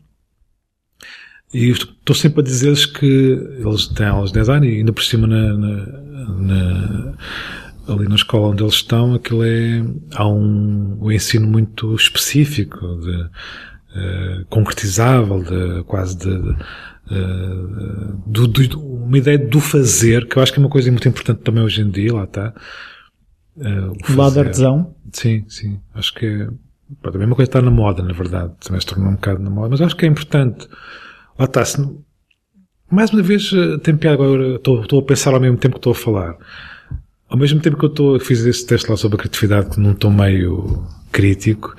[1.53, 5.27] e estou sempre a dizer-lhes que eles têm aulas de design e ainda por cima
[5.27, 5.85] na, na,
[6.39, 7.13] na,
[7.87, 9.83] ali na escola onde eles estão, aquilo é,
[10.15, 16.49] há um, um ensino muito específico, de, uh, concretizável, de, quase de, de
[17.11, 21.07] uh, do, do, uma ideia do fazer, que eu acho que é uma coisa muito
[21.07, 22.51] importante também hoje em dia, lá está.
[23.55, 24.95] Uh, o lado artesão?
[25.11, 25.79] Sim, sim.
[25.93, 26.47] Acho que é,
[27.03, 28.53] também é uma coisa que está na moda, na verdade.
[28.59, 30.67] Também se tornou um bocado na moda, mas acho que é importante
[31.37, 31.77] Lá está, se,
[32.89, 35.79] mais uma vez eh, tem piada agora, estou, estou a pensar ao mesmo tempo que
[35.79, 36.37] estou a falar.
[37.27, 40.11] Ao mesmo tempo que eu estou, fiz esse teste lá sobre a criatividade num tom
[40.11, 41.75] meio crítico,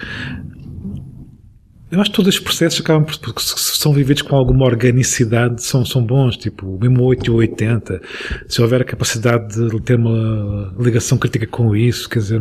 [1.94, 5.62] eu acho que todos os processos acabam por, porque se são vividos com alguma organicidade,
[5.62, 8.02] são, são bons, tipo, mesmo 8 ou 80,
[8.48, 12.40] se houver a capacidade de ter uma ligação crítica com isso, quer dizer,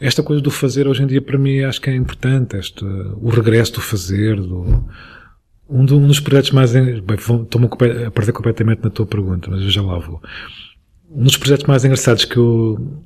[0.00, 3.28] esta coisa do fazer hoje em dia para mim acho que é importante, este, o
[3.28, 4.84] regresso do fazer, do,
[5.68, 6.74] um, dos projetos mais.
[6.74, 10.22] Estou-me a perder completamente na tua pergunta, mas eu já lá vou.
[11.10, 13.04] Um dos projetos mais engraçados que eu.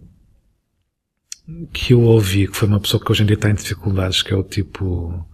[1.73, 4.33] que eu ouvi, que foi uma pessoa que hoje em dia está em dificuldades, que
[4.33, 5.27] é o tipo.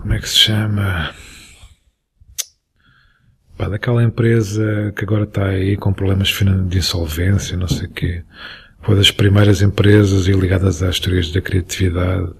[0.00, 1.14] Como é que se chama?
[3.56, 6.28] Pá, daquela empresa que agora está aí com problemas
[6.68, 8.24] de insolvência, não sei o quê.
[8.82, 12.32] Foi das primeiras empresas e ligadas às teorias da criatividade.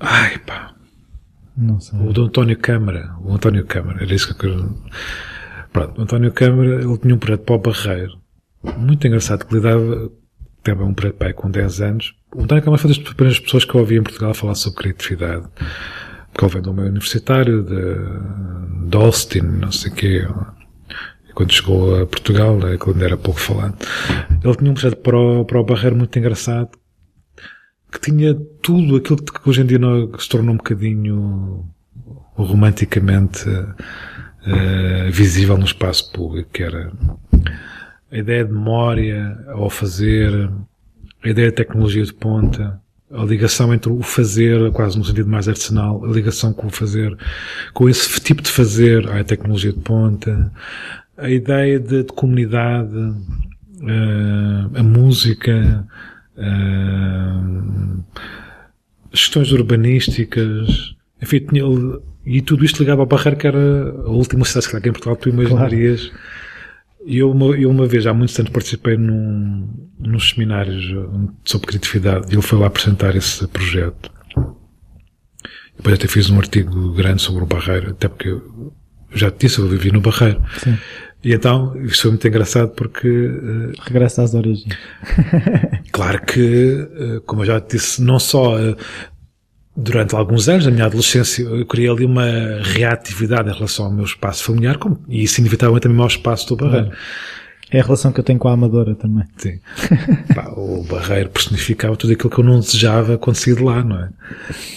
[0.00, 0.75] Ai, pá.
[1.56, 1.98] Não sei.
[1.98, 3.14] O do António Câmara.
[3.20, 4.74] O António Câmara, era isso que eu quero.
[5.72, 8.18] Pronto, o António Câmara, ele tinha um projeto para o Barreiro.
[8.76, 10.10] Muito engraçado, que lidava,
[10.62, 12.14] teve um projeto aí com 10 anos.
[12.34, 15.46] O António Câmara foi das primeiras pessoas que eu ouvi em Portugal falar sobre criatividade.
[16.34, 20.28] Que ele vem do meio universitário, de, de Austin, não sei o quê.
[21.28, 23.76] E quando chegou a Portugal, é quando era pouco falado,
[24.44, 26.70] ele tinha um projeto para o, para o Barreiro muito engraçado,
[27.90, 29.78] que tinha tudo aquilo que hoje em dia
[30.18, 31.64] se tornou um bocadinho
[32.34, 36.92] romanticamente uh, visível no espaço público, que era
[38.10, 40.50] a ideia de memória ao fazer,
[41.22, 42.80] a ideia de tecnologia de ponta,
[43.10, 47.16] a ligação entre o fazer, quase no sentido mais artesanal, a ligação com o fazer,
[47.72, 50.52] com esse tipo de fazer à tecnologia de ponta,
[51.16, 55.86] a ideia de, de comunidade, uh, a música,
[56.36, 58.04] uh,
[59.10, 61.62] questões urbanísticas, enfim, tinha,
[62.24, 65.28] e tudo isto ligado ao Barreiro, que era a última cidade que em Portugal tu
[65.28, 66.08] imaginarias.
[66.08, 66.26] Claro.
[67.06, 69.68] E eu uma, eu uma vez, há muito tempo, participei num,
[69.98, 70.84] nos seminários
[71.44, 74.10] sobre criatividade e ele foi lá apresentar esse projeto.
[75.76, 78.74] Depois até fiz um artigo grande sobre o Barreiro, até porque eu
[79.14, 80.42] já te disse, eu vivi no Barreiro.
[80.58, 80.76] Sim.
[81.26, 83.08] E então, isso foi muito engraçado porque...
[83.08, 84.72] Uh, Regressa às origens.
[85.90, 88.76] claro que, uh, como eu já te disse, não só uh,
[89.76, 94.04] durante alguns anos, na minha adolescência, eu criei ali uma reatividade em relação ao meu
[94.04, 96.92] espaço familiar, como, e isso inevitavelmente também ao espaço do Barreiro.
[97.70, 99.24] É a relação que eu tenho com a Amadora também.
[99.36, 99.58] Sim.
[100.34, 103.98] Pá, o Barreiro personificava tudo aquilo que eu não desejava quando saí de lá, não
[103.98, 104.08] é?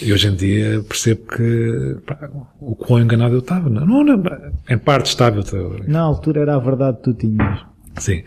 [0.02, 2.28] E hoje em dia percebo que pá,
[2.60, 3.70] o quão enganado eu estava.
[3.70, 4.22] Não, não, não,
[4.68, 5.40] em parte estava.
[5.52, 7.60] Eu Na altura era a verdade que tu tinhas.
[7.98, 8.22] Sim.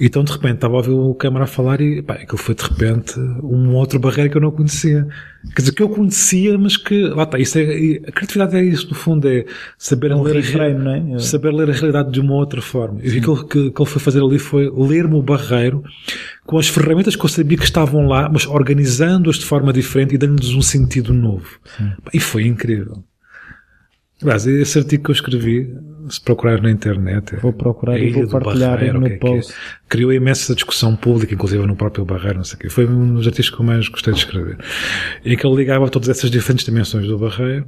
[0.00, 2.62] Então de repente estava a ouvir o câmara a falar e pá, aquilo foi de
[2.62, 5.06] repente um outro barreiro que eu não conhecia.
[5.54, 7.62] Quer dizer, que eu conhecia, mas que, lá está, isso é,
[8.06, 9.46] a criatividade é isso, no fundo, é
[9.78, 11.18] saber, um ler, reframe, não é?
[11.18, 13.00] saber ler a realidade de uma outra forma.
[13.02, 15.82] E aquilo que, que ele foi fazer ali foi ler-me o barreiro
[16.44, 20.18] com as ferramentas que eu sabia que estavam lá, mas organizando-as de forma diferente e
[20.18, 21.58] dando-lhes um sentido novo.
[21.76, 21.92] Sim.
[22.12, 23.02] E foi incrível.
[24.22, 25.74] Aliás, esse artigo que eu escrevi,
[26.08, 27.36] se procurar na internet.
[27.36, 29.52] Vou procurar e vou partilhar Barreiro, no que é post.
[29.52, 29.62] Que é.
[29.88, 32.68] Criou imensa discussão pública, inclusive no próprio Barreiro, não sei o quê.
[32.68, 34.58] Foi um dos artigos que eu mais gostei de escrever.
[35.24, 37.66] E que ele ligava todas essas diferentes dimensões do Barreiro,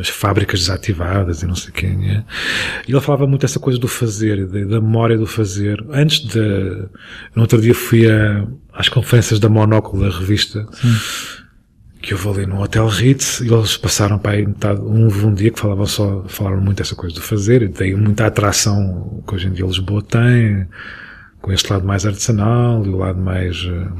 [0.00, 2.24] as fábricas desativadas e não sei quem é.
[2.86, 5.84] E ele falava muito dessa coisa do fazer, da memória do fazer.
[5.90, 6.40] Antes de,
[7.34, 11.37] no outro dia fui a, às conferências da Monóculo, da revista, Sim
[12.00, 15.34] que eu vou ali no Hotel Ritz e eles passaram para aí metade, um, um
[15.34, 19.34] dia que falavam só, falaram muito dessa coisa do fazer e tem muita atração que
[19.34, 20.66] hoje em dia Lisboa tem,
[21.40, 23.92] com este lado mais artesanal e o lado mais uh,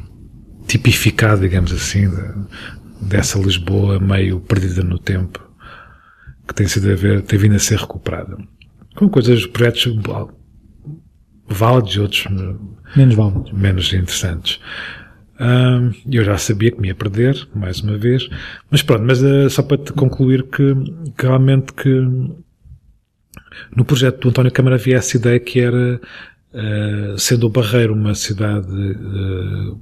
[0.66, 5.40] tipificado, digamos assim, de, dessa Lisboa meio perdida no tempo,
[6.46, 8.36] que tem sido a ver, tem vindo a ser recuperada.
[8.96, 9.92] Com coisas, projetos
[11.48, 12.26] válidos e outros
[12.96, 13.52] menos válidos.
[13.52, 14.60] Menos interessantes.
[16.10, 18.28] Eu já sabia que me ia perder, mais uma vez.
[18.70, 20.74] Mas pronto, mas uh, só para te concluir que,
[21.16, 21.90] que, realmente que
[23.74, 26.00] no projeto do António Câmara havia essa ideia que era,
[26.52, 29.80] uh, sendo o Barreiro uma cidade uh,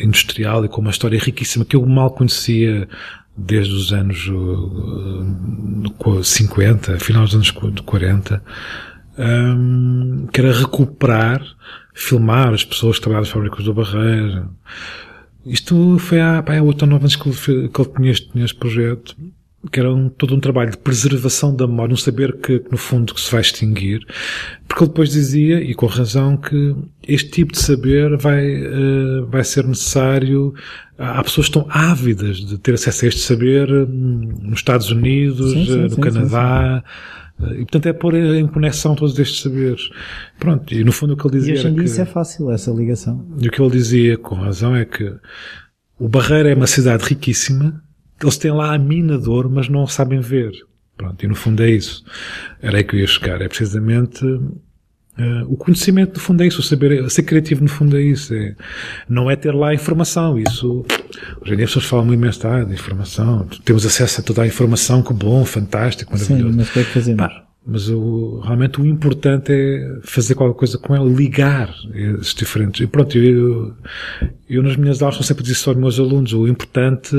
[0.00, 2.88] industrial e com uma história riquíssima que eu mal conhecia
[3.36, 4.28] desde os anos
[6.24, 8.42] 50, final dos anos 40,
[9.16, 11.40] um, que era recuperar
[11.98, 14.48] filmar as pessoas que trabalham nas fábricas do Barreiro.
[15.44, 18.30] Isto foi há, pá, há 8 ou 9 anos que ele, que ele tinha, este,
[18.30, 19.16] tinha este projeto,
[19.72, 23.12] que era um, todo um trabalho de preservação da memória, um saber que, no fundo,
[23.12, 24.06] que se vai extinguir.
[24.68, 26.76] Porque ele depois dizia, e com razão, que
[27.06, 30.54] este tipo de saber vai, uh, vai ser necessário.
[30.96, 35.52] Há pessoas que estão ávidas de ter acesso a este saber hum, nos Estados Unidos,
[35.52, 36.84] sim, sim, no sim, Canadá,
[37.52, 39.90] e portanto é pôr em conexão todos estes saberes.
[40.38, 41.54] Pronto, e no fundo o que ele dizia.
[41.54, 43.26] E hoje em dia que, isso é fácil, essa ligação.
[43.40, 45.14] E o que ele dizia com razão é que
[45.98, 47.82] o Barreiro é uma cidade riquíssima,
[48.20, 50.52] eles têm lá a mina de ouro, mas não sabem ver.
[50.96, 52.04] Pronto, e no fundo é isso.
[52.60, 53.40] Era aí que eu ia chegar.
[53.40, 54.20] É precisamente
[55.18, 56.60] Uh, o conhecimento, no fundo, é isso.
[56.60, 58.32] O saber, ser criativo, no fundo, é isso.
[58.32, 58.54] É,
[59.08, 60.38] não é ter lá a informação.
[60.38, 60.84] Isso,
[61.42, 63.48] hoje em dia as pessoas falam muito mais tarde, informação.
[63.64, 66.50] Temos acesso a toda a informação, que bom, fantástico, maravilhoso.
[66.50, 67.18] Sim, mas o que é que fazemos?
[67.18, 72.80] Pá, mas o, realmente o importante é fazer qualquer coisa com ela, ligar esses diferentes.
[72.80, 73.74] E pronto, eu,
[74.48, 77.14] eu nas minhas aulas sempre disse aos meus alunos, o importante,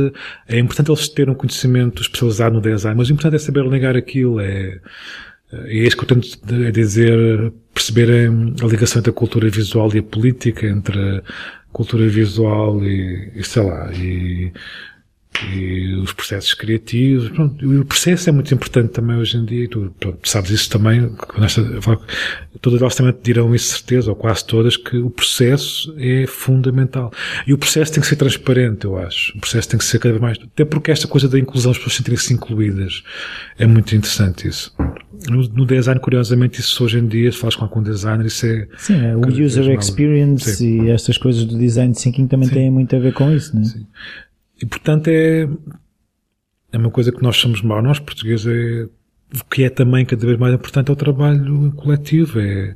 [0.47, 3.95] é importante eles terem um conhecimento especializado no design, mas o importante é saber ligar
[3.95, 4.79] aquilo, é,
[5.51, 8.29] é isso que eu tento dizer, perceber
[8.61, 11.23] a ligação entre a cultura visual e a política, entre a
[11.71, 14.51] cultura visual e, e sei lá, e,
[15.53, 17.29] e os processos criativos.
[17.29, 20.69] Pronto, o processo é muito importante também hoje em dia, e tu, pronto, sabes isso
[20.69, 21.63] também, nesta,
[22.61, 27.11] todas elas também te dirão isso certeza, ou quase todas, que o processo é fundamental.
[27.47, 29.37] E o processo tem que ser transparente, eu acho.
[29.37, 31.77] O processo tem que ser cada vez mais, até porque esta coisa da inclusão, as
[31.77, 33.03] pessoas sentirem-se incluídas,
[33.57, 34.73] é muito interessante isso.
[35.29, 38.67] No, no, design, curiosamente, isso hoje em dia, se falas com algum designer, isso é.
[38.77, 40.85] Sim, é, o user experience Sim.
[40.85, 42.53] e estas coisas do design thinking também Sim.
[42.53, 43.65] têm muito a ver com isso, não é?
[43.65, 43.85] Sim.
[44.61, 45.47] E portanto é,
[46.71, 48.87] é uma coisa que nós somos mal, nós portugueses, é
[49.39, 52.75] o que é também cada vez mais importante é o trabalho coletivo, é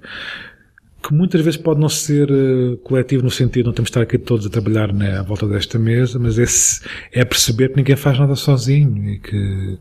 [1.01, 4.17] que muitas vezes pode não ser uh, coletivo no sentido, não temos de estar aqui
[4.17, 6.81] todos a trabalhar né, à volta desta mesa, mas esse,
[7.11, 9.77] é perceber que ninguém faz nada sozinho e que,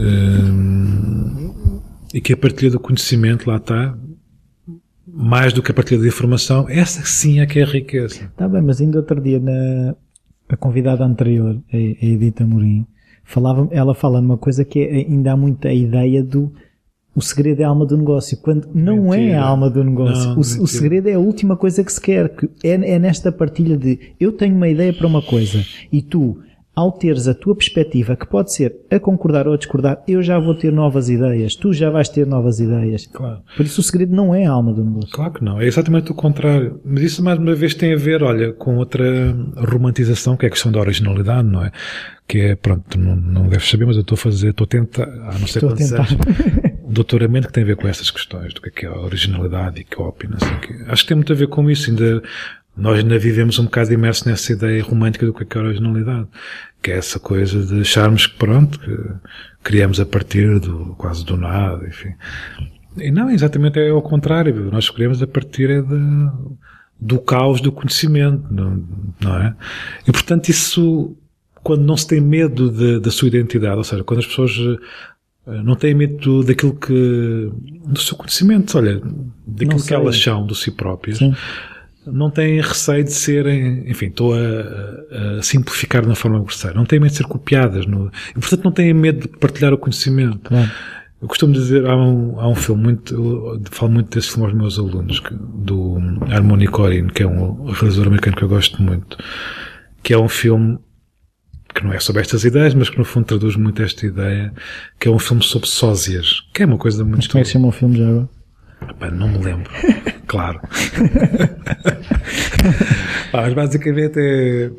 [0.00, 1.72] uh,
[2.12, 3.96] e que a partilha do conhecimento lá está,
[5.06, 8.24] mais do que a partilha de informação, essa sim é que é a riqueza.
[8.24, 9.94] Está bem, mas ainda outro dia na
[10.52, 12.86] a convidada anterior, a, a Edita Morim,
[13.24, 16.52] falava, ela fala numa coisa que é, ainda há muita ideia do
[17.14, 19.32] o segredo é a alma do negócio, quando não mentira.
[19.32, 20.30] é a alma do negócio.
[20.30, 22.30] Não, o, o, segredo é a última coisa que se quer.
[22.30, 25.62] Que é, é nesta partilha de eu tenho uma ideia para uma coisa
[25.92, 26.38] e tu
[26.74, 30.38] ao teres a tua perspectiva, que pode ser a concordar ou a discordar, eu já
[30.38, 33.06] vou ter novas ideias, tu já vais ter novas ideias.
[33.06, 33.42] Claro.
[33.56, 35.10] Por isso o segredo não é a alma do negócio.
[35.10, 36.80] Claro que não, é exatamente o contrário.
[36.84, 39.04] Mas isso mais uma vez tem a ver, olha, com outra
[39.56, 41.70] romantização, que é a questão da originalidade, não é?
[42.26, 45.02] Que é, pronto, não, não deves saber, mas eu estou a fazer, estou a tentar,
[45.02, 46.16] há não sei estou quantos anos,
[46.88, 49.80] doutoramento que tem a ver com essas questões, do que é, que é a originalidade
[49.80, 50.84] e copy, não sei o quê.
[50.86, 52.22] Acho que tem muito a ver com isso, ainda
[52.76, 56.26] nós ainda vivemos um bocado imersos nessa ideia romântica do que é a originalidade.
[56.82, 58.96] Que é essa coisa de acharmos que pronto, que
[59.62, 62.14] criamos a partir do, quase do nada, enfim.
[62.96, 64.70] E não, exatamente é ao contrário.
[64.70, 66.30] Nós criamos a partir é de,
[66.98, 68.82] do caos do conhecimento, não,
[69.20, 69.54] não é?
[70.08, 71.16] E portanto isso,
[71.62, 74.52] quando não se tem medo de, da sua identidade, ou seja, quando as pessoas
[75.46, 77.50] eh, não têm medo daquilo que,
[77.86, 79.00] do seu conhecimento, olha,
[79.46, 81.34] daquilo que elas são, do si próprias, Sim
[82.06, 86.98] não têm receio de serem, enfim, estou a, a simplificar na forma grosseira, não têm
[86.98, 90.48] medo de ser copiadas, no, e portanto não têm medo de partilhar o conhecimento.
[90.48, 90.70] Claro.
[91.20, 94.54] Eu costumo dizer, há um, há um filme muito, eu falo muito desse filme aos
[94.54, 95.96] meus alunos, que, do
[96.28, 99.16] Harmony Corinne, que é um realizador americano que eu gosto muito,
[100.02, 100.78] que é um filme
[101.72, 104.52] que não é sobre estas ideias, mas que no fundo traduz muito esta ideia,
[104.98, 107.18] que é um filme sobre sósias, que é uma coisa muito...
[107.18, 108.28] Mas como é que chama o filme já agora?
[109.12, 109.70] Não me lembro.
[110.26, 110.60] claro.
[113.32, 114.70] mas basicamente é,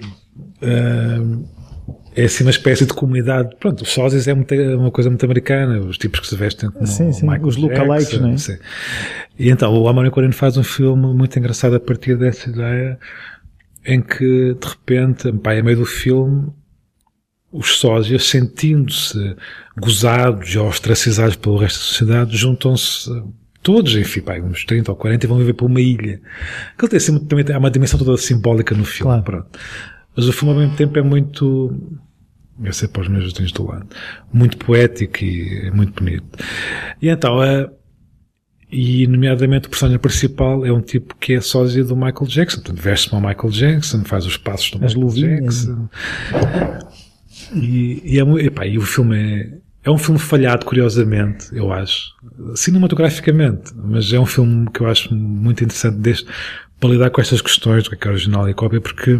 [0.62, 3.56] é, é assim uma espécie de comunidade.
[3.60, 7.12] Pronto, os sósias é uma coisa muito americana, os tipos que se vestem como sim,
[7.12, 8.38] sim, Michael os lookalikes, não é?
[8.38, 8.58] Sim.
[9.38, 13.00] E então o Amaro Corino faz um filme muito engraçado a partir dessa ideia
[13.86, 16.48] em que de repente, pá, a meio do filme,
[17.52, 19.36] os sósias, sentindo-se
[19.78, 23.12] gozados ou ostracizados pelo resto da sociedade, juntam-se
[23.64, 26.22] todos, enfim, pá, uns 30 ou 40 e vão viver para uma ilha.
[26.74, 29.24] Aquilo tem assim, também há uma dimensão toda simbólica no filme, claro.
[29.24, 29.60] pronto.
[30.16, 31.74] Mas o filme ao mesmo tempo é muito,
[32.62, 33.88] eu sei para os meus vizinhos do lado,
[34.32, 36.26] muito poético e é muito bonito.
[37.02, 37.70] E então, a,
[38.70, 42.82] e nomeadamente o personagem principal é um tipo que é sósia do Michael Jackson, portanto
[42.82, 45.66] veste-se como Michael Jackson, faz os passos do As Michael luvinhas.
[45.66, 45.90] Jackson.
[47.56, 52.14] E, e, é, epá, e o filme é, é um filme falhado, curiosamente, eu acho.
[52.56, 56.26] Cinematograficamente, mas é um filme que eu acho muito interessante deste,
[56.80, 59.20] para lidar com estas questões do que é, é original e cópia, porque,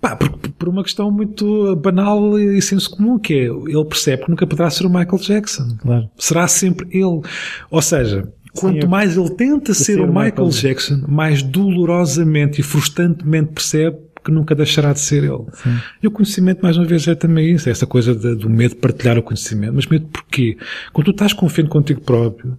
[0.00, 4.30] pá, por, por, uma questão muito banal e senso comum, que é, ele percebe que
[4.30, 5.76] nunca poderá ser o Michael Jackson.
[5.78, 6.08] Claro.
[6.16, 7.22] Será sempre ele.
[7.70, 12.60] Ou seja, quanto Sim, mais ele tenta ser, ser, o Michael, Michael Jackson, mais dolorosamente
[12.60, 15.44] e frustrantemente percebe que nunca deixará de ser ele.
[15.52, 15.78] Sim.
[16.02, 18.74] E o conhecimento, mais uma vez, é também isso, é essa coisa de, do medo
[18.74, 19.74] de partilhar o conhecimento.
[19.74, 20.56] Mas medo porquê?
[20.92, 22.58] Quando tu estás confiante contigo próprio,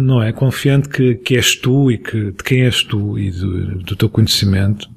[0.00, 0.32] não é?
[0.32, 4.08] Confiante que, que és tu e que, de quem és tu e do, do teu
[4.08, 4.88] conhecimento,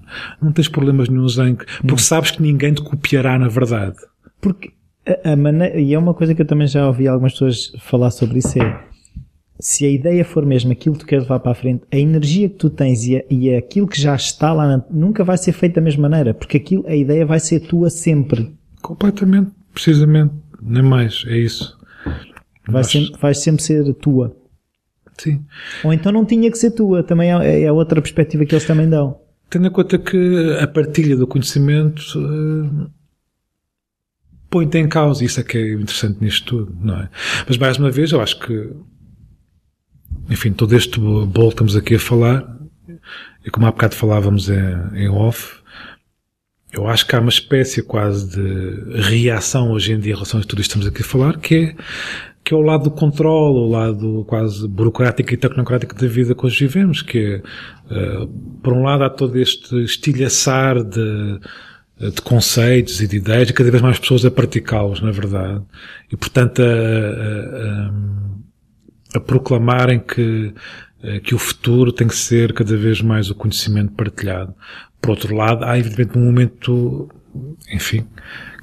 [0.42, 1.98] não tens problemas nenhums em que, porque não.
[1.98, 3.98] sabes que ninguém te copiará na verdade.
[4.42, 4.72] Porque
[5.06, 8.12] a, a maneira, e é uma coisa que eu também já ouvi algumas pessoas falar
[8.12, 8.87] sobre isso, é,
[9.60, 12.48] se a ideia for mesmo aquilo que tu queres levar para a frente, a energia
[12.48, 15.76] que tu tens e, a, e aquilo que já está lá nunca vai ser feito
[15.76, 18.54] da mesma maneira, porque aquilo, a ideia vai ser tua sempre.
[18.82, 21.78] Completamente, precisamente, nem mais, é isso.
[22.68, 22.88] Vai, Mas...
[22.88, 24.36] sempre, vai sempre ser tua.
[25.18, 25.44] Sim.
[25.84, 28.88] Ou então não tinha que ser tua, também é, é outra perspectiva que eles também
[28.88, 29.20] dão.
[29.50, 32.92] Tendo em conta que a partilha do conhecimento uh,
[34.50, 37.10] põe-te em causa, isso é que é interessante nisto tudo, não é?
[37.48, 38.72] Mas mais uma vez, eu acho que
[40.30, 42.58] enfim, todo este bolo estamos aqui a falar,
[43.46, 45.58] e como há bocado falávamos em, em off,
[46.72, 50.44] eu acho que há uma espécie quase de reação hoje em dia em relação a
[50.44, 51.76] tudo isto que estamos aqui a falar, que é,
[52.44, 56.46] que é o lado do controle, o lado quase burocrático e tecnocrático da vida que
[56.46, 57.42] hoje vivemos, que
[57.90, 58.28] é, uh,
[58.62, 61.40] por um lado há todo este estilhaçar de,
[61.98, 65.64] de conceitos e de ideias e cada vez mais pessoas a praticá-los, na verdade.
[66.12, 67.92] E portanto, a, a, a
[69.14, 70.54] a proclamarem que,
[71.04, 74.54] eh, que o futuro tem que ser cada vez mais o conhecimento partilhado.
[75.02, 77.10] Por outro lado, há evidentemente um momento
[77.72, 78.06] enfim,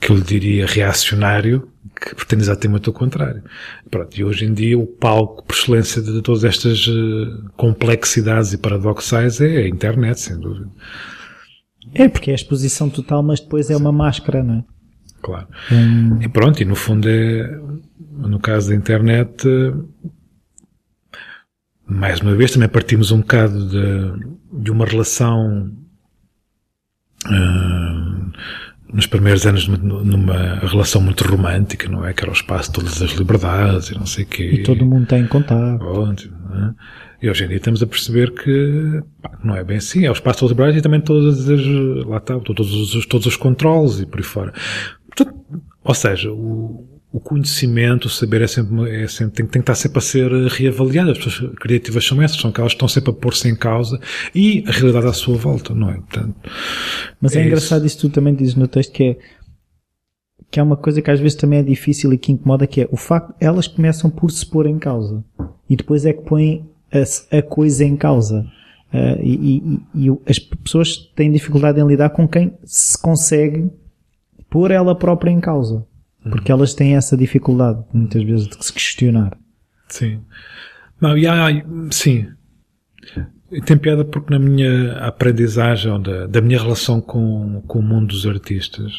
[0.00, 3.42] que eu lhe diria reacionário, que pretende exatamente o contrário.
[3.90, 8.58] Pronto, e hoje em dia o palco por excelência de todas estas uh, complexidades e
[8.58, 10.68] paradoxais é a internet, sem dúvida.
[11.94, 14.64] É, porque é a exposição total, mas depois é uma máscara, não é?
[15.22, 15.46] Claro.
[15.70, 16.18] Hum.
[16.20, 17.58] E pronto, e no fundo é,
[18.12, 19.46] no caso da internet,
[21.86, 25.70] mais uma vez também partimos um bocado de, de uma relação
[27.26, 28.32] uh,
[28.92, 32.12] nos primeiros anos numa relação muito romântica, não é?
[32.12, 34.50] Que era o espaço de todas as liberdades e não sei o quê.
[34.54, 35.84] E todo mundo tem contato.
[36.54, 36.74] é?
[37.20, 40.04] E hoje em dia estamos a perceber que pá, não é bem assim.
[40.04, 41.60] É o espaço de liberdades e também todas as,
[42.06, 44.52] lá está, todos os, todos os controles e por aí fora.
[45.06, 45.34] Portanto,
[45.82, 49.76] ou seja, o, o conhecimento, o saber é sempre, é sempre tem, tem, que estar
[49.76, 51.12] sempre a ser reavaliado.
[51.12, 54.00] As pessoas criativas são essas, são aquelas que estão sempre a pôr-se em causa
[54.34, 55.94] e a realidade à sua volta, não é?
[55.94, 56.34] Portanto,
[57.20, 57.98] Mas é, é engraçado isso.
[57.98, 59.18] isso tu também dizes no texto que é
[60.50, 62.88] que é uma coisa que às vezes também é difícil e que incomoda, que é
[62.90, 65.24] o facto, elas começam por se pôr em causa
[65.70, 68.44] e depois é que põem a, a coisa em causa.
[68.92, 73.70] Uh, e, e, e, as pessoas têm dificuldade em lidar com quem se consegue
[74.50, 75.86] pôr ela própria em causa.
[76.30, 79.36] Porque elas têm essa dificuldade, muitas vezes, de se questionar.
[79.88, 80.20] Sim.
[81.00, 81.48] Não, e há,
[81.90, 82.26] sim.
[83.52, 88.08] E tem piada porque na minha aprendizagem, da, da minha relação com, com o mundo
[88.08, 88.92] dos artistas,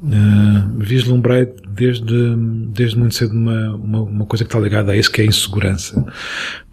[0.00, 2.36] uh, vislumbrei desde,
[2.68, 5.28] desde muito cedo uma, uma, uma, coisa que está ligada a isso, que é a
[5.28, 6.04] insegurança.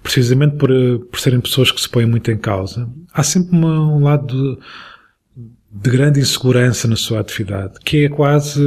[0.04, 0.70] Precisamente por,
[1.12, 2.88] por serem pessoas que se põem muito em causa.
[3.12, 4.62] Há sempre uma, um lado de,
[5.82, 8.62] de grande insegurança na sua atividade, que é quase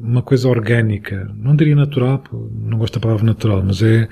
[0.00, 1.30] uma coisa orgânica.
[1.36, 4.08] Não diria natural, não gosto da palavra natural, mas é.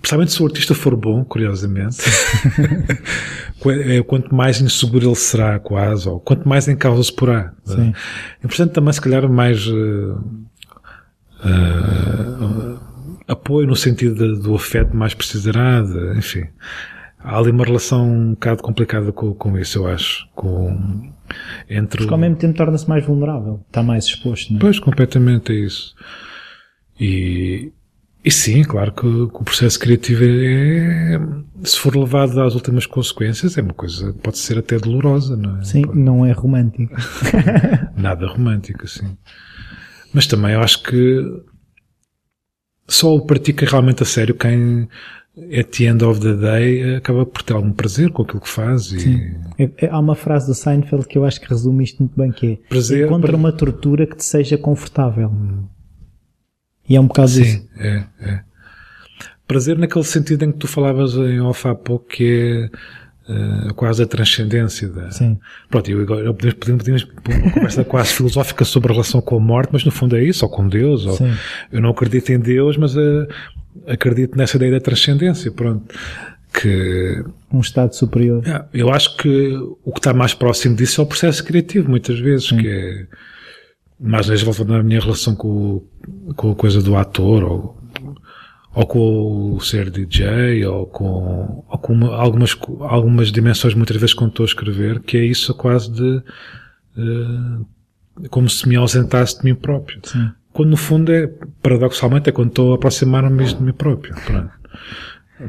[0.00, 1.98] Principalmente se o artista for bom, curiosamente,
[3.86, 7.54] é, quanto mais inseguro ele será, quase, ou quanto mais em causa se porá.
[7.64, 7.94] Sim.
[8.42, 10.20] E portanto também, se calhar, mais uh,
[11.44, 12.80] uh,
[13.28, 16.48] apoio no sentido do afeto mais precisará, de, enfim
[17.24, 20.28] há ali uma relação um bocado complicada com, com isso, eu acho.
[20.34, 21.10] Com,
[21.68, 24.60] entre Porque ao mesmo tempo torna-se mais vulnerável, está mais exposto, não é?
[24.60, 25.94] Pois, completamente é isso.
[27.00, 27.72] E,
[28.22, 31.18] e sim, claro que, que, o processo criativo é,
[31.64, 35.58] se for levado às últimas consequências, é uma coisa que pode ser até dolorosa, não
[35.58, 35.64] é?
[35.64, 35.98] Sim, pode...
[35.98, 36.94] não é romântico.
[37.96, 39.16] Nada romântico, sim.
[40.12, 41.42] Mas também eu acho que
[42.86, 44.88] só o pratica realmente a sério quem
[45.36, 48.92] at the end of the day, acaba por ter algum prazer com aquilo que faz.
[48.92, 49.00] E...
[49.00, 49.34] Sim.
[49.58, 52.30] É, é, há uma frase do Seinfeld que eu acho que resume isto muito bem,
[52.30, 53.36] que é prazer, encontra pra...
[53.36, 55.32] uma tortura que te seja confortável.
[56.88, 57.68] E é um bocado Sim, isso.
[57.78, 58.40] é, é.
[59.46, 62.70] Prazer naquele sentido em que tu falavas em off há pouco, que
[63.26, 65.10] é uh, quase a transcendência da...
[65.10, 65.38] Sim.
[65.68, 69.70] Pronto, eu agora podemos, podemos uma conversa quase filosófica sobre a relação com a morte,
[69.72, 71.32] mas no fundo é isso, ou com Deus, ou Sim.
[71.72, 73.26] eu não acredito em Deus, mas uh,
[73.86, 75.94] acredito nessa ideia da transcendência, pronto.
[76.52, 78.46] Que, um estado superior.
[78.46, 82.18] É, eu acho que o que está mais próximo disso é o processo criativo, muitas
[82.20, 82.58] vezes, Sim.
[82.58, 83.06] que é,
[83.98, 85.84] mais vezes voltando na minha relação com,
[86.36, 87.78] com a coisa do ator, ou,
[88.72, 94.14] ou com o ser DJ, ou com, ou com uma, algumas, algumas dimensões muitas vezes
[94.14, 96.22] quando estou a escrever, que é isso quase de,
[96.96, 97.66] uh,
[98.30, 100.00] como se me ausentasse de mim próprio.
[100.04, 101.26] Sim quando no fundo é,
[101.60, 104.14] paradoxalmente, é quando estou a aproximar-me de mim próprio.
[104.24, 104.52] Pronto.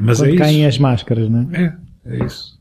[0.00, 0.68] Mas quando é caem isso.
[0.68, 1.78] as máscaras, não é?
[2.04, 2.60] É, é isso.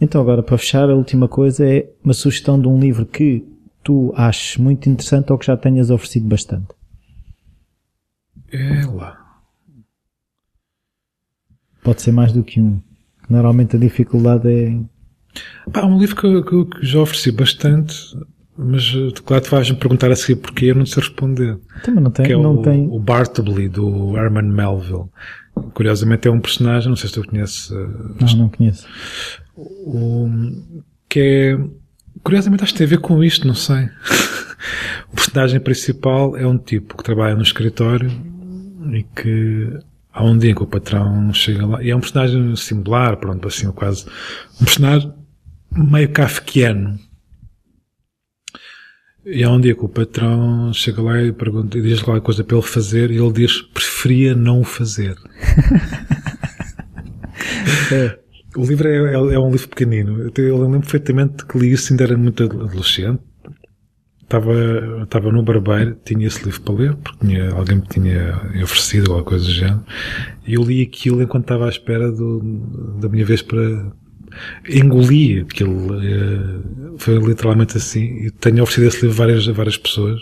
[0.00, 3.44] Então agora, para fechar, a última coisa é uma sugestão de um livro que
[3.82, 6.68] tu aches muito interessante ou que já tenhas oferecido bastante.
[8.52, 9.18] É lá.
[11.82, 12.80] Pode ser mais do que um.
[13.28, 14.80] Normalmente a dificuldade é.
[15.72, 18.14] Pá, um livro que, que, que já ofereci bastante
[18.58, 21.58] mas, eh, claro, tu vais-me perguntar a seguir porquê eu não sei responder.
[21.82, 22.88] Também não tem, que é não o, tem.
[22.88, 25.04] o Bartleby, do Herman Melville.
[25.74, 27.70] Curiosamente é um personagem, não sei se tu conheces.
[27.70, 27.74] Eh,
[28.20, 28.86] não, não conheço.
[29.56, 30.28] O,
[31.08, 31.58] que é,
[32.22, 33.88] curiosamente acho que tem a ver com isto, não sei.
[35.12, 38.10] o personagem principal é um tipo que trabalha no escritório
[38.92, 39.78] e que
[40.12, 43.70] há um dia que o patrão chega lá, e é um personagem singular, pronto, assim,
[43.72, 44.06] quase,
[44.60, 45.12] um personagem
[45.72, 46.98] meio kafkiano
[49.26, 52.44] e há um dia que o patrão chega lá e pergunta, e diz qualquer coisa
[52.44, 55.16] para ele fazer e ele diz preferia não fazer.
[57.92, 58.18] é.
[58.56, 60.32] O livro é, é, é, um livro pequenino.
[60.36, 63.20] Eu lembro perfeitamente que li isso ainda era muito adolescente.
[64.22, 69.12] Estava, estava no barbeiro, tinha esse livro para ler, porque tinha, alguém me tinha oferecido
[69.12, 69.84] alguma coisa do género.
[70.46, 72.40] E eu li aquilo enquanto estava à espera do,
[73.00, 73.92] da minha vez para,
[74.68, 75.96] engoli aquilo.
[75.96, 78.26] Uh, foi literalmente assim.
[78.26, 80.20] E tenho oferecido esse livro a várias, várias pessoas.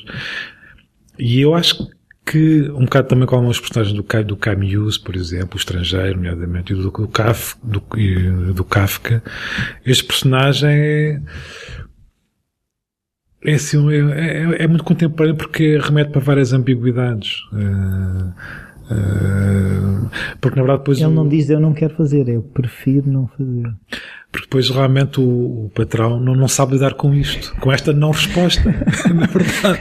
[1.19, 1.89] E eu acho
[2.25, 6.73] que, um bocado também com alguns personagens do, do Camus, por exemplo, o estrangeiro, nomeadamente,
[6.73, 7.83] e do, do, Kaf, do,
[8.53, 9.23] do Kafka,
[9.85, 11.21] este personagem é,
[13.45, 17.43] é, assim, é, é, é, muito contemporâneo porque remete para várias ambiguidades.
[17.53, 18.33] Uh,
[18.91, 21.01] uh, porque na verdade depois.
[21.01, 23.75] Ele não diz eu não quero fazer, eu prefiro não fazer.
[24.31, 28.11] Porque depois realmente o, o patrão não, não sabe lidar com isto, com esta não
[28.11, 28.69] resposta,
[29.15, 29.79] na verdade.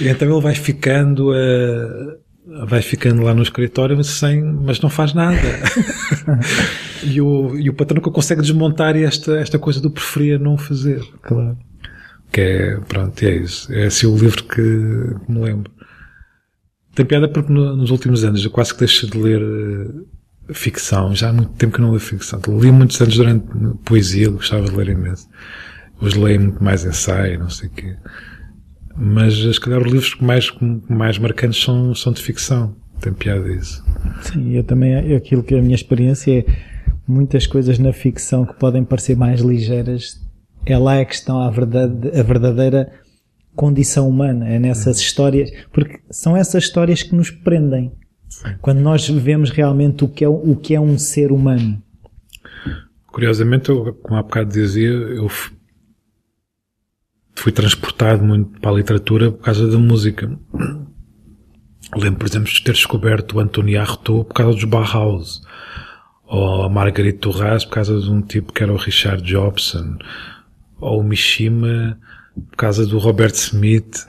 [0.00, 2.22] E então ele vai ficando uh,
[2.66, 5.38] vai ficando lá no escritório sem, mas não faz nada.
[7.04, 11.02] e, o, e o patrão nunca consegue desmontar esta, esta coisa do preferia não fazer.
[11.22, 11.56] Claro.
[12.32, 13.72] Que é, pronto, é isso.
[13.72, 15.70] É assim o livro que, que me lembro.
[16.94, 20.06] Tem piada porque no, nos últimos anos eu quase que deixei de ler uh,
[20.54, 21.14] ficção.
[21.14, 22.40] Já há muito tempo que não leio ficção.
[22.48, 23.46] Li muitos anos durante
[23.84, 25.28] poesia, gostava de ler imenso.
[26.00, 27.96] Hoje leio muito mais ensaio, não sei o quê.
[28.96, 30.52] Mas, se calhar, os livros mais,
[30.88, 32.76] mais marcantes são, são de ficção.
[33.00, 33.84] Tem piada isso.
[34.22, 36.44] Sim, eu também, aquilo que a minha experiência é,
[37.06, 40.20] muitas coisas na ficção que podem parecer mais ligeiras,
[40.64, 42.92] é lá é que estão a, verdade, a verdadeira
[43.54, 45.02] condição humana, é nessas uhum.
[45.02, 47.92] histórias, porque são essas histórias que nos prendem.
[48.60, 51.82] Quando nós vemos realmente o que é, o que é um ser humano.
[53.06, 55.28] Curiosamente, eu, como há bocado dizia, eu
[57.34, 60.26] fui transportado muito para a literatura por causa da música.
[61.94, 65.42] Lembro, por exemplo, de ter descoberto o António Artaud por causa dos Bauhaus.
[66.24, 69.98] Ou a Marguerite Duras por causa de um tipo que era o Richard Jobson.
[70.80, 71.98] Ou o Mishima
[72.34, 74.06] por causa do Robert Smith.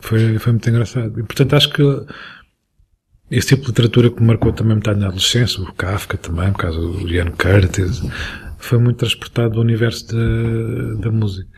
[0.00, 1.18] Foi, foi muito engraçado.
[1.18, 1.82] E portanto acho que
[3.30, 6.58] esse tipo de literatura que me marcou também metade na adolescência, o Kafka também, por
[6.58, 8.02] causa do Ian Curtis,
[8.58, 11.48] foi muito transportado do universo da, da música.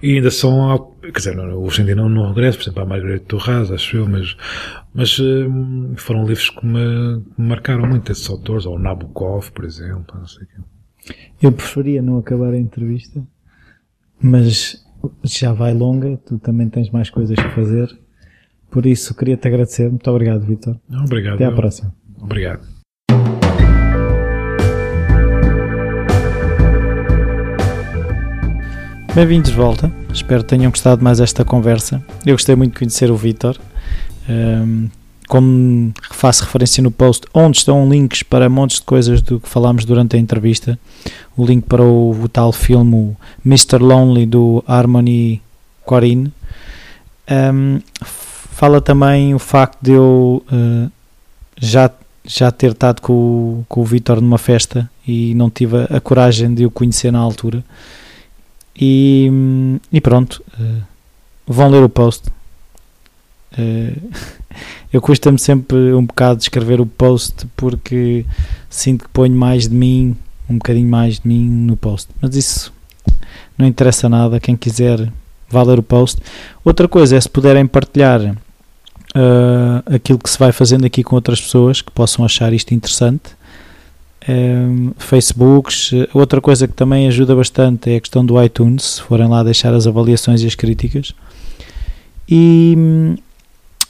[0.00, 3.24] E ainda são, quer dizer, hoje em dia não, não regresso, por exemplo, a Margarete
[3.24, 4.36] Torras, acho eu, mas,
[4.94, 9.64] mas hum, foram livros que me, que me marcaram muito, esses autores, ou Nabokov, por
[9.64, 11.14] exemplo, não sei o quê.
[11.42, 13.26] Eu preferia não acabar a entrevista,
[14.22, 14.86] mas
[15.22, 17.88] já vai longa, tu também tens mais coisas que fazer.
[18.70, 19.88] Por isso, queria-te agradecer.
[19.88, 20.76] Muito obrigado, Vitor.
[20.92, 21.34] Obrigado.
[21.34, 21.94] Até à próxima.
[22.20, 22.66] Obrigado.
[29.14, 29.90] Bem-vindos de volta.
[30.12, 32.04] Espero que tenham gostado mais esta conversa.
[32.24, 33.58] Eu gostei muito de conhecer o Vitor.
[34.28, 34.88] Um,
[35.28, 39.84] como faço referência no post, onde estão links para montes de coisas do que falámos
[39.84, 40.78] durante a entrevista.
[41.36, 43.78] O link para o, o tal filme Mr.
[43.78, 45.40] Lonely do Harmony
[45.84, 46.32] Corine.
[47.30, 47.80] Um,
[48.58, 50.90] Fala também o facto de eu uh,
[51.60, 51.88] já,
[52.24, 56.00] já ter estado com o, com o Vitor numa festa e não tive a, a,
[56.00, 57.64] coragem de o conhecer na altura.
[58.76, 59.30] E,
[59.92, 60.82] e pronto, uh,
[61.46, 62.28] vão ler o post.
[63.52, 64.10] Uh,
[64.92, 68.24] eu custa-me sempre um bocado escrever o post porque
[68.70, 70.16] sinto que ponho mais de mim,
[70.48, 72.08] um bocadinho mais de mim no post.
[72.20, 72.72] Mas isso
[73.56, 74.40] não interessa nada.
[74.40, 75.12] Quem quiser,
[75.50, 76.20] vá ler o post.
[76.64, 81.40] Outra coisa é se puderem partilhar uh, aquilo que se vai fazendo aqui com outras
[81.40, 83.36] pessoas que possam achar isto interessante.
[84.28, 89.26] Um, Facebooks, outra coisa que também ajuda bastante é a questão do iTunes, se forem
[89.26, 91.14] lá deixar as avaliações e as críticas.
[92.28, 93.16] E hum,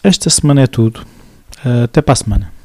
[0.02, 1.04] esta semana é tudo.
[1.84, 2.57] Até para a semana.